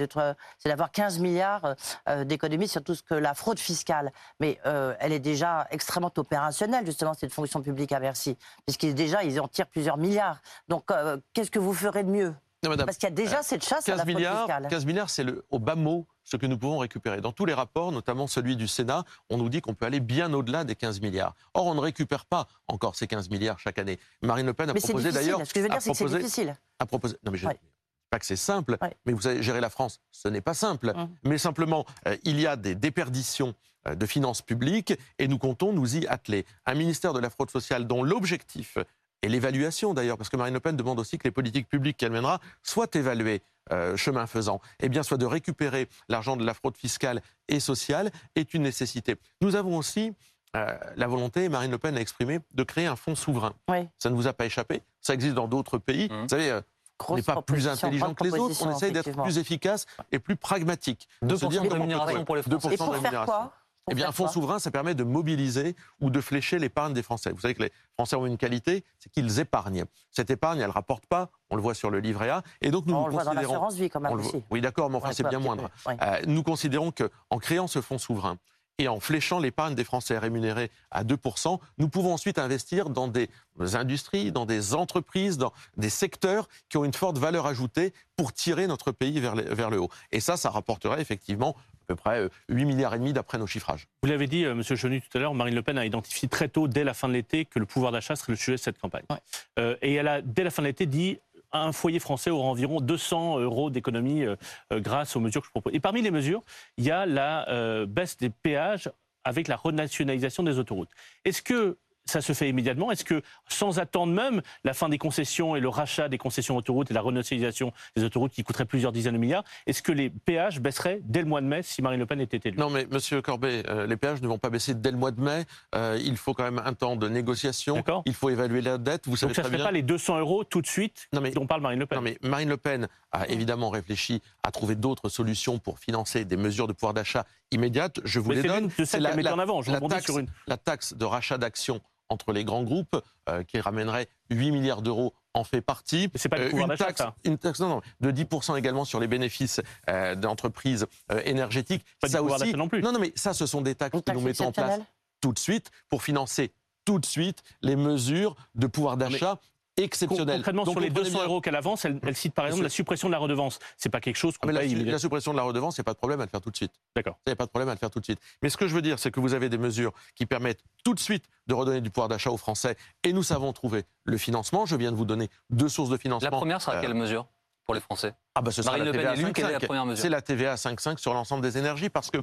c'est 0.60 0.70
d'avoir 0.70 0.92
15 0.92 1.20
milliards 1.20 1.76
euh, 2.10 2.24
d'économies 2.24 2.68
sur 2.68 2.84
tout 2.84 2.96
ce 2.96 3.04
que 3.04 3.14
la 3.16 3.34
fraude 3.34 3.60
fiscale. 3.60 4.12
Mais 4.40 4.60
euh, 4.66 4.96
elle 5.00 5.12
est 5.12 5.20
déjà 5.20 5.68
extrêmement 5.72 6.12
opérationnelle, 6.18 6.86
justement, 6.86 7.14
cette 7.14 7.34
fonction 7.34 7.62
publique 7.62 7.92
à 7.92 8.00
Bercy, 8.00 8.38
puisqu'ils 8.66 8.96
déjà 8.96 9.24
ils 9.24 9.40
en 9.40 9.48
tirent 9.48 9.68
plusieurs 9.68 9.98
milliards. 9.98 10.40
Donc, 10.68 10.92
euh, 10.92 11.18
qu'est-ce 11.34 11.52
que 11.52 11.60
vous 11.60 11.74
ferez 11.74 12.04
de 12.04 12.10
mieux? 12.10 12.34
Non, 12.64 12.70
madame, 12.70 12.86
Parce 12.86 12.98
qu'il 12.98 13.08
y 13.10 13.12
a 13.12 13.16
déjà 13.16 13.44
cette 13.44 13.64
chasse 13.64 13.88
à 13.90 13.92
15 13.92 13.98
la 13.98 14.04
fraude 14.04 14.16
milliards, 14.16 14.38
fiscale. 14.46 14.68
15 14.70 14.86
milliards, 14.86 15.10
c'est 15.10 15.26
au 15.50 15.60
bas 15.60 15.76
mot 15.76 16.08
ce 16.24 16.38
que 16.38 16.46
nous 16.46 16.58
pouvons 16.58 16.78
récupérer. 16.78 17.20
Dans 17.20 17.34
tous 17.34 17.46
les 17.46 17.54
rapports, 17.54 17.92
notamment 17.92 18.26
celui 18.28 18.56
du 18.56 18.68
Sénat, 18.68 19.04
on 19.30 19.38
nous 19.38 19.50
dit 19.50 19.60
qu'on 19.62 19.74
peut 19.74 19.86
aller 19.86 20.00
bien 20.00 20.32
au-delà 20.34 20.64
des 20.64 20.76
15 20.76 21.02
milliards. 21.02 21.36
Or, 21.54 21.66
on 21.68 21.76
ne 21.76 21.82
récupère 21.82 22.26
pas 22.26 22.48
encore 22.68 22.96
ces 22.96 23.06
15 23.08 23.30
milliards 23.30 23.60
chaque 23.60 23.80
année. 23.80 24.00
Marine 24.22 24.46
Le 24.46 24.54
Pen 24.54 24.70
a 24.70 24.74
Mais 24.74 24.80
proposé 24.80 25.12
d'ailleurs. 25.12 25.46
Ce 25.46 25.54
que 25.54 25.60
je 25.60 25.64
veux 25.66 25.70
dire, 25.70 25.82
c'est 25.82 25.90
que 25.92 25.98
c'est 25.98 26.04
proposé- 26.06 26.18
difficile. 26.20 26.56
a 26.80 26.86
proposé. 26.86 27.18
Non, 27.26 27.32
mais 27.34 27.38
je 27.38 27.48
Ouais. 27.48 27.54
ne 27.54 27.58
dis 27.58 27.72
pas 28.10 28.20
que 28.20 28.26
c'est 28.26 28.36
simple, 28.38 28.78
Ouais. 28.82 28.96
mais 29.06 29.12
vous 29.12 29.22
savez, 29.22 29.44
gérer 29.44 29.60
la 29.60 29.70
France, 29.70 30.00
ce 30.12 30.30
n'est 30.30 30.42
pas 30.42 30.54
simple. 30.54 30.94
Hum. 30.96 31.10
Mais 31.24 31.38
simplement, 31.38 31.86
euh, 32.08 32.16
il 32.24 32.40
y 32.40 32.48
a 32.48 32.56
des 32.56 32.76
déperditions 32.76 33.54
euh, 33.86 33.96
de 33.96 34.06
finances 34.06 34.42
publiques 34.42 34.94
et 35.20 35.28
nous 35.28 35.38
comptons 35.38 35.74
nous 35.74 35.98
y 35.98 36.08
atteler. 36.08 36.46
Un 36.66 36.74
ministère 36.76 37.12
de 37.12 37.20
la 37.20 37.30
fraude 37.30 37.50
sociale 37.52 37.86
dont 37.86 38.02
l'objectif 38.02 38.78
et 39.24 39.30
l'évaluation 39.30 39.94
d'ailleurs, 39.94 40.18
parce 40.18 40.30
que 40.30 40.38
Marine 40.38 40.54
Le 40.54 40.60
Pen 40.60 40.76
demande 40.76 41.00
aussi 41.00 41.18
que 41.18 41.24
les 41.24 41.32
politiques 41.32 41.68
publiques 41.68 41.98
qu'elle 41.98 42.12
mènera 42.12 42.40
soient 42.62 42.88
évaluées 42.94 43.42
euh, 43.72 43.96
chemin 43.96 44.28
faisant, 44.28 44.60
eh 44.82 44.90
bien, 44.90 45.02
soit 45.02 45.18
de 45.18 45.26
récupérer 45.26 45.88
l'argent 46.10 46.36
de 46.36 46.46
la 46.46 46.54
fraude 46.54 46.76
fiscale 46.76 47.22
et 47.48 47.62
sociale 47.62 48.12
est 48.36 48.54
une 48.54 48.64
nécessité. 48.64 49.16
Nous 49.42 49.56
avons 49.56 49.78
aussi 49.78 50.14
euh, 50.56 50.78
la 50.98 51.08
volonté, 51.08 51.48
Marine 51.48 51.72
Le 51.72 51.78
Pen 51.78 51.98
a 51.98 52.02
exprimé, 52.02 52.40
de 52.54 52.64
créer 52.64 52.86
un 52.86 52.98
fonds 52.98 53.16
souverain. 53.16 53.54
Oui. 53.70 53.88
Ça 53.98 54.10
ne 54.10 54.16
vous 54.16 54.28
a 54.28 54.34
pas 54.34 54.46
échappé 54.46 54.82
Ça 55.00 55.14
existe 55.14 55.34
dans 55.34 55.48
d'autres 55.48 55.78
pays. 55.78 56.10
Mhm. 56.12 56.22
Vous 56.24 56.30
savez, 56.30 56.52
euh, 56.52 56.62
on 57.08 57.16
n'est 57.16 57.24
pas 57.24 57.42
plus 57.42 57.68
intelligent 57.68 58.14
que 58.14 58.24
les 58.26 58.34
autres, 58.34 58.62
on 58.66 58.76
essaye 58.76 58.92
d'être 58.92 59.24
plus 59.24 59.38
efficace 59.38 59.86
et 60.12 60.20
plus 60.20 60.36
pragmatique. 60.36 61.08
De 61.22 61.36
2% 61.36 61.40
se 61.40 61.46
dire 61.46 61.62
de 61.62 61.68
on 61.68 61.70
peut 61.70 61.76
rémunération 61.76 62.26
pour 62.26 62.36
les 62.36 62.44
Français. 62.44 62.68
2% 62.68 62.74
Et 62.74 62.78
pour 62.78 62.94
de 62.94 63.00
faire 63.00 63.26
quoi? 63.26 63.54
Eh 63.92 63.96
bien, 63.96 64.08
un 64.08 64.12
fonds 64.14 64.28
souverain, 64.30 64.60
ça 64.60 64.72
permet 64.72 64.96
de 64.96 65.04
mobiliser 65.04 65.76
ou 66.00 66.10
de 66.10 66.22
flécher 66.22 66.58
l'épargne 66.58 66.94
des 66.94 67.04
Français. 67.04 67.32
Vous 67.32 67.42
savez 67.42 67.54
que 67.54 67.64
les 67.64 67.72
Français 67.96 68.16
ont 68.16 68.26
une 68.26 68.38
qualité, 68.38 68.86
c'est 69.00 69.12
qu'ils 69.12 69.40
épargnent. 69.40 69.84
Cette 70.10 70.30
épargne, 70.30 70.60
elle 70.60 70.68
ne 70.68 70.72
rapporte 70.72 71.06
pas, 71.06 71.30
on 71.50 71.58
le 71.58 71.62
voit 71.62 71.74
sur 71.74 71.90
le 71.90 72.00
livret 72.00 72.30
A, 72.30 72.44
et 72.62 72.72
donc 72.72 72.86
nous 72.86 72.96
On 72.96 73.02
nous 73.02 73.06
le 73.08 73.12
voit 73.12 73.26
dans 73.26 73.34
l'assurance 73.34 73.76
vie 73.76 73.90
quand 73.90 74.00
même 74.00 74.16
le 74.16 74.22
aussi. 74.24 74.44
Oui, 74.52 74.62
d'accord, 74.62 74.90
mais 74.90 74.96
enfin, 74.98 75.10
Ouais, 75.10 75.14
c'est 75.14 75.28
bien 75.28 75.40
moindre. 75.40 75.70
ouais. 75.86 75.98
Euh, 76.02 76.22
nous 76.28 76.44
considérons 76.44 76.92
qu'en 76.92 77.38
créant 77.40 77.68
ce 77.68 77.82
fonds 77.82 77.98
souverain 77.98 78.38
et 78.80 78.88
en 78.88 79.00
fléchant 79.00 79.40
l'épargne 79.40 79.76
des 79.76 79.84
Français 79.84 80.18
rémunérée 80.18 80.72
à 80.90 81.04
2%, 81.04 81.60
nous 81.78 81.90
pouvons 81.90 82.14
ensuite 82.14 82.40
investir 82.40 82.90
dans 82.90 83.08
des 83.08 83.30
industries, 83.76 84.32
dans 84.32 84.46
des 84.48 84.74
entreprises, 84.74 85.38
dans 85.38 85.54
des 85.78 85.92
secteurs 85.92 86.48
qui 86.70 86.78
ont 86.78 86.84
une 86.84 86.94
forte 86.94 87.18
valeur 87.20 87.46
ajoutée 87.46 87.94
pour 88.16 88.34
tirer 88.34 88.66
notre 88.66 88.92
pays 88.92 89.20
vers 89.20 89.36
le 89.70 89.80
haut. 89.80 89.90
Et 90.12 90.20
ça, 90.20 90.38
ça 90.38 90.50
rapporterait 90.50 91.02
effectivement 91.02 91.56
à 91.84 91.88
peu 91.88 91.96
près 91.96 92.20
euh, 92.20 92.30
8 92.50 92.66
milliards 92.66 92.94
et 92.96 93.00
demi 93.00 93.14
d'après 93.14 93.38
nos 93.38 93.48
chiffrages. 93.48 93.88
Vous 94.04 94.10
l'avez 94.10 94.28
dit, 94.28 94.46
euh, 94.46 94.56
Monsieur 94.56 94.76
Chenu, 94.76 95.02
tout 95.02 95.18
à 95.18 95.22
l'heure, 95.22 95.34
Marine 95.34 95.56
Le 95.56 95.62
Pen 95.62 95.78
a 95.78 95.86
identifié 95.86 96.28
très 96.28 96.48
tôt, 96.48 96.68
dès 96.68 96.84
la 96.84 96.94
fin 96.94 97.08
de 97.08 97.14
l'été, 97.14 97.46
que 97.46 97.60
le 97.60 97.66
pouvoir 97.66 97.92
d'achat 97.92 98.16
serait 98.16 98.34
le 98.34 98.38
sujet 98.38 98.54
de 98.54 98.62
cette 98.62 98.80
campagne. 98.80 99.04
Ouais. 99.10 99.18
Euh, 99.60 99.76
et 99.82 99.94
elle 99.94 100.08
a, 100.08 100.22
dès 100.22 100.44
la 100.44 100.50
fin 100.50 100.62
de 100.62 100.68
l'été, 100.68 100.86
dit 100.86 101.20
un 101.54 101.72
foyer 101.72 102.00
français 102.00 102.30
aura 102.30 102.48
environ 102.48 102.82
200 102.82 103.40
euros 103.40 103.70
d'économie 103.70 104.24
euh, 104.24 104.36
euh, 104.72 104.80
grâce 104.80 105.16
aux 105.16 105.20
mesures 105.20 105.42
que 105.42 105.48
je 105.48 105.52
propose. 105.52 105.74
Et 105.74 105.80
parmi 105.80 106.02
les 106.02 106.12
mesures, 106.12 106.42
il 106.78 106.84
y 106.84 106.92
a 106.92 107.06
la 107.06 107.48
euh, 107.50 107.86
baisse 107.86 108.18
des 108.18 108.30
péages 108.30 108.92
avec 109.24 109.48
la 109.48 109.56
renationalisation 109.56 110.44
des 110.44 110.60
autoroutes. 110.60 110.90
Est-ce 111.24 111.42
que 111.42 111.78
ça 112.06 112.22
se 112.22 112.34
fait 112.34 112.50
immédiatement 112.50 112.92
Est-ce 112.92 113.06
que, 113.06 113.22
sans 113.48 113.80
attendre 113.80 114.14
même 114.14 114.42
la 114.64 114.74
fin 114.74 114.90
des 114.90 114.98
concessions 114.98 115.56
et 115.56 115.60
le 115.60 115.70
rachat 115.70 116.10
des 116.10 116.18
concessions 116.18 116.58
autoroutes 116.58 116.92
et 116.92 116.94
la 116.94 117.02
renationalisation 117.02 117.72
des 117.96 118.04
autoroutes 118.04 118.34
qui 118.34 118.44
coûterait 118.44 118.66
plusieurs 118.66 118.92
dizaines 118.92 119.14
de 119.14 119.20
milliards, 119.20 119.44
est-ce 119.68 119.82
que 119.82 119.92
les 119.92 120.10
péages 120.10 120.60
baisseraient 120.60 121.00
dès 121.04 121.22
le 121.22 121.28
mois 121.28 121.42
de 121.42 121.48
mai 121.48 121.62
si 121.64 121.82
Marine 121.82 122.00
Le 122.00 122.06
Pen 122.06 122.20
était 122.22 122.40
élue? 122.50 122.58
Non, 122.58 122.70
mais 122.70 122.86
Monsieur 122.92 123.22
Corbet, 123.22 123.64
euh, 123.70 123.88
les 123.88 123.98
péages 123.98 124.22
ne 124.22 124.28
vont 124.28 124.38
pas 124.38 124.50
baisser 124.50 124.74
dès 124.74 124.92
le 124.92 124.98
mois 124.98 125.12
de 125.12 125.22
mai. 125.22 125.46
Euh, 125.76 125.98
il 126.04 126.18
faut 126.18 126.34
quand 126.34 126.44
même 126.44 126.62
un 126.64 126.74
temps 126.74 126.96
de 126.96 127.08
négociation. 127.08 127.76
D'accord. 127.76 128.04
Il 128.06 128.14
faut 128.14 128.30
évaluer 128.30 128.62
la 128.62 128.78
dette. 128.78 129.08
Vous 129.08 129.16
savez 129.16 129.30
Donc 129.32 129.36
ça 129.36 129.42
ne 129.44 129.48
serait 129.48 129.58
bien. 129.58 129.66
pas 129.66 129.72
les 129.72 129.82
200 129.84 130.20
euros 130.20 130.44
tout 130.44 130.62
de 130.62 130.68
suite 130.68 131.08
Non, 131.14 131.22
mais- 131.22 131.32
dont 131.32 131.48
parle 131.48 131.62
Marine 131.62 131.80
Le 131.80 131.86
Pen? 131.86 131.98
Non, 131.98 132.02
mais 132.04 132.18
Marine 132.22 132.50
Le 132.50 132.58
Pen 132.58 132.88
a 133.12 133.28
évidemment 133.30 133.70
réfléchi 133.70 134.22
à 134.44 134.52
trouver 134.52 134.76
d'autres 134.76 135.10
solutions 135.10 135.60
pour 135.60 135.80
financer 135.80 136.26
des 136.26 136.38
mesures 136.38 136.68
de 136.68 136.74
pouvoir 136.74 136.94
d'achat 136.94 137.26
immédiates. 137.52 138.00
Je 138.04 138.20
vous 138.20 138.30
Mais 138.30 138.36
les 138.36 138.42
c'est 138.42 139.00
donne. 139.00 139.28
en 139.28 139.40
avant. 139.40 139.62
Je 139.62 139.72
la 139.72 139.80
taxe, 139.80 140.06
sur 140.06 140.20
une. 140.20 140.28
la 140.48 140.58
taxe 140.58 140.94
de 140.96 141.06
rachat 141.06 141.38
d'actions 141.38 141.80
entre 142.10 142.34
les 142.34 142.44
grands 142.44 142.64
groupes, 142.64 143.02
euh, 143.30 143.44
qui 143.44 143.60
ramènerait 143.60 144.08
8 144.30 144.52
milliards 144.52 144.82
d'euros, 144.82 145.14
en 145.34 145.44
fait 145.44 145.62
partie. 145.62 146.10
Mais 146.14 146.20
c'est 146.20 146.30
pas 146.30 146.38
le 146.38 146.46
Euh, 146.46 146.50
pouvoir 146.50 146.72
une 146.72 146.78
taxe, 146.78 146.98
ça. 146.98 147.16
une 147.24 147.38
taxe 147.38 147.60
non, 147.60 147.70
non, 147.70 147.82
de 148.02 148.12
10% 148.12 148.58
également 148.58 148.86
sur 148.86 149.00
les 149.00 149.08
bénéfices 149.08 149.62
euh, 149.90 150.16
d'entreprises 150.16 150.86
euh, 151.12 151.22
énergétiques. 151.26 151.86
Pas 152.02 152.08
ça 152.08 152.20
pouvoir 152.20 152.36
aussi. 152.40 152.46
d'achat 152.48 152.58
non 152.58 152.68
plus. 152.68 152.82
Non, 152.82 152.92
non, 152.92 153.00
mais 153.00 153.12
ça, 153.16 153.34
ce 153.34 153.46
sont 153.46 153.62
des 153.62 153.76
taxes 153.76 153.94
Une 153.96 154.02
que 154.02 154.06
taxe 154.06 154.20
nous 154.20 154.26
mettons 154.26 154.48
en 154.48 154.52
place 154.52 154.80
tout 155.22 155.34
de 155.34 155.40
suite 155.40 155.72
pour 155.90 156.04
financer 156.04 156.54
tout 156.86 157.00
de 157.00 157.06
suite 157.06 157.44
les 157.62 157.76
mesures 157.76 158.36
de 158.56 158.68
pouvoir 158.68 158.98
d'achat 158.98 159.40
Exceptionnelles. 159.78 160.38
Concrètement, 160.38 160.64
Donc, 160.66 160.74
sur 160.76 160.82
les 160.82 160.88
comprenez 160.90 161.06
200 161.06 161.18
bien- 161.20 161.28
euros 161.28 161.42
qu'elle 161.42 161.56
avance, 161.56 161.84
elle, 161.86 162.00
elle 162.04 162.16
cite 162.16 162.34
par 162.36 162.46
exemple 162.46 162.64
la 162.64 162.70
suppression 162.70 163.08
de 163.08 163.12
la 163.12 163.18
redevance. 163.18 163.58
C'est 163.76 163.90
pas 163.90 164.00
quelque 164.02 164.18
chose 164.18 164.34
Ah, 164.36 164.40
qu'on 164.42 164.48
mais 164.48 164.54
la, 164.54 164.60
paye 164.60 164.70
la 164.70 164.74
immédiatement. 164.76 165.00
suppression 165.00 165.32
de 165.32 165.38
la 165.38 165.44
redevance, 165.44 165.78
il 165.78 165.82
n'y 165.82 165.84
a 165.84 165.86
pas 165.86 165.94
de 165.94 165.98
problème 165.98 166.22
à 166.22 166.26
le 166.26 166.30
faire 166.30 166.42
tout 166.42 166.52
de 166.52 166.56
suite. 166.56 166.74
D'accord. 166.96 167.18
Il 167.26 167.30
n'y 167.30 167.34
a 167.34 167.36
pas 167.36 167.46
de 167.46 167.50
problème 167.50 167.70
à 167.70 167.74
le 167.74 167.80
faire 167.80 167.90
tout 167.90 168.00
de 168.00 168.04
suite. 168.06 168.20
Mais 168.44 168.50
ce 168.50 168.58
que 168.58 168.68
je 168.68 168.76
veux 168.76 168.84
dire, 168.84 169.00
c'est 169.00 169.10
que 169.10 169.20
vous 169.20 169.34
avez 169.34 169.50
des 169.50 169.58
mesures 169.58 169.92
qui 170.16 170.26
permettent 170.28 170.64
tout 170.84 170.94
de 170.94 171.00
suite 171.00 171.26
de 171.48 171.54
redonner 171.56 171.82
du 171.82 171.90
pouvoir 171.90 172.08
d'achat 172.08 172.30
aux 172.30 172.38
Français. 172.38 172.78
Et 173.04 173.14
nous 173.14 173.24
savons 173.24 173.52
trouver 173.54 173.84
le 174.04 174.18
financement. 174.18 174.66
Je 174.68 174.76
viens 174.76 174.92
de 174.92 174.96
vous 174.98 175.06
donner 175.06 175.30
deux 175.50 175.70
sources 175.70 175.90
de 175.90 175.98
financement. 175.98 176.30
La 176.30 176.38
première 176.38 176.62
sera 176.62 176.76
Euh, 176.78 176.82
quelle 176.82 176.94
mesure 176.94 177.26
pour 177.66 177.74
les 177.74 177.82
Français? 177.82 178.14
Ah 178.36 178.42
bah 178.42 178.52
ce 178.52 178.62
sera 178.62 178.78
Marine 178.78 178.86
la 178.86 178.92
TVA 178.92 179.32
quelle 179.32 179.46
est 179.46 179.52
la 179.54 179.60
5,5. 179.60 179.66
première 179.66 179.86
mesure? 179.88 180.02
C'est 180.04 180.10
la 180.10 180.22
TVA 180.22 180.52
à 180.52 180.56
5,5 180.58 181.00
sur 181.00 181.14
l'ensemble 181.16 181.42
des 181.42 181.58
énergies 181.58 181.90
parce 181.90 182.12
que 182.12 182.20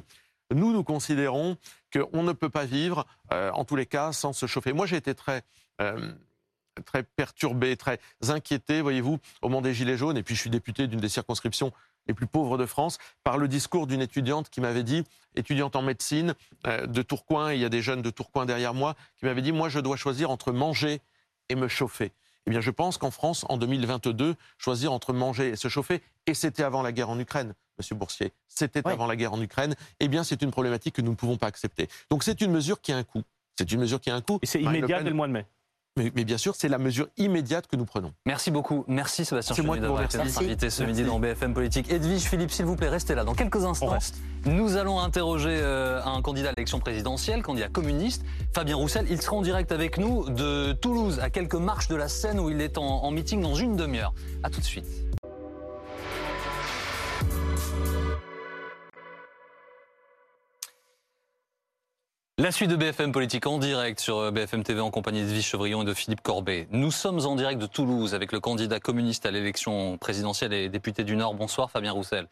nous, 0.53 0.71
nous 0.71 0.83
considérons 0.85 1.57
qu'on 1.93 2.23
ne 2.23 2.31
peut 2.33 2.49
pas 2.49 2.65
vivre, 2.65 3.05
euh, 3.33 3.51
en 3.51 3.65
tous 3.65 3.75
les 3.75 3.85
cas, 3.85 4.13
sans 4.13 4.31
se 4.33 4.45
chauffer. 4.45 4.71
Moi, 4.73 4.85
j'ai 4.85 4.97
été 4.97 5.15
très, 5.15 5.43
euh, 5.81 6.11
très 6.81 7.03
perturbé, 7.03 7.75
très 7.77 7.99
inquiété, 8.29 8.81
voyez-vous, 8.81 9.19
au 9.41 9.49
moment 9.49 9.61
des 9.61 9.73
Gilets 9.73 9.97
jaunes. 9.97 10.17
Et 10.17 10.23
puis, 10.23 10.35
je 10.35 10.41
suis 10.41 10.49
député 10.49 10.87
d'une 10.87 10.99
des 10.99 11.09
circonscriptions 11.09 11.71
les 12.07 12.13
plus 12.13 12.27
pauvres 12.27 12.57
de 12.57 12.65
France, 12.65 12.97
par 13.23 13.37
le 13.37 13.47
discours 13.47 13.87
d'une 13.87 14.01
étudiante 14.01 14.49
qui 14.49 14.61
m'avait 14.61 14.83
dit, 14.83 15.03
étudiante 15.35 15.75
en 15.75 15.81
médecine 15.81 16.33
euh, 16.67 16.87
de 16.87 17.01
Tourcoing, 17.01 17.53
il 17.53 17.59
y 17.59 17.65
a 17.65 17.69
des 17.69 17.81
jeunes 17.81 18.01
de 18.01 18.09
Tourcoing 18.09 18.45
derrière 18.45 18.73
moi, 18.73 18.95
qui 19.17 19.25
m'avait 19.25 19.41
dit, 19.41 19.51
moi 19.51 19.69
je 19.69 19.79
dois 19.79 19.97
choisir 19.97 20.31
entre 20.31 20.51
manger 20.51 21.01
et 21.49 21.55
me 21.55 21.67
chauffer. 21.67 22.11
Eh 22.47 22.49
bien, 22.49 22.61
je 22.61 22.71
pense 22.71 22.97
qu'en 22.97 23.11
France, 23.11 23.45
en 23.49 23.57
2022, 23.57 24.35
choisir 24.57 24.91
entre 24.91 25.13
manger 25.13 25.49
et 25.49 25.55
se 25.55 25.67
chauffer, 25.67 26.01
et 26.25 26.33
c'était 26.33 26.63
avant 26.63 26.81
la 26.81 26.91
guerre 26.91 27.09
en 27.09 27.19
Ukraine, 27.19 27.53
Monsieur 27.77 27.95
Boursier, 27.95 28.33
c'était 28.47 28.85
avant 28.87 29.05
la 29.05 29.15
guerre 29.15 29.33
en 29.33 29.41
Ukraine, 29.41 29.75
eh 29.99 30.07
bien, 30.07 30.23
c'est 30.23 30.41
une 30.41 30.51
problématique 30.51 30.95
que 30.95 31.01
nous 31.01 31.11
ne 31.11 31.15
pouvons 31.15 31.37
pas 31.37 31.47
accepter. 31.47 31.87
Donc, 32.09 32.23
c'est 32.23 32.41
une 32.41 32.51
mesure 32.51 32.81
qui 32.81 32.91
a 32.91 32.97
un 32.97 33.03
coût. 33.03 33.23
C'est 33.57 33.71
une 33.71 33.79
mesure 33.79 34.01
qui 34.01 34.09
a 34.09 34.15
un 34.15 34.21
coût. 34.21 34.39
Et 34.41 34.47
c'est 34.47 34.61
immédiat 34.61 35.03
dès 35.03 35.09
le 35.09 35.15
mois 35.15 35.27
de 35.27 35.33
mai. 35.33 35.45
Mais, 35.97 36.09
bien 36.09 36.37
sûr, 36.37 36.55
c'est 36.55 36.69
la 36.69 36.77
mesure 36.77 37.07
immédiate 37.17 37.67
que 37.67 37.75
nous 37.75 37.83
prenons. 37.83 38.13
Merci 38.25 38.49
beaucoup. 38.49 38.85
Merci 38.87 39.25
Sébastien 39.25 39.55
C'est 39.55 39.61
moi 39.61 39.75
qui 39.75 39.81
vous 39.81 39.87
d'avoir 39.87 40.03
été 40.03 40.17
notre 40.17 40.41
invité 40.41 40.69
ce 40.69 40.83
midi 40.83 41.03
dans 41.03 41.19
BFM 41.19 41.53
Politique. 41.53 41.91
Edwige 41.91 42.21
Philippe, 42.21 42.51
s'il 42.51 42.65
vous 42.65 42.77
plaît, 42.77 42.87
restez 42.87 43.13
là. 43.13 43.25
Dans 43.25 43.33
quelques 43.33 43.65
instants, 43.65 43.97
nous 44.45 44.77
allons 44.77 45.01
interroger 45.01 45.59
euh, 45.61 46.01
un 46.05 46.21
candidat 46.21 46.49
à 46.49 46.51
l'élection 46.53 46.79
présidentielle, 46.79 47.41
candidat 47.41 47.67
communiste, 47.67 48.23
Fabien 48.53 48.77
Roussel. 48.77 49.05
Il 49.09 49.21
sera 49.21 49.35
en 49.35 49.41
direct 49.41 49.73
avec 49.73 49.97
nous 49.97 50.29
de 50.29 50.71
Toulouse, 50.71 51.19
à 51.19 51.29
quelques 51.29 51.55
marches 51.55 51.89
de 51.89 51.95
la 51.97 52.07
Seine, 52.07 52.39
où 52.39 52.49
il 52.49 52.61
est 52.61 52.77
en, 52.77 53.03
en 53.03 53.11
meeting 53.11 53.41
dans 53.41 53.55
une 53.55 53.75
demi-heure. 53.75 54.13
À 54.43 54.49
tout 54.49 54.61
de 54.61 54.65
suite. 54.65 54.85
La 62.41 62.51
suite 62.51 62.71
de 62.71 62.75
BFM 62.75 63.11
Politique 63.11 63.45
en 63.45 63.59
direct 63.59 63.99
sur 63.99 64.17
euh, 64.17 64.31
BFM 64.31 64.63
TV 64.63 64.81
en 64.81 64.89
compagnie 64.89 65.21
d'Edwige 65.21 65.45
Chevrillon 65.45 65.83
et 65.83 65.85
de 65.85 65.93
Philippe 65.93 66.21
Corbet. 66.21 66.67
Nous 66.71 66.89
sommes 66.89 67.23
en 67.27 67.35
direct 67.35 67.61
de 67.61 67.67
Toulouse 67.67 68.15
avec 68.15 68.31
le 68.31 68.39
candidat 68.39 68.79
communiste 68.79 69.27
à 69.27 69.31
l'élection 69.31 69.99
présidentielle 69.99 70.51
et 70.51 70.67
député 70.67 71.03
du 71.03 71.15
Nord. 71.15 71.35
Bonsoir 71.35 71.69
Fabien 71.69 71.91
Roussel. 71.91 72.27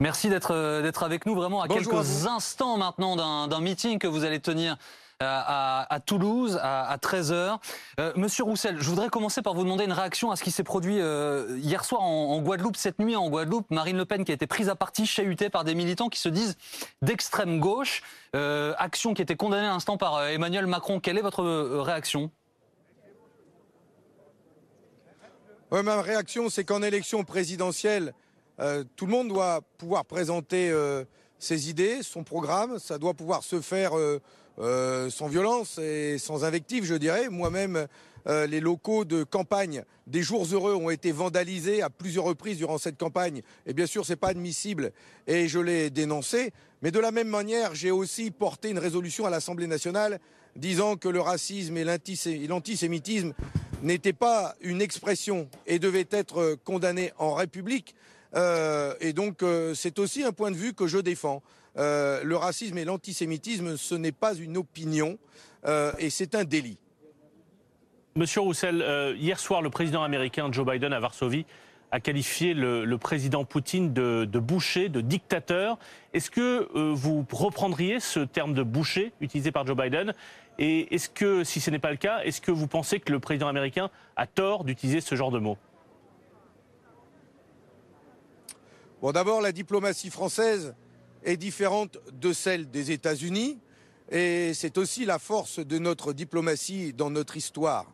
Merci 0.00 0.28
d'être 0.28 0.52
euh, 0.52 0.92
avec 1.00 1.24
nous 1.24 1.34
vraiment 1.34 1.62
à 1.62 1.66
Bonjour 1.66 1.98
à 1.98 2.02
quelques 2.02 2.26
instants 2.26 2.76
maintenant 2.76 3.46
d'un 3.46 3.60
meeting 3.60 3.98
que 3.98 4.06
vous 4.06 4.24
allez 4.24 4.38
tenir 4.38 4.76
à, 5.20 5.98
Toulouse 6.06 6.58
à, 6.62 6.88
à 6.90 6.96
13h. 6.96 7.58
Euh, 7.98 8.12
Monsieur 8.14 8.44
Roussel, 8.44 8.76
je 8.78 8.88
voudrais 8.88 9.08
commencer 9.08 9.42
par 9.42 9.54
vous 9.54 9.64
demander 9.64 9.84
une 9.84 9.92
réaction 9.92 10.30
à 10.30 10.36
ce 10.36 10.44
qui 10.44 10.52
s'est 10.52 10.62
produit 10.62 11.00
euh, 11.00 11.58
hier 11.58 11.84
soir 11.84 12.02
en, 12.02 12.40
Guadeloupe, 12.40 12.76
cette 12.76 13.00
nuit 13.00 13.16
en 13.16 13.28
Guadeloupe. 13.28 13.66
Marine 13.70 13.96
Le 13.96 14.04
Pen 14.04 14.24
qui 14.24 14.30
a 14.30 14.34
été 14.34 14.46
prise 14.46 14.68
à 14.68 14.76
partie, 14.76 15.06
chahutée 15.06 15.50
par 15.50 15.64
des 15.64 15.74
militants 15.74 16.08
qui 16.08 16.20
se 16.20 16.28
disent 16.28 16.56
d'extrême 17.02 17.58
gauche. 17.58 18.02
Euh, 18.36 18.74
action 18.78 19.12
qui 19.12 19.22
était 19.22 19.34
condamnée 19.34 19.66
à 19.66 19.70
l'instant 19.70 19.96
par 19.96 20.24
Emmanuel 20.24 20.66
Macron. 20.66 21.00
Quelle 21.00 21.18
est 21.18 21.22
votre 21.22 21.42
réaction? 21.80 22.30
Ma 25.70 26.00
réaction, 26.00 26.48
c'est 26.48 26.64
qu'en 26.64 26.82
élection 26.82 27.24
présidentielle, 27.24 28.14
tout 28.96 29.06
le 29.06 29.12
monde 29.12 29.28
doit 29.28 29.60
pouvoir 29.78 30.04
présenter 30.04 30.72
ses 31.38 31.68
idées, 31.68 32.02
son 32.02 32.24
programme. 32.24 32.78
Ça 32.78 32.98
doit 32.98 33.12
pouvoir 33.12 33.42
se 33.42 33.60
faire 33.60 33.92
euh, 34.58 35.10
sans 35.10 35.28
violence 35.28 35.78
et 35.78 36.18
sans 36.18 36.44
invective, 36.44 36.84
je 36.84 36.94
dirais. 36.94 37.28
Moi-même, 37.28 37.86
euh, 38.26 38.46
les 38.46 38.60
locaux 38.60 39.04
de 39.04 39.22
campagne 39.24 39.84
des 40.06 40.22
jours 40.22 40.46
heureux 40.52 40.74
ont 40.74 40.90
été 40.90 41.12
vandalisés 41.12 41.82
à 41.82 41.90
plusieurs 41.90 42.24
reprises 42.24 42.58
durant 42.58 42.78
cette 42.78 42.98
campagne. 42.98 43.42
Et 43.66 43.72
bien 43.72 43.86
sûr, 43.86 44.04
c'est 44.04 44.16
pas 44.16 44.28
admissible 44.28 44.92
et 45.26 45.48
je 45.48 45.58
l'ai 45.58 45.90
dénoncé. 45.90 46.52
Mais 46.82 46.90
de 46.90 46.98
la 46.98 47.10
même 47.10 47.28
manière, 47.28 47.74
j'ai 47.74 47.90
aussi 47.90 48.30
porté 48.30 48.70
une 48.70 48.78
résolution 48.78 49.26
à 49.26 49.30
l'Assemblée 49.30 49.66
nationale 49.66 50.18
disant 50.56 50.96
que 50.96 51.08
le 51.08 51.20
racisme 51.20 51.76
et 51.76 51.84
l'antisé- 51.84 52.46
l'antisémitisme 52.48 53.32
n'étaient 53.82 54.12
pas 54.12 54.56
une 54.60 54.82
expression 54.82 55.48
et 55.66 55.78
devaient 55.78 56.08
être 56.10 56.56
condamnés 56.64 57.12
en 57.18 57.34
République. 57.34 57.94
Euh, 58.34 58.94
et 59.00 59.12
donc, 59.12 59.42
c'est 59.74 59.98
aussi 59.98 60.24
un 60.24 60.32
point 60.32 60.50
de 60.50 60.56
vue 60.56 60.74
que 60.74 60.86
je 60.86 60.98
défends. 60.98 61.42
Euh, 61.78 62.24
le 62.24 62.36
racisme 62.36 62.76
et 62.78 62.84
l'antisémitisme, 62.84 63.76
ce 63.76 63.94
n'est 63.94 64.12
pas 64.12 64.34
une 64.34 64.56
opinion 64.56 65.18
euh, 65.64 65.92
et 65.98 66.10
c'est 66.10 66.34
un 66.34 66.44
délit. 66.44 66.78
Monsieur 68.16 68.40
Roussel, 68.40 68.82
euh, 68.82 69.14
hier 69.16 69.38
soir, 69.38 69.62
le 69.62 69.70
président 69.70 70.02
américain 70.02 70.50
Joe 70.50 70.66
Biden 70.66 70.92
à 70.92 70.98
Varsovie 70.98 71.46
a 71.92 72.00
qualifié 72.00 72.52
le, 72.52 72.84
le 72.84 72.98
président 72.98 73.44
Poutine 73.44 73.92
de, 73.92 74.24
de 74.24 74.38
boucher, 74.38 74.88
de 74.88 75.00
dictateur. 75.00 75.78
Est-ce 76.12 76.30
que 76.30 76.68
vous 76.92 77.24
reprendriez 77.32 77.98
ce 77.98 78.20
terme 78.20 78.52
de 78.52 78.62
boucher 78.62 79.12
utilisé 79.20 79.52
par 79.52 79.66
Joe 79.66 79.76
Biden? 79.76 80.12
Et 80.58 80.94
est-ce 80.94 81.08
que, 81.08 81.44
si 81.44 81.60
ce 81.60 81.70
n'est 81.70 81.78
pas 81.78 81.92
le 81.92 81.96
cas, 81.96 82.20
est-ce 82.24 82.42
que 82.42 82.50
vous 82.50 82.66
pensez 82.66 83.00
que 83.00 83.10
le 83.10 83.20
président 83.20 83.48
américain 83.48 83.88
a 84.16 84.26
tort 84.26 84.64
d'utiliser 84.64 85.00
ce 85.00 85.14
genre 85.14 85.30
de 85.30 85.38
mots? 85.38 85.56
Bon, 89.00 89.12
d'abord, 89.12 89.40
la 89.40 89.52
diplomatie 89.52 90.10
française 90.10 90.74
est 91.24 91.36
différente 91.36 91.98
de 92.12 92.32
celle 92.32 92.70
des 92.70 92.90
États-Unis 92.90 93.58
et 94.10 94.52
c'est 94.54 94.78
aussi 94.78 95.04
la 95.04 95.18
force 95.18 95.58
de 95.58 95.78
notre 95.78 96.12
diplomatie 96.12 96.92
dans 96.92 97.10
notre 97.10 97.36
histoire. 97.36 97.86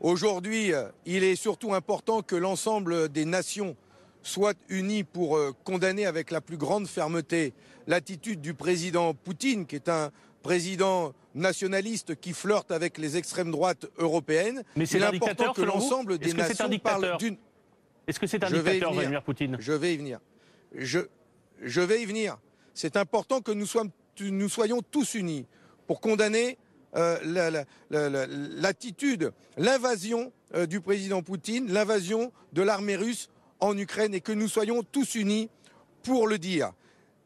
Aujourd'hui, 0.00 0.72
euh, 0.72 0.88
il 1.06 1.24
est 1.24 1.36
surtout 1.36 1.72
important 1.72 2.20
que 2.20 2.36
l'ensemble 2.36 3.08
des 3.08 3.24
nations 3.24 3.76
soient 4.22 4.52
unies 4.68 5.04
pour 5.04 5.36
euh, 5.36 5.52
condamner 5.64 6.04
avec 6.04 6.30
la 6.30 6.42
plus 6.42 6.58
grande 6.58 6.86
fermeté 6.86 7.54
l'attitude 7.86 8.42
du 8.42 8.52
président 8.52 9.14
Poutine, 9.14 9.64
qui 9.64 9.76
est 9.76 9.88
un 9.88 10.10
président 10.42 11.14
nationaliste 11.34 12.20
qui 12.20 12.32
flirte 12.34 12.70
avec 12.70 12.98
les 12.98 13.16
extrêmes 13.16 13.50
droites 13.50 13.86
européennes. 13.96 14.62
Mais 14.76 14.84
c'est 14.84 15.02
important 15.02 15.52
que 15.52 15.62
l'ensemble 15.62 16.18
des 16.18 16.26
Est-ce 16.26 16.34
que 16.34 16.42
c'est 16.42 16.44
un 16.44 16.48
nations 16.48 16.68
dictateur 16.68 17.00
parlent 17.00 17.18
d'une 17.18 17.36
Est-ce 18.06 18.20
que 18.20 18.26
c'est 18.26 18.44
un 18.44 18.50
dictateur, 18.50 18.90
venir. 18.90 18.92
Vladimir 18.92 19.22
Poutine? 19.22 19.56
Je 19.58 19.72
vais 19.72 19.94
y 19.94 19.96
venir. 19.96 20.20
Je, 20.74 21.00
je 21.62 21.80
vais 21.80 22.02
y 22.02 22.04
venir. 22.04 22.36
C'est 22.76 22.96
important 22.98 23.40
que 23.40 23.52
nous, 23.52 23.64
soyons- 23.66 24.82
tous 24.90 25.14
unis 25.14 25.46
pour 25.86 26.00
condamner 26.02 26.58
euh, 26.94 27.18
la- 27.24 27.50
la- 27.50 27.64
la- 27.90 28.08
la- 28.10 28.26
l'attitude, 28.26 29.32
l'invasion 29.56 30.30
euh, 30.54 30.66
du 30.66 30.80
président 30.82 31.22
Poutine, 31.22 31.72
l'invasion 31.72 32.32
de 32.52 32.60
l'armée 32.62 32.96
russe 32.96 33.28
en 33.60 33.76
Ukraine 33.76 34.14
et 34.14 34.20
que 34.20 34.32
nous 34.32 34.48
soyons 34.48 34.82
tous 34.82 35.14
unis 35.14 35.48
pour 36.02 36.28
le 36.28 36.38
dire. 36.38 36.72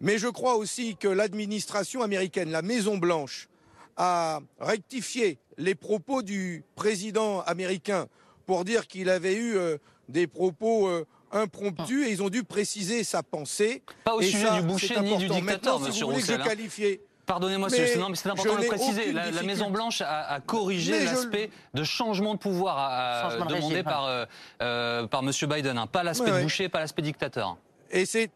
Mais 0.01 0.19
je 0.19 0.29
crois 0.29 0.55
aussi 0.57 0.97
que 0.97 1.09
l'administration 1.09 2.03
américaine, 2.03 2.51
la 2.51 2.63
Maison 2.63 2.97
Blanche, 2.97 3.49
a 3.97 4.41
rectifié 4.61 5.39
les 5.59 5.75
propos 5.75 6.23
du 6.23 6.63
président 6.77 7.41
américain 7.43 8.07
pour 8.47 8.65
dire 8.65 8.87
qu'il 8.87 9.09
avait 9.11 9.35
eu 9.35 9.57
euh, 9.57 9.79
des 10.09 10.27
propos 10.29 10.89
euh, 11.35 11.43
impromptus 11.43 12.07
et 12.07 12.11
ils 12.11 12.23
ont 12.23 12.29
dû 12.29 12.45
préciser 12.45 13.05
sa 13.05 13.23
pensée. 13.23 13.83
Pas 14.05 14.15
au 14.15 14.21
Et 14.21 14.27
sujet 14.27 14.47
ça, 14.47 14.61
du 14.61 14.67
boucher 14.67 14.95
ni 15.01 15.09
du 15.17 15.25
important. 15.27 15.35
dictateur, 15.35 15.45
Maintenant, 15.45 15.79
si 15.79 15.85
monsieur 15.89 16.05
vous 16.07 16.11
voulez 16.13 16.23
que 16.23 16.27
Roussel. 16.29 16.37
je 16.37 16.43
hein. 16.43 16.49
qualifie 16.49 17.01
Pardonnez-moi, 17.27 17.69
Mais 17.71 17.87
c'est 17.87 17.97
non, 17.97 18.09
mais 18.09 18.17
c'est 18.17 18.29
important 18.29 18.57
de 18.57 18.63
le 18.63 18.67
préciser. 18.67 19.13
La, 19.13 19.13
la 19.13 19.21
difficulté. 19.31 19.47
Maison 19.47 19.71
Blanche 19.71 20.01
a, 20.01 20.33
a 20.33 20.41
corrigé 20.41 20.91
Mais 20.93 21.01
je- 21.01 21.05
l'aspect 21.15 21.51
de 21.75 21.85
changement 21.85 22.35
de 22.35 22.41
pouvoir 22.41 22.77
à- 22.77 22.89
à- 23.21 23.31
Changement 23.31 23.47
de 23.47 23.55
demandé 23.55 23.67
régime. 23.75 23.85
par, 23.85 24.07
euh, 24.07 24.25
euh, 24.63 25.07
par 25.07 25.23
Monsieur 25.23 25.47
Biden. 25.47 25.79
hein. 25.79 25.87
Pas 25.87 26.03
l'aspect 26.03 26.25
Ouais, 26.27 26.33
ouais. 26.33 26.43
boucher, 26.43 26.69
pas 26.69 26.81
l'aspect 26.81 27.03
dictateur. 27.03 27.57
Et 27.93 28.05
c'est 28.05 28.31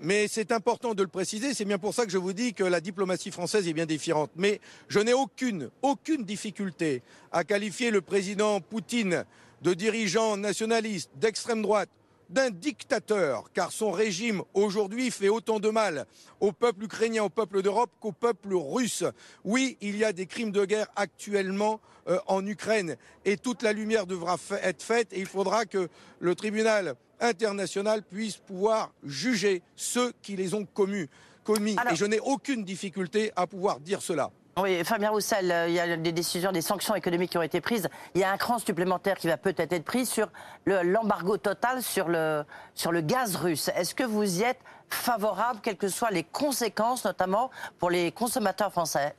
mais 0.00 0.28
c'est 0.28 0.52
important 0.52 0.94
de 0.94 1.02
le 1.02 1.08
préciser, 1.08 1.54
c'est 1.54 1.64
bien 1.64 1.78
pour 1.78 1.92
ça 1.92 2.04
que 2.04 2.12
je 2.12 2.18
vous 2.18 2.32
dis 2.32 2.54
que 2.54 2.62
la 2.62 2.80
diplomatie 2.80 3.32
française 3.32 3.66
est 3.66 3.72
bien 3.72 3.86
différente. 3.86 4.30
Mais 4.36 4.60
je 4.88 5.00
n'ai 5.00 5.12
aucune, 5.12 5.70
aucune 5.82 6.24
difficulté 6.24 7.02
à 7.32 7.42
qualifier 7.42 7.90
le 7.90 8.00
président 8.00 8.60
Poutine 8.60 9.24
de 9.62 9.74
dirigeant 9.74 10.36
nationaliste, 10.36 11.10
d'extrême 11.16 11.62
droite, 11.62 11.88
d'un 12.30 12.50
dictateur, 12.50 13.50
car 13.54 13.72
son 13.72 13.90
régime 13.90 14.42
aujourd'hui 14.52 15.10
fait 15.10 15.30
autant 15.30 15.60
de 15.60 15.70
mal 15.70 16.04
au 16.40 16.52
peuple 16.52 16.84
ukrainien, 16.84 17.22
au 17.24 17.30
peuple 17.30 17.62
d'Europe 17.62 17.90
qu'au 18.00 18.12
peuple 18.12 18.54
russe. 18.54 19.04
Oui, 19.44 19.78
il 19.80 19.96
y 19.96 20.04
a 20.04 20.12
des 20.12 20.26
crimes 20.26 20.52
de 20.52 20.64
guerre 20.66 20.88
actuellement 20.94 21.80
euh, 22.08 22.18
en 22.26 22.46
Ukraine 22.46 22.96
et 23.24 23.36
toute 23.38 23.62
la 23.62 23.72
lumière 23.72 24.06
devra 24.06 24.36
être 24.62 24.82
faite 24.82 25.12
et 25.12 25.20
il 25.20 25.26
faudra 25.26 25.64
que 25.64 25.88
le 26.20 26.34
tribunal 26.34 26.96
international 27.20 28.02
puisse 28.02 28.36
pouvoir 28.36 28.92
juger 29.04 29.62
ceux 29.74 30.12
qui 30.22 30.36
les 30.36 30.54
ont 30.54 30.66
commis. 30.66 31.08
commis. 31.44 31.76
Alors- 31.78 31.94
et 31.94 31.96
je 31.96 32.04
n'ai 32.04 32.20
aucune 32.20 32.62
difficulté 32.62 33.32
à 33.36 33.46
pouvoir 33.46 33.80
dire 33.80 34.02
cela. 34.02 34.30
Oui, 34.60 34.82
Fabien 34.82 35.10
Roussel, 35.10 35.52
euh, 35.52 35.68
il 35.68 35.74
y 35.74 35.80
a 35.80 35.96
des 35.96 36.10
décisions, 36.10 36.50
des 36.50 36.62
sanctions 36.62 36.96
économiques 36.96 37.30
qui 37.30 37.38
ont 37.38 37.42
été 37.42 37.60
prises. 37.60 37.88
Il 38.14 38.20
y 38.20 38.24
a 38.24 38.32
un 38.32 38.36
cran 38.36 38.58
supplémentaire 38.58 39.16
qui 39.16 39.28
va 39.28 39.36
peut-être 39.36 39.72
être 39.72 39.84
pris 39.84 40.04
sur 40.04 40.28
le- 40.64 40.82
l'embargo 40.82 41.36
total 41.36 41.80
sur 41.80 42.08
le, 42.08 42.44
sur 42.74 42.90
le 42.90 43.00
gaz 43.00 43.36
russe. 43.36 43.70
Est-ce 43.76 43.94
que 43.94 44.02
vous 44.02 44.40
y 44.40 44.42
êtes 44.42 44.58
favorable, 44.88 45.60
quelles 45.62 45.76
que 45.76 45.88
soient 45.88 46.10
les 46.10 46.24
conséquences, 46.24 47.04
notamment 47.04 47.50
pour 47.78 47.90
les 47.90 48.10
consommateurs 48.10 48.72
français? 48.72 49.14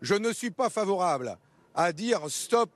Je 0.00 0.14
ne 0.14 0.32
suis 0.32 0.50
pas 0.52 0.70
favorable 0.70 1.36
à 1.74 1.92
dire 1.92 2.20
stop 2.28 2.70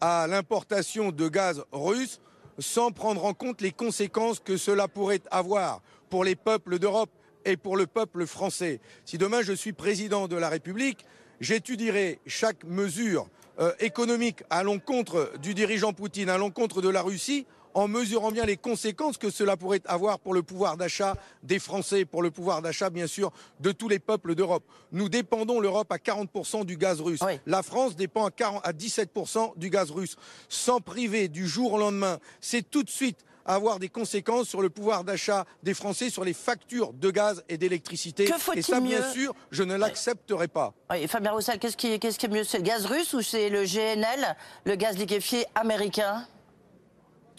à 0.00 0.26
l'importation 0.26 1.10
de 1.12 1.28
gaz 1.28 1.62
russe 1.70 2.20
sans 2.58 2.90
prendre 2.90 3.24
en 3.24 3.34
compte 3.34 3.60
les 3.60 3.72
conséquences 3.72 4.40
que 4.40 4.56
cela 4.56 4.88
pourrait 4.88 5.22
avoir 5.30 5.80
pour 6.10 6.24
les 6.24 6.34
peuples 6.34 6.80
d'Europe 6.80 7.10
et 7.44 7.56
pour 7.56 7.76
le 7.76 7.86
peuple 7.86 8.26
français. 8.26 8.80
Si 9.04 9.18
demain 9.18 9.42
je 9.42 9.52
suis 9.52 9.72
président 9.72 10.28
de 10.28 10.36
la 10.36 10.48
République, 10.48 11.04
j'étudierai 11.40 12.20
chaque 12.26 12.64
mesure 12.64 13.28
euh, 13.58 13.72
économique 13.80 14.42
à 14.50 14.62
l'encontre 14.62 15.32
du 15.42 15.54
dirigeant 15.54 15.92
Poutine, 15.92 16.30
à 16.30 16.38
l'encontre 16.38 16.80
de 16.80 16.88
la 16.88 17.02
Russie, 17.02 17.46
en 17.74 17.88
mesurant 17.88 18.30
bien 18.30 18.44
les 18.44 18.56
conséquences 18.56 19.18
que 19.18 19.30
cela 19.30 19.56
pourrait 19.56 19.82
avoir 19.86 20.18
pour 20.18 20.34
le 20.34 20.42
pouvoir 20.42 20.76
d'achat 20.76 21.16
des 21.42 21.58
Français, 21.58 22.04
pour 22.04 22.22
le 22.22 22.30
pouvoir 22.30 22.62
d'achat, 22.62 22.90
bien 22.90 23.06
sûr, 23.06 23.32
de 23.60 23.72
tous 23.72 23.88
les 23.88 23.98
peuples 23.98 24.34
d'Europe. 24.34 24.64
Nous 24.92 25.08
dépendons, 25.08 25.60
l'Europe, 25.60 25.90
à 25.90 25.96
40% 25.96 26.64
du 26.64 26.76
gaz 26.76 27.00
russe. 27.00 27.20
Oui. 27.26 27.38
La 27.46 27.62
France 27.62 27.96
dépend 27.96 28.26
à, 28.26 28.30
40 28.30 28.60
à 28.64 28.72
17% 28.72 29.58
du 29.58 29.70
gaz 29.70 29.90
russe. 29.90 30.16
Sans 30.48 30.80
priver 30.80 31.28
du 31.28 31.46
jour 31.46 31.74
au 31.74 31.78
lendemain, 31.78 32.18
c'est 32.40 32.68
tout 32.68 32.82
de 32.82 32.90
suite 32.90 33.24
avoir 33.44 33.78
des 33.78 33.88
conséquences 33.88 34.48
sur 34.48 34.62
le 34.62 34.70
pouvoir 34.70 35.04
d'achat 35.04 35.44
des 35.62 35.74
Français, 35.74 36.10
sur 36.10 36.24
les 36.24 36.32
factures 36.32 36.92
de 36.92 37.10
gaz 37.10 37.44
et 37.48 37.58
d'électricité. 37.58 38.24
Que 38.24 38.38
faut-il 38.38 38.60
Et 38.60 38.62
ça, 38.62 38.80
bien 38.80 39.02
sûr, 39.12 39.34
je 39.50 39.62
ne 39.62 39.74
l'accepterai 39.74 40.48
pas. 40.48 40.74
Oui, 40.90 41.06
Fabien 41.08 41.32
Roussel, 41.32 41.58
qu'est-ce 41.58 41.76
qui, 41.76 41.88
est 41.88 42.28
mieux? 42.28 42.44
C'est 42.44 42.58
le 42.58 42.64
gaz 42.64 42.86
russe 42.86 43.12
ou 43.14 43.22
c'est 43.22 43.48
le 43.48 43.64
GNL, 43.64 44.36
le 44.64 44.74
gaz 44.76 44.96
liquéfié 44.96 45.46
américain? 45.54 46.26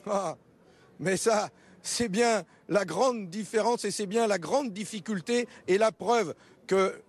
Ah, 0.06 0.36
mais 1.00 1.18
ça, 1.18 1.50
c'est 1.82 2.10
bien 2.10 2.44
la 2.70 2.86
grande 2.86 3.30
différence 3.30 3.86
et 3.86 3.92
c'est 3.92 4.06
bien 4.06 4.28
la 4.28 4.40
grande 4.40 4.74
difficulté 4.74 5.48
et 5.68 5.78
la 5.78 5.92
preuve 5.92 6.34
que 6.68 7.02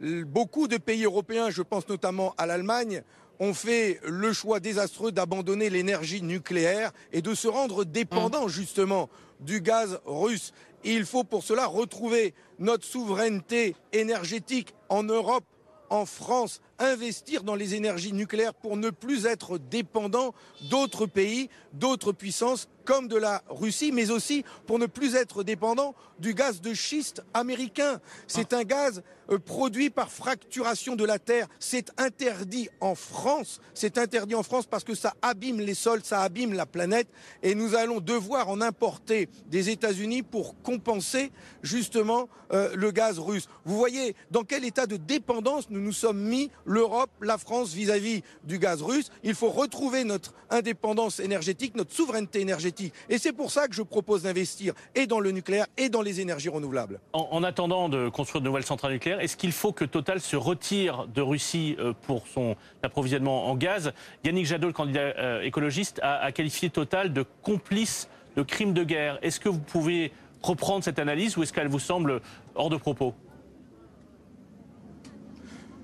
beaucoup 0.00 0.68
de 0.68 0.78
pays 0.78 1.04
européens, 1.04 1.50
je 1.50 1.62
pense 1.62 1.88
notamment 1.88 2.34
à 2.38 2.46
l'Allemagne, 2.46 3.02
ont 3.40 3.54
fait 3.54 4.00
le 4.04 4.32
choix 4.32 4.60
désastreux 4.60 5.12
d'abandonner 5.12 5.70
l'énergie 5.70 6.22
nucléaire 6.22 6.92
et 7.12 7.22
de 7.22 7.34
se 7.34 7.48
rendre 7.48 7.84
dépendants 7.84 8.48
justement 8.48 9.08
du 9.40 9.60
gaz 9.60 10.00
russe. 10.06 10.52
Et 10.84 10.94
il 10.94 11.04
faut 11.04 11.24
pour 11.24 11.42
cela 11.42 11.66
retrouver 11.66 12.34
notre 12.58 12.84
souveraineté 12.84 13.76
énergétique 13.92 14.74
en 14.88 15.02
Europe, 15.02 15.44
en 15.90 16.06
France, 16.06 16.60
investir 16.78 17.42
dans 17.42 17.54
les 17.54 17.74
énergies 17.74 18.12
nucléaires 18.12 18.54
pour 18.54 18.76
ne 18.76 18.90
plus 18.90 19.26
être 19.26 19.58
dépendant 19.58 20.34
d'autres 20.70 21.06
pays, 21.06 21.48
d'autres 21.72 22.12
puissances 22.12 22.68
comme 22.84 23.08
de 23.08 23.16
la 23.16 23.42
Russie, 23.48 23.92
mais 23.92 24.10
aussi 24.10 24.44
pour 24.66 24.78
ne 24.78 24.86
plus 24.86 25.14
être 25.14 25.42
dépendant 25.42 25.94
du 26.18 26.34
gaz 26.34 26.60
de 26.60 26.74
schiste 26.74 27.22
américain. 27.34 28.00
C'est 28.26 28.52
un 28.52 28.62
gaz 28.62 29.02
euh, 29.30 29.38
produit 29.38 29.90
par 29.90 30.10
fracturation 30.10 30.96
de 30.96 31.04
la 31.04 31.18
terre. 31.18 31.48
C'est 31.58 31.90
interdit 31.98 32.68
en 32.80 32.94
France. 32.94 33.60
C'est 33.74 33.98
interdit 33.98 34.34
en 34.34 34.42
France 34.42 34.66
parce 34.66 34.84
que 34.84 34.94
ça 34.94 35.14
abîme 35.22 35.60
les 35.60 35.74
sols, 35.74 36.02
ça 36.04 36.22
abîme 36.22 36.52
la 36.52 36.66
planète. 36.66 37.08
Et 37.42 37.54
nous 37.54 37.74
allons 37.74 38.00
devoir 38.00 38.48
en 38.48 38.60
importer 38.60 39.28
des 39.46 39.70
États-Unis 39.70 40.22
pour 40.22 40.60
compenser 40.62 41.32
justement 41.62 42.28
euh, 42.52 42.70
le 42.74 42.90
gaz 42.90 43.18
russe. 43.18 43.48
Vous 43.64 43.76
voyez 43.76 44.14
dans 44.30 44.44
quel 44.44 44.64
état 44.64 44.86
de 44.86 44.96
dépendance 44.96 45.70
nous 45.70 45.80
nous 45.80 45.92
sommes 45.92 46.20
mis, 46.20 46.50
l'Europe, 46.72 47.10
la 47.20 47.36
France, 47.38 47.74
vis-à-vis 47.74 48.22
du 48.44 48.58
gaz 48.58 48.82
russe. 48.82 49.10
Il 49.22 49.34
faut 49.34 49.50
retrouver 49.50 50.04
notre 50.04 50.32
indépendance 50.50 51.20
énergétique, 51.20 51.74
notre 51.76 51.92
souveraineté 51.92 52.40
énergétique. 52.40 52.94
Et 53.10 53.18
c'est 53.18 53.32
pour 53.32 53.50
ça 53.50 53.68
que 53.68 53.74
je 53.74 53.82
propose 53.82 54.22
d'investir 54.22 54.72
et 54.94 55.06
dans 55.06 55.20
le 55.20 55.30
nucléaire 55.32 55.66
et 55.76 55.88
dans 55.88 56.02
les 56.02 56.20
énergies 56.20 56.48
renouvelables. 56.48 57.00
En, 57.12 57.28
en 57.30 57.42
attendant 57.44 57.88
de 57.88 58.08
construire 58.08 58.40
de 58.40 58.46
nouvelles 58.48 58.64
centrales 58.64 58.92
nucléaires, 58.92 59.20
est-ce 59.20 59.36
qu'il 59.36 59.52
faut 59.52 59.72
que 59.72 59.84
Total 59.84 60.20
se 60.20 60.36
retire 60.36 61.06
de 61.14 61.20
Russie 61.20 61.76
euh, 61.78 61.92
pour 62.06 62.26
son 62.26 62.56
approvisionnement 62.82 63.48
en 63.48 63.54
gaz? 63.54 63.92
Yannick 64.24 64.46
Jadot, 64.46 64.68
le 64.68 64.72
candidat 64.72 65.00
euh, 65.18 65.42
écologiste, 65.42 66.00
a, 66.02 66.18
a 66.24 66.32
qualifié 66.32 66.70
Total 66.70 67.12
de 67.12 67.24
complice 67.42 68.08
de 68.36 68.42
crimes 68.42 68.72
de 68.72 68.84
guerre. 68.84 69.18
Est-ce 69.20 69.40
que 69.40 69.50
vous 69.50 69.58
pouvez 69.58 70.10
reprendre 70.42 70.82
cette 70.82 70.98
analyse 70.98 71.36
ou 71.36 71.42
est-ce 71.42 71.52
qu'elle 71.52 71.68
vous 71.68 71.78
semble 71.78 72.22
hors 72.54 72.70
de 72.70 72.76
propos? 72.76 73.14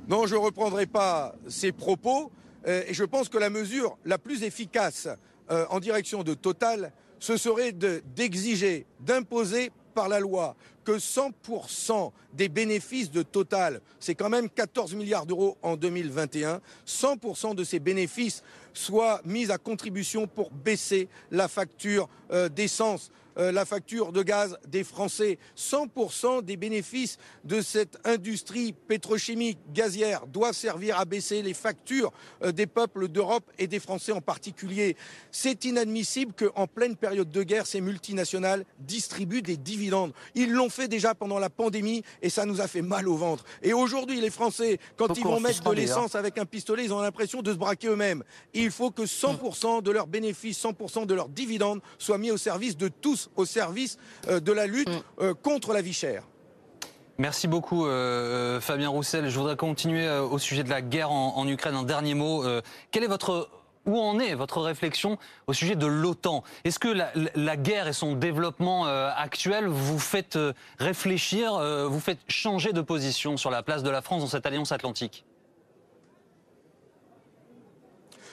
Non, 0.09 0.27
je 0.27 0.35
ne 0.35 0.41
reprendrai 0.41 0.87
pas 0.87 1.35
ces 1.49 1.73
propos. 1.73 2.31
euh, 2.67 2.83
et 2.89 2.95
je 2.95 3.05
pense 3.05 3.29
que 3.29 3.39
la 3.39 3.51
mesure 3.51 3.97
la 4.05 4.19
plus 4.19 4.43
efficace 4.43 5.07
euh, 5.51 5.65
en 5.71 5.79
direction 5.81 6.23
de 6.25 6.35
Total, 6.35 6.93
ce 7.21 7.37
serait 7.37 7.73
de- 7.73 8.03
d'exiger, 8.17 8.85
d'imposer 9.01 9.71
par 9.95 10.09
la 10.09 10.19
loi 10.21 10.57
que 10.85 10.99
100% 10.99 12.13
des 12.33 12.49
bénéfices 12.49 13.11
de 13.11 13.23
Total, 13.23 13.81
c'est 14.01 14.15
quand 14.15 14.29
même 14.29 14.49
14 14.49 14.95
milliards 14.95 15.27
d'euros 15.27 15.57
en 15.63 15.77
2021, 15.77 16.61
100% 16.87 17.55
de 17.55 17.65
ces 17.65 17.79
bénéfices 17.79 18.43
soient 18.73 19.21
mis 19.25 19.51
à 19.51 19.59
contribution 19.59 20.27
pour 20.27 20.51
baisser 20.51 21.09
la 21.31 21.49
facture 21.49 22.09
euh, 22.33 22.49
d'essence, 22.49 23.11
la 23.39 23.65
facture 23.65 24.13
de 24.13 24.23
gaz 24.23 24.59
des 24.67 24.85
Français. 24.85 25.39
100% 25.57 26.43
des 26.43 26.57
bénéfices 26.57 27.19
de 27.45 27.61
cette 27.61 27.99
industrie 28.05 28.73
pétrochimique 28.73 29.59
gazière 29.73 30.27
doivent 30.27 30.55
servir 30.55 30.99
à 30.99 31.05
baisser 31.05 31.43
les 31.43 31.55
factures 31.55 32.13
euh, 32.43 32.53
des 32.53 32.67
peuples 32.67 33.09
d'Europe 33.09 33.45
et 33.59 33.67
des 33.67 33.81
Français 33.81 34.13
en 34.13 34.21
particulier. 34.21 34.97
C'est 35.31 35.65
inadmissible 35.65 36.33
qu'en 36.33 36.67
pleine 36.67 36.97
période 36.97 37.31
de 37.31 37.43
guerre, 37.43 37.67
ces 37.67 37.81
multinationales 37.81 38.65
distribuent 38.79 39.43
des 39.43 39.57
dividendes. 39.57 40.13
Ils 40.35 40.53
l'ont 40.53 40.71
fait 40.71 40.89
déjà 40.89 41.15
pendant 41.15 41.39
la 41.39 41.51
pandémie 41.51 42.03
et 42.23 42.31
ça 42.31 42.45
nous 42.45 42.61
a 42.61 42.69
fait 42.69 42.83
mal 42.83 43.09
au 43.09 43.17
ventre. 43.17 43.45
Et 43.63 43.73
aujourd'hui, 43.73 44.21
les 44.21 44.31
Français, 44.31 44.79
quand 44.97 45.17
ils 45.17 45.27
ont 45.27 45.35
vont 45.35 45.41
mettre 45.41 45.63
de 45.63 45.75
l'essence 45.75 46.15
avec 46.15 46.39
un 46.39 46.45
pistolet, 46.45 46.85
ils 46.85 46.93
ont 46.93 47.01
l'impression 47.01 47.43
de 47.43 47.53
se 47.53 47.59
braquer 47.59 47.89
eux-mêmes. 47.89 48.25
Il 48.55 48.71
faut 48.71 48.91
que 48.91 49.03
100% 49.03 49.83
de 49.83 49.91
leurs 49.91 50.07
bénéfices, 50.07 50.63
100% 50.63 51.07
de 51.07 51.15
leurs 51.15 51.29
dividendes 51.29 51.81
soient 51.99 52.19
mis 52.19 52.31
au 52.31 52.37
service 52.37 52.77
de 52.77 52.89
tous, 52.89 53.28
au 53.37 53.45
service 53.45 53.99
euh, 54.29 54.41
de 54.41 54.53
la 54.53 54.67
lutte 54.67 54.91
euh, 55.21 55.35
contre 55.35 55.73
la 55.73 55.83
vie 55.83 55.93
chère. 55.93 56.25
Merci 57.19 57.49
beaucoup 57.49 57.87
euh, 57.87 58.61
Fabien 58.61 58.91
Roussel. 58.91 59.29
Je 59.29 59.37
voudrais 59.37 59.57
continuer 59.57 60.07
euh, 60.07 60.23
au 60.23 60.39
sujet 60.39 60.63
de 60.63 60.71
la 60.71 60.81
guerre 60.81 61.11
en, 61.11 61.37
en 61.37 61.49
Ukraine. 61.49 61.75
Un 61.75 61.83
dernier 61.83 62.15
mot. 62.15 62.45
Euh, 62.45 62.63
quel 62.93 63.03
est 63.03 63.09
votre 63.09 63.49
où 63.89 63.99
en 63.99 64.21
est 64.21 64.35
votre 64.35 64.61
réflexion 64.61 65.19
au 65.47 65.53
sujet 65.53 65.75
de 65.75 65.87
l'OTAN? 65.87 66.45
Est-ce 66.65 66.79
que 66.79 66.89
la, 67.35 67.57
guerre 67.57 67.89
et 67.89 67.93
son 67.93 68.15
développement 68.15 68.87
euh, 68.87 69.11
actuel 69.17 69.67
vous 69.67 69.99
fait 69.99 70.37
euh, 70.37 70.53
réfléchir, 70.79 71.55
euh, 71.55 71.89
vous 71.89 72.01
fait 72.01 72.19
changer 72.29 72.73
de 72.73 72.83
position 72.83 73.37
sur 73.37 73.51
la 73.51 73.63
place 73.63 73.83
de 73.83 73.91
la 73.91 74.03
France 74.03 74.23
dans 74.23 74.29
cette 74.29 74.47
alliance 74.47 74.73
atlantique? 74.73 75.25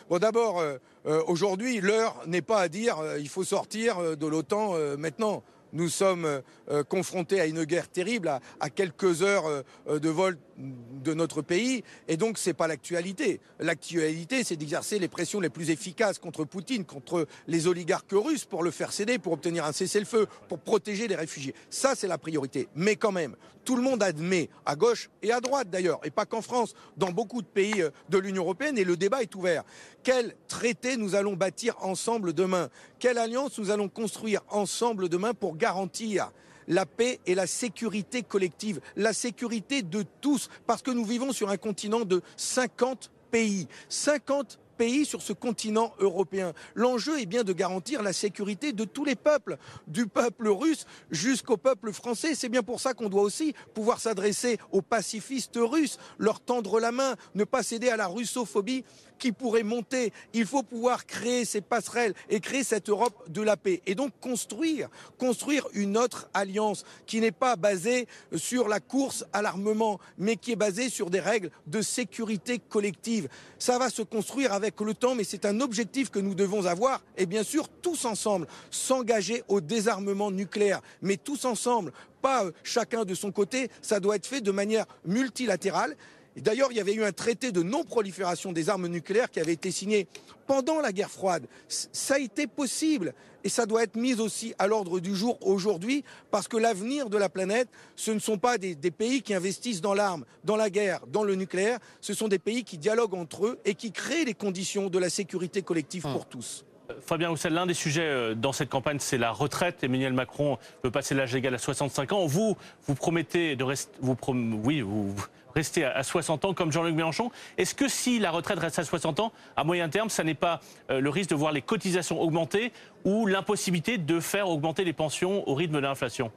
Bon, 0.10 0.20
d'abord, 0.20 0.62
euh, 1.08 1.22
aujourd'hui, 1.28 1.82
l'heure 1.82 2.20
n'est 2.26 2.42
pas 2.42 2.60
à 2.60 2.68
dire 2.68 2.98
euh, 3.00 3.20
il 3.20 3.30
faut 3.30 3.44
sortir 3.44 4.00
euh, 4.00 4.16
de 4.16 4.26
l'OTAN 4.26 4.74
maintenant. 4.98 5.44
Nous 5.74 5.90
sommes 5.90 6.42
confrontés 6.88 7.42
à 7.42 7.48
une 7.48 7.66
guerre 7.66 7.90
terrible, 7.90 8.40
à, 8.62 8.70
quelques 8.70 9.24
heures 9.24 9.64
de 9.90 10.10
vol 10.10 10.38
de 10.58 11.14
notre 11.14 11.42
pays, 11.42 11.84
et 12.08 12.18
donc 12.18 12.38
c'est 12.38 12.54
pas 12.54 12.68
l'actualité. 12.68 13.40
L'actualité, 13.60 14.44
c'est 14.44 14.56
d'exercer 14.56 15.00
les 15.00 15.08
pressions 15.08 15.40
les 15.40 15.50
plus 15.50 15.70
efficaces 15.70 16.18
contre 16.18 16.46
Poutine, 16.46 16.86
contre 16.86 17.28
les 17.48 17.68
oligarques 17.68 18.12
russes, 18.12 18.46
pour 18.46 18.64
le 18.64 18.72
faire 18.72 18.92
céder, 18.92 19.20
pour 19.20 19.34
obtenir 19.34 19.66
un 19.66 19.74
cessez-le-feu, 19.74 20.28
pour 20.48 20.60
protéger 20.60 21.08
les 21.08 21.16
réfugiés. 21.16 21.54
Ça, 21.70 21.94
c'est 21.96 22.08
la 22.08 22.18
priorité. 22.18 22.68
Mais 22.76 22.96
quand 22.96 23.12
même, 23.12 23.36
tout 23.66 23.76
le 23.76 23.82
monde 23.82 24.04
admet, 24.04 24.50
à 24.66 24.76
gauche 24.76 25.10
et 25.22 25.32
à 25.32 25.42
droite 25.42 25.70
d'ailleurs, 25.70 26.00
et 26.04 26.12
pas 26.12 26.26
qu'en 26.26 26.42
France, 26.42 26.74
dans 26.98 27.12
beaucoup 27.12 27.42
de 27.42 27.48
pays 27.48 27.82
euh, 27.82 27.90
de 28.10 28.18
l'Union 28.18 28.44
européenne, 28.44 28.78
et 28.78 28.84
le 28.84 28.96
débat 28.96 29.24
est 29.24 29.36
ouvert. 29.36 29.64
Quel 30.04 30.36
traité 30.48 30.98
nous 30.98 31.16
allons 31.16 31.34
bâtir 31.34 31.76
ensemble 31.82 32.34
demain? 32.34 32.70
Quelle 33.00 33.18
alliance 33.18 33.58
nous 33.58 33.72
allons 33.72 33.90
construire 33.90 34.42
ensemble 34.50 35.10
demain 35.10 35.34
pour 35.34 35.58
garantir 35.58 36.32
la 36.68 36.86
paix 36.86 37.20
et 37.26 37.36
la 37.36 37.48
sécurité 37.48 38.24
collective, 38.24 38.80
la 38.96 39.14
sécurité 39.14 39.82
de 39.82 40.04
tous, 40.22 40.50
parce 40.68 40.82
que 40.82 40.92
nous 40.92 41.06
vivons 41.06 41.32
sur 41.32 41.50
un 41.50 41.58
continent 41.58 42.06
de 42.06 42.22
50 42.38 43.12
pays. 43.32 43.68
50 43.90 44.60
pays 44.76 45.06
sur 45.06 45.22
ce 45.22 45.34
continent 45.34 45.94
européen. 46.00 46.54
L'enjeu 46.76 47.20
est 47.20 47.26
bien 47.26 47.44
de 47.44 47.54
garantir 47.54 48.04
la 48.04 48.14
sécurité 48.14 48.74
de 48.74 48.84
tous 48.84 49.06
les 49.06 49.16
peuples, 49.16 49.58
du 49.88 50.08
peuple 50.08 50.50
russe 50.50 50.86
jusqu'au 51.12 51.58
peuple 51.58 51.92
français. 51.94 52.36
C'est 52.36 52.50
bien 52.50 52.64
pour 52.64 52.80
ça 52.80 52.94
qu'on 52.94 53.10
doit 53.10 53.22
aussi 53.22 53.54
pouvoir 53.74 54.00
s'adresser 54.00 54.58
aux 54.72 54.82
pacifistes 54.82 55.58
russes, 55.62 55.98
leur 56.18 56.40
tendre 56.40 56.80
la 56.80 56.92
main, 56.92 57.16
ne 57.36 57.44
pas 57.44 57.64
céder 57.64 57.90
à 57.90 57.98
la 57.98 58.08
russophobie 58.08 58.84
qui 59.18 59.32
pourrait 59.32 59.64
monter. 59.64 60.12
Il 60.34 60.46
faut 60.46 60.64
pouvoir 60.64 61.06
créer 61.06 61.46
ces 61.46 61.62
passerelles 61.62 62.14
et 62.30 62.40
créer 62.40 62.64
cette 62.64 62.90
Europe 62.90 63.30
de 63.30 63.42
la 63.42 63.58
paix. 63.58 63.82
Et 63.86 63.96
donc 63.96 64.12
construire, 64.22 64.90
construire 65.18 65.68
une 65.74 65.98
autre 65.98 66.30
alliance 66.34 66.84
qui 67.06 67.20
n'est 67.20 67.32
pas 67.32 67.56
basée 67.56 68.08
sur 68.36 68.68
la 68.68 68.80
course 68.80 69.26
à 69.34 69.42
l'armement, 69.42 70.00
mais 70.18 70.36
qui 70.36 70.52
est 70.52 70.58
basée 70.58 70.90
sur 70.90 71.10
des 71.10 71.20
règles 71.20 71.52
de 71.68 71.82
sécurité 71.82 72.60
collective. 72.60 73.28
Ça 73.60 73.78
va 73.78 73.90
se 73.90 74.02
construire 74.02 74.54
avec 74.54 74.80
le 74.82 74.94
temps, 74.94 75.16
mais 75.16 75.24
c'est 75.24 75.46
un 75.46 75.60
objectif 75.62 76.10
que 76.10 76.20
nous 76.20 76.36
devons 76.36 76.66
avoir. 76.66 77.04
Et 77.18 77.26
bien 77.26 77.44
sûr, 77.44 77.68
tous 77.70 78.06
ensemble, 78.06 78.48
s'engager 78.72 79.44
au 79.48 79.62
désarmement 79.62 80.32
nucléaire. 80.32 80.82
Mais 81.02 81.18
tous 81.18 81.46
ensemble, 81.46 81.92
pas 82.22 82.46
euh, 82.46 82.52
chacun 82.64 83.06
de 83.06 83.14
son 83.14 83.32
côté, 83.32 83.70
ça 83.82 84.00
doit 84.00 84.16
être 84.16 84.26
fait 84.26 84.42
de 84.42 84.52
manière 84.52 84.86
multilatérale. 85.06 85.96
Et 86.36 86.42
D'ailleurs, 86.42 86.70
il 86.72 86.78
y 86.78 86.82
avait 86.82 86.94
eu 86.94 87.04
un 87.04 87.12
traité 87.12 87.52
de 87.52 87.64
non-prolifération 87.64 88.52
des 88.52 88.70
armes 88.70 88.88
nucléaires 88.88 89.32
qui 89.32 89.40
avait 89.40 89.54
été 89.54 89.72
signé 89.72 90.08
pendant 90.48 90.82
la 90.82 90.92
guerre 90.92 91.10
froide. 91.10 91.48
Ça 91.68 92.16
a 92.16 92.20
été 92.20 92.46
possible 92.46 93.14
et 93.44 93.50
ça 93.50 93.66
doit 93.66 93.84
être 93.84 93.96
mis 93.96 94.20
aussi 94.20 94.54
à 94.60 94.68
l'ordre 94.68 95.00
du 95.00 95.16
jour 95.16 95.38
aujourd'hui 95.42 96.04
parce 96.32 96.48
que 96.48 96.58
l'avenir 96.58 97.10
de 97.10 97.18
la 97.18 97.30
planète, 97.30 97.70
ce 97.96 98.12
ne 98.12 98.20
sont 98.20 98.38
pas 98.38 98.58
des, 98.58 98.76
des 98.76 98.92
pays 98.92 99.22
qui 99.22 99.34
investissent 99.34 99.82
dans 99.82 99.94
l'arme, 99.94 100.26
dans 100.44 100.56
la 100.56 100.70
guerre, 100.70 101.02
dans 101.08 101.24
le 101.24 101.36
nucléaire, 101.36 101.80
ce 102.02 102.14
sont 102.14 102.28
des 102.28 102.40
pays 102.40 102.64
qui 102.64 102.78
dialoguent 102.78 103.16
entre 103.16 103.46
eux 103.46 103.60
et 103.66 103.76
qui 103.76 103.92
créent 103.92 104.26
les 104.26 104.34
conditions 104.34 104.90
de 104.90 105.00
la 105.00 105.10
sécurité 105.10 105.62
collective 105.62 106.04
pour 106.04 106.26
tous. 106.26 106.66
Fabien 107.02 107.30
Roussel, 107.30 107.54
l'un 107.54 107.66
des 107.66 107.74
sujets 107.74 108.04
euh, 108.04 108.36
dans 108.36 108.52
cette 108.52 108.70
campagne, 108.70 108.98
c'est 109.00 109.18
la 109.18 109.32
retraite. 109.32 109.84
Emmanuel 109.84 110.14
Macron 110.14 110.58
veut 110.84 110.92
passer 110.92 111.16
l'âge 111.16 111.34
légal 111.34 111.54
à 111.56 111.58
65 111.58 112.12
ans. 112.14 112.26
Vous, 112.26 112.58
vous 112.88 112.96
promettez 112.96 113.56
de 113.56 113.64
rester, 113.64 113.92
vous 114.02 114.18
oui, 114.64 114.82
vous 114.82 115.16
rester 115.56 115.86
à 115.86 116.04
60 116.04 116.46
ans 116.46 116.54
comme 116.54 116.72
Jean-Luc 116.72 116.96
Mélenchon. 116.96 117.32
Est-ce 117.58 117.74
que 117.74 117.88
si 117.88 118.20
la 118.20 118.30
retraite 118.30 118.60
reste 118.60 118.78
à 118.80 118.84
60 118.84 119.22
ans, 119.22 119.32
à 119.56 119.64
moyen 119.64 119.88
terme, 119.88 120.10
ça 120.10 120.24
n'est 120.24 120.34
pas 120.34 120.60
euh, 120.92 121.00
le 121.00 121.10
risque 121.10 121.30
de 121.30 121.36
voir 121.36 121.54
les 121.54 121.62
cotisations 121.62 122.22
augmenter 122.22 122.74
ou 123.06 123.26
l'impossibilité 123.26 123.98
de 123.98 124.20
faire 124.20 124.50
augmenter 124.50 124.84
les 124.84 124.94
pensions 124.94 125.48
au 125.48 125.56
rythme 125.56 125.76
de 125.76 125.80
l'inflation? 125.80 126.32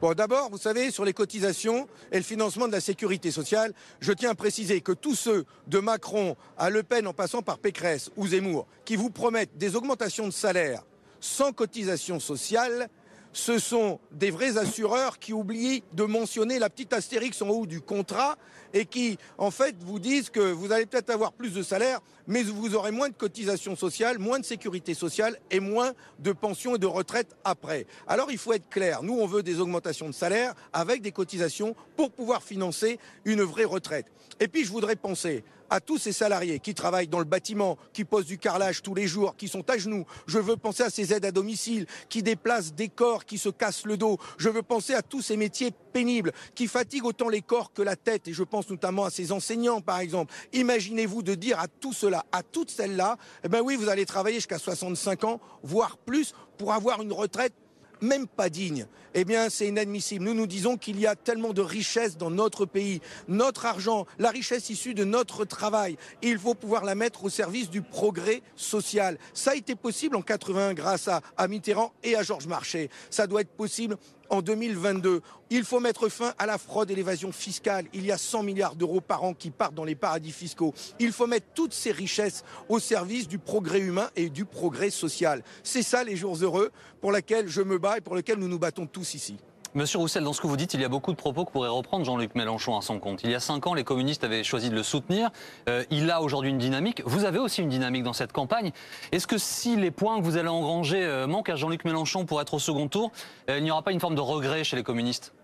Bon, 0.00 0.12
d'abord, 0.14 0.50
vous 0.50 0.58
savez, 0.58 0.90
sur 0.90 1.04
les 1.04 1.14
cotisations 1.14 1.86
et 2.12 2.16
le 2.16 2.22
financement 2.22 2.66
de 2.66 2.72
la 2.72 2.80
sécurité 2.80 3.30
sociale, 3.30 3.72
je 4.00 4.12
tiens 4.12 4.30
à 4.30 4.34
préciser 4.34 4.80
que 4.80 4.92
tous 4.92 5.14
ceux 5.14 5.44
de 5.68 5.78
Macron 5.78 6.36
à 6.58 6.68
Le 6.70 6.82
Pen 6.82 7.06
en 7.06 7.14
passant 7.14 7.42
par 7.42 7.58
Pécresse 7.58 8.10
ou 8.16 8.26
Zemmour 8.26 8.66
qui 8.84 8.96
vous 8.96 9.10
promettent 9.10 9.56
des 9.56 9.74
augmentations 9.76 10.26
de 10.26 10.32
salaire 10.32 10.82
sans 11.20 11.52
cotisation 11.52 12.20
sociale, 12.20 12.88
ce 13.36 13.58
sont 13.58 14.00
des 14.12 14.30
vrais 14.30 14.56
assureurs 14.56 15.18
qui 15.18 15.34
oublient 15.34 15.82
de 15.92 16.04
mentionner 16.04 16.58
la 16.58 16.70
petite 16.70 16.94
astérix 16.94 17.42
en 17.42 17.50
haut 17.50 17.66
du 17.66 17.82
contrat 17.82 18.38
et 18.76 18.84
qui, 18.84 19.16
en 19.38 19.50
fait, 19.50 19.74
vous 19.80 19.98
disent 19.98 20.28
que 20.28 20.40
vous 20.40 20.70
allez 20.70 20.84
peut-être 20.84 21.08
avoir 21.08 21.32
plus 21.32 21.54
de 21.54 21.62
salaire, 21.62 22.00
mais 22.26 22.42
vous 22.42 22.74
aurez 22.74 22.90
moins 22.90 23.08
de 23.08 23.14
cotisations 23.14 23.74
sociales, 23.74 24.18
moins 24.18 24.38
de 24.38 24.44
sécurité 24.44 24.92
sociale 24.92 25.38
et 25.50 25.60
moins 25.60 25.92
de 26.18 26.32
pensions 26.32 26.76
et 26.76 26.78
de 26.78 26.86
retraites 26.86 27.34
après. 27.42 27.86
Alors 28.06 28.30
il 28.30 28.36
faut 28.36 28.52
être 28.52 28.68
clair, 28.68 29.02
nous 29.02 29.14
on 29.14 29.26
veut 29.26 29.42
des 29.42 29.60
augmentations 29.60 30.08
de 30.08 30.14
salaire 30.14 30.54
avec 30.74 31.00
des 31.00 31.12
cotisations 31.12 31.74
pour 31.96 32.10
pouvoir 32.10 32.42
financer 32.42 32.98
une 33.24 33.42
vraie 33.42 33.64
retraite. 33.64 34.06
Et 34.40 34.48
puis 34.48 34.66
je 34.66 34.70
voudrais 34.70 34.96
penser 34.96 35.42
à 35.70 35.80
tous 35.80 35.98
ces 35.98 36.12
salariés 36.12 36.60
qui 36.60 36.74
travaillent 36.74 37.08
dans 37.08 37.18
le 37.18 37.24
bâtiment, 37.24 37.78
qui 37.92 38.04
posent 38.04 38.26
du 38.26 38.38
carrelage 38.38 38.82
tous 38.82 38.94
les 38.94 39.06
jours, 39.06 39.36
qui 39.36 39.48
sont 39.48 39.68
à 39.68 39.78
genoux. 39.78 40.04
Je 40.26 40.38
veux 40.38 40.56
penser 40.56 40.82
à 40.82 40.90
ces 40.90 41.12
aides 41.12 41.24
à 41.24 41.32
domicile, 41.32 41.86
qui 42.08 42.22
déplacent 42.22 42.74
des 42.74 42.88
corps, 42.88 43.24
qui 43.24 43.38
se 43.38 43.48
cassent 43.48 43.84
le 43.84 43.96
dos. 43.96 44.18
Je 44.38 44.48
veux 44.48 44.62
penser 44.62 44.94
à 44.94 45.02
tous 45.02 45.22
ces 45.22 45.36
métiers 45.36 45.72
pénibles, 45.92 46.32
qui 46.54 46.66
fatiguent 46.66 47.06
autant 47.06 47.28
les 47.28 47.42
corps 47.42 47.72
que 47.72 47.82
la 47.82 47.96
tête. 47.96 48.28
Et 48.28 48.32
je 48.32 48.42
pense 48.42 48.65
notamment 48.70 49.04
à 49.04 49.10
ces 49.10 49.32
enseignants, 49.32 49.80
par 49.80 50.00
exemple. 50.00 50.32
Imaginez-vous 50.52 51.22
de 51.22 51.34
dire 51.34 51.58
à 51.58 51.68
tout 51.68 51.92
cela, 51.92 52.24
à 52.32 52.42
toutes 52.42 52.70
celles-là, 52.70 53.16
eh 53.44 53.48
ben 53.48 53.60
oui, 53.60 53.76
vous 53.76 53.88
allez 53.88 54.06
travailler 54.06 54.36
jusqu'à 54.36 54.58
65 54.58 55.24
ans, 55.24 55.40
voire 55.62 55.96
plus, 55.98 56.34
pour 56.58 56.72
avoir 56.72 57.02
une 57.02 57.12
retraite 57.12 57.52
même 58.00 58.26
pas 58.26 58.48
digne, 58.48 58.86
eh 59.14 59.24
bien 59.24 59.48
c'est 59.48 59.68
inadmissible. 59.68 60.24
Nous 60.24 60.34
nous 60.34 60.46
disons 60.46 60.76
qu'il 60.76 61.00
y 61.00 61.06
a 61.06 61.16
tellement 61.16 61.52
de 61.52 61.62
richesses 61.62 62.16
dans 62.16 62.30
notre 62.30 62.66
pays, 62.66 63.00
notre 63.28 63.66
argent, 63.66 64.06
la 64.18 64.30
richesse 64.30 64.70
issue 64.70 64.94
de 64.94 65.04
notre 65.04 65.44
travail. 65.44 65.96
il 66.22 66.38
faut 66.38 66.54
pouvoir 66.54 66.84
la 66.84 66.94
mettre 66.94 67.24
au 67.24 67.30
service 67.30 67.70
du 67.70 67.82
progrès 67.82 68.42
social. 68.54 69.18
Ça 69.32 69.52
a 69.52 69.54
été 69.54 69.74
possible 69.74 70.16
en 70.16 70.22
80 70.22 70.74
grâce 70.74 71.08
à, 71.08 71.22
à 71.36 71.48
Mitterrand 71.48 71.92
et 72.02 72.16
à 72.16 72.22
Georges 72.22 72.46
Marchais. 72.46 72.90
Ça 73.10 73.26
doit 73.26 73.40
être 73.40 73.56
possible 73.56 73.96
en 74.30 74.42
2022. 74.42 75.20
Il 75.50 75.64
faut 75.64 75.80
mettre 75.80 76.08
fin 76.08 76.34
à 76.38 76.46
la 76.46 76.58
fraude 76.58 76.90
et 76.90 76.94
l'évasion 76.94 77.32
fiscale. 77.32 77.86
Il 77.92 78.04
y 78.04 78.12
a 78.12 78.18
100 78.18 78.42
milliards 78.42 78.76
d'euros 78.76 79.00
par 79.00 79.24
an 79.24 79.34
qui 79.34 79.50
partent 79.50 79.74
dans 79.74 79.84
les 79.84 79.94
paradis 79.94 80.32
fiscaux. 80.32 80.74
Il 80.98 81.12
faut 81.12 81.26
mettre 81.26 81.46
toutes 81.54 81.72
ces 81.72 81.92
richesses 81.92 82.44
au 82.68 82.78
service 82.78 83.28
du 83.28 83.38
progrès 83.38 83.80
humain 83.80 84.10
et 84.16 84.28
du 84.28 84.44
progrès 84.44 84.90
social. 84.90 85.42
C'est 85.62 85.82
ça 85.82 86.04
les 86.04 86.16
jours 86.16 86.36
heureux 86.42 86.70
pour 87.00 87.12
lesquels 87.12 87.48
je 87.48 87.62
me 87.62 87.78
bats 87.78 87.98
et 87.98 88.00
pour 88.00 88.16
lesquels 88.16 88.38
nous 88.38 88.48
nous 88.48 88.58
battons 88.58 88.86
tous 88.86 89.14
ici. 89.14 89.36
Monsieur 89.76 89.98
Roussel, 89.98 90.24
dans 90.24 90.32
ce 90.32 90.40
que 90.40 90.46
vous 90.46 90.56
dites, 90.56 90.72
il 90.72 90.80
y 90.80 90.86
a 90.86 90.88
beaucoup 90.88 91.12
de 91.12 91.18
propos 91.18 91.44
que 91.44 91.50
pourrait 91.50 91.68
reprendre 91.68 92.02
Jean-Luc 92.02 92.34
Mélenchon 92.34 92.78
à 92.78 92.80
son 92.80 92.98
compte. 92.98 93.22
Il 93.24 93.30
y 93.30 93.34
a 93.34 93.40
cinq 93.40 93.66
ans, 93.66 93.74
les 93.74 93.84
communistes 93.84 94.24
avaient 94.24 94.42
choisi 94.42 94.70
de 94.70 94.74
le 94.74 94.82
soutenir. 94.82 95.28
Euh, 95.68 95.84
il 95.90 96.10
a 96.10 96.22
aujourd'hui 96.22 96.48
une 96.48 96.56
dynamique. 96.56 97.02
Vous 97.04 97.26
avez 97.26 97.38
aussi 97.38 97.60
une 97.60 97.68
dynamique 97.68 98.02
dans 98.02 98.14
cette 98.14 98.32
campagne. 98.32 98.72
Est-ce 99.12 99.26
que 99.26 99.36
si 99.36 99.76
les 99.76 99.90
points 99.90 100.18
que 100.18 100.24
vous 100.24 100.38
allez 100.38 100.48
engranger 100.48 101.04
euh, 101.04 101.26
manquent 101.26 101.50
à 101.50 101.56
Jean-Luc 101.56 101.84
Mélenchon 101.84 102.24
pour 102.24 102.40
être 102.40 102.54
au 102.54 102.58
second 102.58 102.88
tour, 102.88 103.12
euh, 103.50 103.58
il 103.58 103.64
n'y 103.64 103.70
aura 103.70 103.82
pas 103.82 103.92
une 103.92 104.00
forme 104.00 104.14
de 104.14 104.20
regret 104.22 104.64
chez 104.64 104.76
les 104.76 104.82
communistes? 104.82 105.34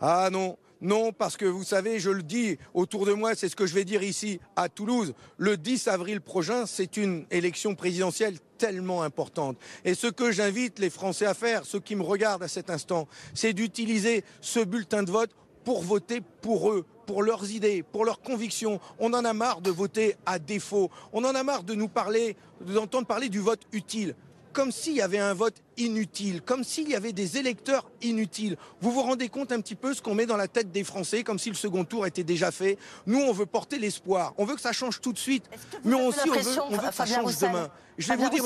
Ah 0.00 0.28
non, 0.30 0.56
non, 0.82 1.12
parce 1.12 1.36
que 1.36 1.44
vous 1.44 1.62
savez, 1.62 2.00
je 2.00 2.10
le 2.10 2.24
dis 2.24 2.58
autour 2.74 3.06
de 3.06 3.12
moi, 3.12 3.36
c'est 3.36 3.48
ce 3.48 3.54
que 3.54 3.66
je 3.66 3.74
vais 3.74 3.84
dire 3.84 4.02
ici 4.02 4.40
à 4.56 4.68
Toulouse. 4.68 5.14
Le 5.38 5.56
10 5.56 5.86
avril 5.86 6.20
prochain, 6.20 6.66
c'est 6.66 6.96
une 6.96 7.24
élection 7.30 7.76
présidentielle 7.76 8.38
tellement 8.58 9.02
importante. 9.04 9.56
Et 9.84 9.94
ce 9.94 10.08
que 10.08 10.32
j'invite 10.32 10.80
les 10.80 10.90
Français 10.90 11.24
à 11.24 11.34
faire, 11.34 11.64
ceux 11.64 11.78
qui 11.78 11.94
me 11.94 12.02
regardent 12.02 12.42
à 12.42 12.48
cet 12.48 12.68
instant, 12.68 13.06
c'est 13.32 13.52
d'utiliser 13.52 14.24
ce 14.40 14.58
bulletin 14.58 15.04
de 15.04 15.12
vote 15.12 15.30
pour 15.64 15.82
voter 15.82 16.20
pour 16.40 16.72
eux, 16.72 16.84
pour 17.06 17.22
leurs 17.22 17.52
idées, 17.52 17.84
pour 17.84 18.04
leurs 18.04 18.20
convictions. 18.20 18.80
On 18.98 19.14
en 19.14 19.24
a 19.24 19.32
marre 19.32 19.60
de 19.60 19.70
voter 19.70 20.16
à 20.26 20.40
défaut. 20.40 20.90
On 21.12 21.22
en 21.22 21.36
a 21.36 21.44
marre 21.44 21.62
de 21.62 21.74
nous 21.74 21.88
parler, 21.88 22.36
d'entendre 22.60 23.06
parler 23.06 23.28
du 23.28 23.38
vote 23.38 23.62
utile 23.70 24.16
comme 24.52 24.70
s'il 24.70 24.94
y 24.94 25.02
avait 25.02 25.18
un 25.18 25.34
vote 25.34 25.56
inutile, 25.76 26.42
comme 26.42 26.64
s'il 26.64 26.88
y 26.88 26.94
avait 26.94 27.12
des 27.12 27.38
électeurs 27.38 27.90
inutiles. 28.02 28.56
Vous 28.80 28.90
vous 28.90 29.02
rendez 29.02 29.28
compte 29.28 29.52
un 29.52 29.60
petit 29.60 29.74
peu 29.74 29.94
ce 29.94 30.02
qu'on 30.02 30.14
met 30.14 30.26
dans 30.26 30.36
la 30.36 30.48
tête 30.48 30.70
des 30.70 30.84
Français, 30.84 31.24
comme 31.24 31.38
si 31.38 31.48
le 31.48 31.54
second 31.54 31.84
tour 31.84 32.06
était 32.06 32.24
déjà 32.24 32.50
fait. 32.50 32.78
Nous, 33.06 33.20
on 33.20 33.32
veut 33.32 33.46
porter 33.46 33.78
l'espoir. 33.78 34.34
On 34.38 34.44
veut 34.44 34.54
que 34.54 34.60
ça 34.60 34.72
change 34.72 35.00
tout 35.00 35.12
de 35.12 35.18
suite, 35.18 35.44
mais 35.84 35.94
aussi 35.94 36.30
on 36.30 36.32
veut, 36.32 36.60
on 36.68 36.76
veut 36.76 36.88
que 36.88 36.94
ça 36.94 37.06
change 37.06 37.38
demain. 37.38 37.68
Je 37.98 38.08
vais 38.08 38.16
vous 38.16 38.30
dire 38.30 38.44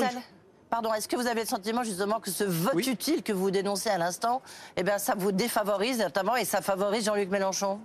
Pardon, 0.68 0.92
est-ce 0.92 1.06
que 1.06 1.14
vous 1.16 1.28
avez 1.28 1.42
le 1.42 1.46
sentiment 1.46 1.84
justement 1.84 2.18
que 2.18 2.30
ce 2.30 2.42
vote 2.42 2.86
utile 2.86 3.22
que 3.22 3.32
vous 3.32 3.52
dénoncez 3.52 3.88
à 3.88 3.98
l'instant, 3.98 4.42
eh 4.76 4.82
bien, 4.82 4.98
ça 4.98 5.14
vous 5.16 5.30
défavorise 5.30 5.98
notamment 5.98 6.34
et 6.34 6.44
ça 6.44 6.60
favorise 6.60 7.04
Jean-Luc 7.04 7.30
Mélenchon? 7.30 7.80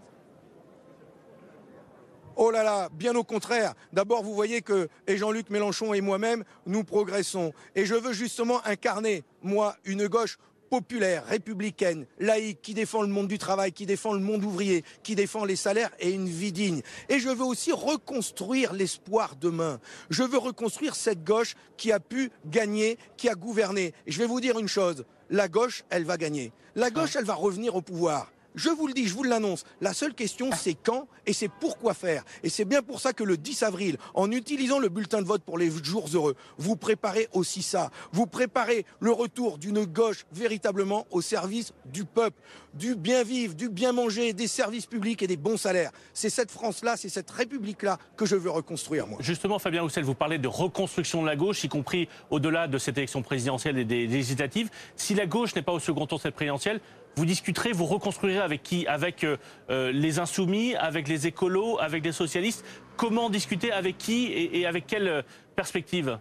Oh 2.35 2.51
là 2.51 2.63
là, 2.63 2.89
bien 2.93 3.15
au 3.15 3.23
contraire. 3.23 3.73
D'abord, 3.93 4.23
vous 4.23 4.33
voyez 4.33 4.61
que 4.61 4.87
et 5.07 5.17
Jean-Luc 5.17 5.49
Mélenchon 5.49 5.93
et 5.93 6.01
moi-même, 6.01 6.43
nous 6.65 6.83
progressons. 6.83 7.53
Et 7.75 7.85
je 7.85 7.95
veux 7.95 8.13
justement 8.13 8.65
incarner, 8.65 9.23
moi, 9.41 9.75
une 9.85 10.07
gauche 10.07 10.37
populaire, 10.71 11.25
républicaine, 11.25 12.05
laïque, 12.17 12.61
qui 12.61 12.73
défend 12.73 13.01
le 13.01 13.09
monde 13.09 13.27
du 13.27 13.37
travail, 13.37 13.73
qui 13.73 13.85
défend 13.85 14.13
le 14.13 14.21
monde 14.21 14.45
ouvrier, 14.45 14.85
qui 15.03 15.15
défend 15.15 15.43
les 15.43 15.57
salaires 15.57 15.91
et 15.99 16.11
une 16.11 16.29
vie 16.29 16.53
digne. 16.53 16.81
Et 17.09 17.19
je 17.19 17.27
veux 17.27 17.43
aussi 17.43 17.73
reconstruire 17.73 18.71
l'espoir 18.71 19.35
demain. 19.35 19.81
Je 20.09 20.23
veux 20.23 20.37
reconstruire 20.37 20.95
cette 20.95 21.25
gauche 21.25 21.55
qui 21.75 21.91
a 21.91 21.99
pu 21.99 22.31
gagner, 22.45 22.97
qui 23.17 23.27
a 23.27 23.35
gouverné. 23.35 23.93
Et 24.07 24.11
je 24.13 24.19
vais 24.19 24.27
vous 24.27 24.39
dire 24.39 24.57
une 24.57 24.69
chose, 24.69 25.03
la 25.29 25.49
gauche, 25.49 25.83
elle 25.89 26.05
va 26.05 26.15
gagner. 26.15 26.53
La 26.75 26.89
gauche, 26.89 27.17
elle 27.17 27.25
va 27.25 27.35
revenir 27.35 27.75
au 27.75 27.81
pouvoir. 27.81 28.31
Je 28.55 28.69
vous 28.69 28.87
le 28.87 28.93
dis, 28.93 29.07
je 29.07 29.13
vous 29.13 29.23
l'annonce. 29.23 29.63
La 29.79 29.93
seule 29.93 30.13
question, 30.13 30.49
c'est 30.51 30.73
quand 30.73 31.07
et 31.25 31.33
c'est 31.33 31.49
pourquoi 31.49 31.93
faire. 31.93 32.23
Et 32.43 32.49
c'est 32.49 32.65
bien 32.65 32.81
pour 32.81 32.99
ça 32.99 33.13
que 33.13 33.23
le 33.23 33.37
10 33.37 33.63
avril, 33.63 33.97
en 34.13 34.31
utilisant 34.31 34.79
le 34.79 34.89
bulletin 34.89 35.21
de 35.21 35.27
vote 35.27 35.43
pour 35.43 35.57
les 35.57 35.71
jours 35.83 36.07
heureux, 36.13 36.35
vous 36.57 36.75
préparez 36.75 37.29
aussi 37.33 37.61
ça. 37.61 37.91
Vous 38.11 38.27
préparez 38.27 38.85
le 38.99 39.11
retour 39.11 39.57
d'une 39.57 39.85
gauche 39.85 40.25
véritablement 40.31 41.05
au 41.11 41.21
service 41.21 41.73
du 41.85 42.05
peuple, 42.05 42.41
du 42.73 42.95
bien 42.95 43.23
vivre, 43.23 43.53
du 43.53 43.69
bien 43.69 43.91
manger, 43.91 44.33
des 44.33 44.47
services 44.47 44.85
publics 44.85 45.21
et 45.21 45.27
des 45.27 45.37
bons 45.37 45.57
salaires. 45.57 45.91
C'est 46.13 46.29
cette 46.29 46.51
France-là, 46.51 46.97
c'est 46.97 47.09
cette 47.09 47.31
République-là 47.31 47.97
que 48.17 48.25
je 48.25 48.35
veux 48.35 48.49
reconstruire, 48.49 49.07
moi. 49.07 49.19
Justement, 49.21 49.59
Fabien 49.59 49.81
Roussel, 49.81 50.03
vous 50.03 50.15
parlez 50.15 50.37
de 50.37 50.47
reconstruction 50.47 51.21
de 51.21 51.27
la 51.27 51.35
gauche, 51.35 51.63
y 51.63 51.69
compris 51.69 52.09
au-delà 52.29 52.67
de 52.67 52.77
cette 52.77 52.97
élection 52.97 53.21
présidentielle 53.21 53.77
et 53.77 53.85
des 53.85 54.07
législatives. 54.07 54.69
Si 54.95 55.13
la 55.13 55.25
gauche 55.25 55.55
n'est 55.55 55.61
pas 55.61 55.71
au 55.73 55.79
second 55.79 56.05
tour 56.05 56.17
de 56.17 56.23
cette 56.23 56.35
présidentielle, 56.35 56.81
vous 57.15 57.25
discuterez, 57.25 57.71
vous 57.73 57.85
reconstruirez 57.85 58.39
avec 58.39 58.63
qui? 58.63 58.87
Avec 58.87 59.23
euh, 59.23 59.37
euh, 59.69 59.91
les 59.91 60.19
insoumis, 60.19 60.75
avec 60.75 61.07
les 61.07 61.27
écolos, 61.27 61.79
avec 61.79 62.03
les 62.05 62.11
socialistes? 62.11 62.63
Comment 62.95 63.29
discuter 63.29 63.71
avec 63.71 63.97
qui 63.97 64.31
et, 64.31 64.65
avec 64.65 64.87
quelle 64.87 65.07
euh, 65.07 65.21
perspective? 65.55 66.19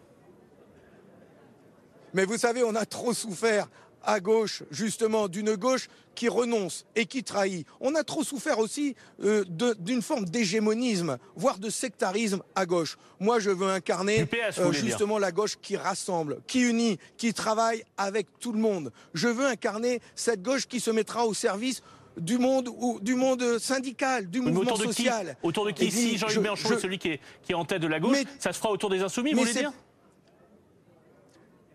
Mais 2.12 2.24
vous 2.24 2.38
savez, 2.38 2.64
on 2.64 2.74
a 2.74 2.84
trop 2.86 3.12
souffert 3.12 3.68
à 4.04 4.20
gauche, 4.20 4.62
justement, 4.70 5.28
d'une 5.28 5.54
gauche 5.56 5.88
qui 6.14 6.28
renonce 6.28 6.84
et 6.96 7.06
qui 7.06 7.22
trahit. 7.22 7.66
On 7.80 7.94
a 7.94 8.04
trop 8.04 8.22
souffert 8.22 8.58
aussi 8.58 8.94
euh, 9.24 9.44
d'une 9.78 10.02
forme 10.02 10.24
d'hégémonisme, 10.26 11.18
voire 11.36 11.58
de 11.58 11.70
sectarisme 11.70 12.42
à 12.54 12.66
gauche. 12.66 12.98
Moi, 13.20 13.38
je 13.38 13.50
veux 13.50 13.68
incarner 13.68 14.26
euh, 14.58 14.72
justement 14.72 15.18
la 15.18 15.32
gauche 15.32 15.56
qui 15.62 15.76
rassemble, 15.76 16.40
qui 16.46 16.60
unit, 16.62 16.98
qui 17.16 17.32
travaille 17.32 17.84
avec 17.96 18.26
tout 18.38 18.52
le 18.52 18.58
monde. 18.58 18.92
Je 19.14 19.28
veux 19.28 19.46
incarner 19.46 20.00
cette 20.14 20.42
gauche 20.42 20.66
qui 20.66 20.80
se 20.80 20.90
mettra 20.90 21.26
au 21.26 21.34
service 21.34 21.82
du 22.16 22.38
monde 22.38 22.68
ou 22.76 22.98
du 23.00 23.14
monde 23.14 23.58
syndical, 23.58 24.28
du 24.28 24.40
mouvement 24.40 24.76
social. 24.76 25.36
autour 25.42 25.66
de 25.66 25.70
qui 25.70 25.90
Si 25.90 26.18
Jean-Luc 26.18 26.38
Mélenchon 26.38 26.72
est 26.72 26.80
celui 26.80 26.98
qui 26.98 27.08
est, 27.08 27.20
qui 27.42 27.52
est, 27.52 27.54
en 27.54 27.64
tête 27.64 27.80
de 27.80 27.86
la 27.86 28.00
gauche, 28.00 28.18
ça 28.38 28.52
se 28.52 28.58
fera 28.58 28.70
autour 28.70 28.90
des 28.90 29.00
insoumis, 29.00 29.32
vous 29.32 29.40
voulez 29.40 29.52
dire? 29.52 29.72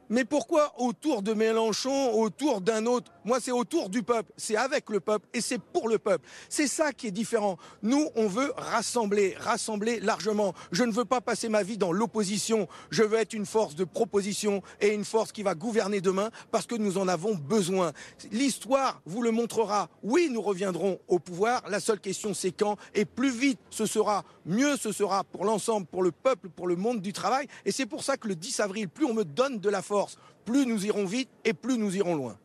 Mais 0.10 0.26
pourquoi 0.26 0.74
autour 0.78 1.22
de 1.22 1.34
Mélenchon, 1.34 2.12
autour 2.14 2.62
d'un 2.62 2.86
autre 2.86 3.12
Moi, 3.26 3.40
c'est 3.42 3.52
autour 3.52 3.90
du 3.90 4.04
peuple, 4.04 4.32
c'est 4.38 4.56
avec 4.56 4.88
le 4.92 5.00
peuple 5.00 5.28
et 5.34 5.42
c'est 5.42 5.58
pour 5.58 5.90
le 5.90 5.98
peuple. 5.98 6.28
C'est 6.48 6.68
ça 6.68 6.94
qui 6.94 7.08
est 7.08 7.12
différent. 7.12 7.58
Nous, 7.82 8.08
on 8.16 8.28
veut 8.28 8.54
rassembler, 8.56 9.36
rassembler 9.40 10.00
largement. 10.00 10.54
Je 10.72 10.84
ne 10.84 10.92
veux 10.92 11.06
pas 11.06 11.22
passer 11.22 11.50
ma 11.50 11.64
vie 11.64 11.80
dans 11.80 11.92
l'opposition. 11.92 12.68
Je 12.92 13.02
veux 13.02 13.18
être 13.18 13.34
une 13.34 13.48
force 13.48 13.74
de 13.74 13.84
proposition 13.84 14.62
et 14.80 14.90
une 14.90 15.06
force 15.06 15.32
qui 15.32 15.42
va 15.42 15.56
gouverner 15.56 16.02
demain 16.02 16.30
parce 16.52 16.68
que 16.68 16.76
nous 16.76 17.00
en 17.00 17.08
avons 17.08 17.34
besoin. 17.34 17.94
L'histoire 18.32 19.02
vous 19.08 19.24
le 19.24 19.32
montrera. 19.32 19.90
Oui, 20.04 20.30
nous 20.32 20.42
reviendrons 20.44 21.00
au 21.08 21.18
pouvoir. 21.18 21.68
La 21.68 21.80
seule 21.80 22.00
question, 22.00 22.36
c'est 22.36 22.52
quand. 22.52 22.78
Et 22.94 23.06
plus 23.06 23.32
vite 23.32 23.60
ce 23.72 23.88
sera, 23.88 24.24
mieux 24.46 24.78
ce 24.78 24.92
sera 24.92 25.24
pour 25.24 25.46
l'ensemble, 25.46 25.88
pour 25.88 26.04
le 26.04 26.12
peuple, 26.12 26.50
pour 26.50 26.68
le 26.68 26.76
monde 26.76 27.02
du 27.02 27.12
travail. 27.12 27.48
Et 27.66 27.72
c'est 27.72 27.88
pour 27.88 28.04
ça 28.04 28.18
que 28.18 28.28
le 28.28 28.36
10 28.36 28.60
avril, 28.60 28.88
plus 28.88 29.06
on 29.06 29.16
me 29.16 29.26
donne 29.26 29.58
de 29.58 29.70
la 29.70 29.82
force, 29.82 30.20
plus 30.46 30.68
nous 30.68 30.86
irons 30.86 31.06
vite 31.06 31.30
et 31.44 31.54
plus 31.54 31.80
nous 31.80 31.96
irons 31.98 32.14
loin. 32.14 32.38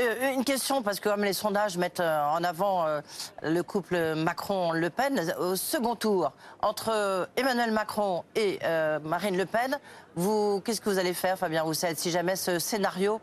Euh, 0.00 0.32
une 0.32 0.44
question, 0.44 0.80
parce 0.82 1.00
que 1.00 1.08
comme 1.08 1.24
les 1.24 1.32
sondages 1.32 1.76
mettent 1.76 1.98
euh, 1.98 2.22
en 2.22 2.44
avant 2.44 2.86
euh, 2.86 3.00
le 3.42 3.62
couple 3.62 4.14
Macron-Le 4.14 4.90
Pen, 4.90 5.34
au 5.40 5.56
second 5.56 5.96
tour, 5.96 6.32
entre 6.62 7.28
Emmanuel 7.36 7.72
Macron 7.72 8.22
et 8.36 8.60
Marine 9.02 9.36
Le 9.36 9.46
Pen, 9.46 9.78
vous, 10.14 10.60
qu'est-ce 10.64 10.80
que 10.80 10.88
vous 10.88 10.98
allez 10.98 11.14
faire, 11.14 11.36
Fabien 11.36 11.62
Roussel, 11.62 11.96
si 11.96 12.10
jamais 12.10 12.36
ce 12.36 12.58
scénario 12.58 13.20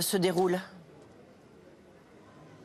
se 0.00 0.16
déroule? 0.16 0.60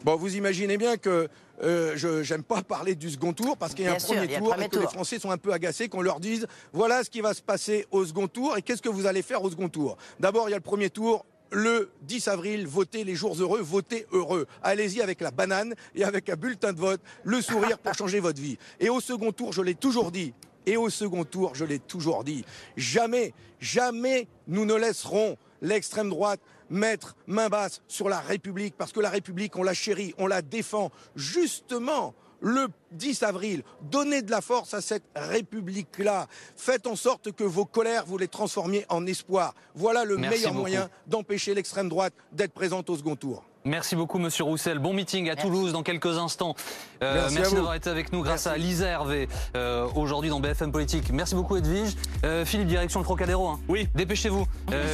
Bon, 0.03 0.15
vous 0.15 0.35
imaginez 0.35 0.77
bien 0.77 0.97
que 0.97 1.27
je 1.61 2.31
n'aime 2.31 2.43
pas 2.43 2.61
parler 2.61 2.95
du 2.95 3.09
second 3.09 3.33
tour 3.33 3.57
parce 3.57 3.73
qu'il 3.73 3.85
y 3.85 3.87
a 3.87 3.93
un 3.93 3.95
premier 3.95 4.37
tour 4.37 4.55
et 4.59 4.69
que 4.69 4.79
les 4.79 4.87
Français 4.87 5.19
sont 5.19 5.31
un 5.31 5.37
peu 5.37 5.53
agacés 5.53 5.89
qu'on 5.89 6.01
leur 6.01 6.19
dise 6.19 6.47
voilà 6.73 7.03
ce 7.03 7.09
qui 7.09 7.21
va 7.21 7.33
se 7.33 7.41
passer 7.41 7.87
au 7.91 8.05
second 8.05 8.27
tour 8.27 8.57
et 8.57 8.61
qu'est-ce 8.61 8.81
que 8.81 8.89
vous 8.89 9.05
allez 9.07 9.21
faire 9.21 9.43
au 9.43 9.49
second 9.49 9.69
tour. 9.69 9.97
D'abord, 10.19 10.47
il 10.47 10.51
y 10.51 10.55
a 10.55 10.57
le 10.57 10.63
premier 10.63 10.89
tour, 10.89 11.25
le 11.51 11.91
10 12.03 12.27
avril, 12.27 12.67
votez 12.67 13.03
les 13.03 13.15
jours 13.15 13.35
heureux, 13.39 13.61
votez 13.61 14.05
heureux. 14.11 14.47
Allez-y 14.63 15.01
avec 15.01 15.21
la 15.21 15.31
banane 15.31 15.73
et 15.95 16.03
avec 16.03 16.29
un 16.29 16.35
bulletin 16.35 16.73
de 16.73 16.79
vote, 16.79 17.01
le 17.23 17.41
sourire 17.41 17.77
pour 17.79 17.93
changer 17.93 18.19
votre 18.19 18.41
vie. 18.41 18.57
Et 18.79 18.89
au 18.89 18.99
second 18.99 19.31
tour, 19.31 19.53
je 19.53 19.61
l'ai 19.61 19.75
toujours 19.75 20.11
dit, 20.11 20.33
et 20.65 20.77
au 20.77 20.89
second 20.89 21.23
tour, 21.23 21.55
je 21.55 21.65
l'ai 21.65 21.79
toujours 21.79 22.23
dit, 22.23 22.43
jamais, 22.75 23.33
jamais 23.59 24.27
nous 24.47 24.65
ne 24.65 24.75
laisserons 24.75 25.37
l'extrême 25.61 26.09
droite 26.09 26.41
mettre 26.69 27.15
main 27.25 27.47
basse 27.47 27.81
sur 27.87 28.09
la 28.09 28.19
République, 28.19 28.75
parce 28.77 28.91
que 28.91 28.99
la 28.99 29.09
République, 29.09 29.55
on 29.55 29.63
la 29.63 29.73
chérit, 29.73 30.13
on 30.17 30.27
la 30.27 30.41
défend, 30.41 30.91
justement 31.15 32.13
le 32.41 32.67
10 32.91 33.23
avril. 33.23 33.63
Donnez 33.81 34.21
de 34.21 34.31
la 34.31 34.41
force 34.41 34.73
à 34.73 34.81
cette 34.81 35.03
République-là. 35.15 36.27
Faites 36.55 36.87
en 36.87 36.95
sorte 36.95 37.31
que 37.31 37.43
vos 37.43 37.65
colères, 37.65 38.05
vous 38.05 38.17
les 38.17 38.27
transformiez 38.27 38.85
en 38.89 39.05
espoir. 39.05 39.53
Voilà 39.75 40.05
le 40.05 40.17
meilleur 40.17 40.53
moyen 40.53 40.89
d'empêcher 41.07 41.53
l'extrême 41.53 41.89
droite 41.89 42.13
d'être 42.31 42.53
présente 42.53 42.89
au 42.89 42.97
second 42.97 43.15
tour. 43.15 43.43
Merci 43.67 43.97
beaucoup, 43.97 44.17
Monsieur 44.17 44.45
Roussel. 44.45 44.79
Bon 44.79 44.93
meeting 44.93 45.29
à 45.29 45.35
Toulouse 45.35 45.73
dans 45.73 45.83
quelques 45.83 46.17
instants. 46.17 46.55
Euh, 47.03 47.27
merci, 47.33 47.53
d'avoir 47.53 47.75
été 47.75 47.89
avec 47.89 48.13
nous 48.13 48.23
grâce 48.23 48.47
à 48.47 48.55
Lisa 48.55 48.87
Hervé 48.87 49.27
euh, 49.55 49.85
aujourd'hui 49.93 50.29
dans 50.29 50.39
BFM 50.39 50.71
Politique. 50.71 51.11
Merci 51.11 51.35
beaucoup, 51.35 51.57
Edwige. 51.57 51.95
Euh, 52.23 52.45
Philippe, 52.45 52.67
direction 52.67 53.01
le 53.01 53.03
Trocadéro. 53.03 53.49
Hein. 53.49 53.59
Oui. 53.67 53.89
Dépêchez-vous. 53.93 54.47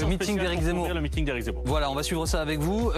meeting 0.07 0.39
d'Éric 0.39 0.61
Zemmour. 0.61 0.87
Le 0.91 1.01
meeting 1.01 1.41
Zemmour. 1.41 1.61
Voilà, 1.65 1.91
on 1.91 1.95
va 1.95 2.01
suivre 2.01 2.25
ça 2.25 2.41
avec 2.41 2.59
vous. 2.59 2.91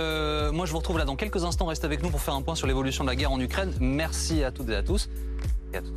moi, 0.53 0.65
je 0.65 0.71
vous 0.71 0.78
retrouve 0.78 0.97
là 0.97 1.05
dans 1.05 1.17
quelques 1.17 1.43
instants. 1.43 1.65
Restez 1.65 1.86
avec 1.86 2.01
nous 2.01 2.09
pour 2.09 2.21
faire 2.21 2.36
un 2.36 2.41
point 2.41 2.55
sur 2.55 2.67
l'évolution 2.67 3.03
de 3.03 3.09
la 3.09 3.15
guerre 3.17 3.34
en 3.34 3.39
Ukraine. 3.39 3.73
Merci 3.82 4.45
à 4.45 4.51
toutes 4.51 4.69
et 4.69 4.76
à 4.76 4.84
tous. 4.84 5.09
Et 5.73 5.78
à 5.78 5.82
tout 5.82 5.93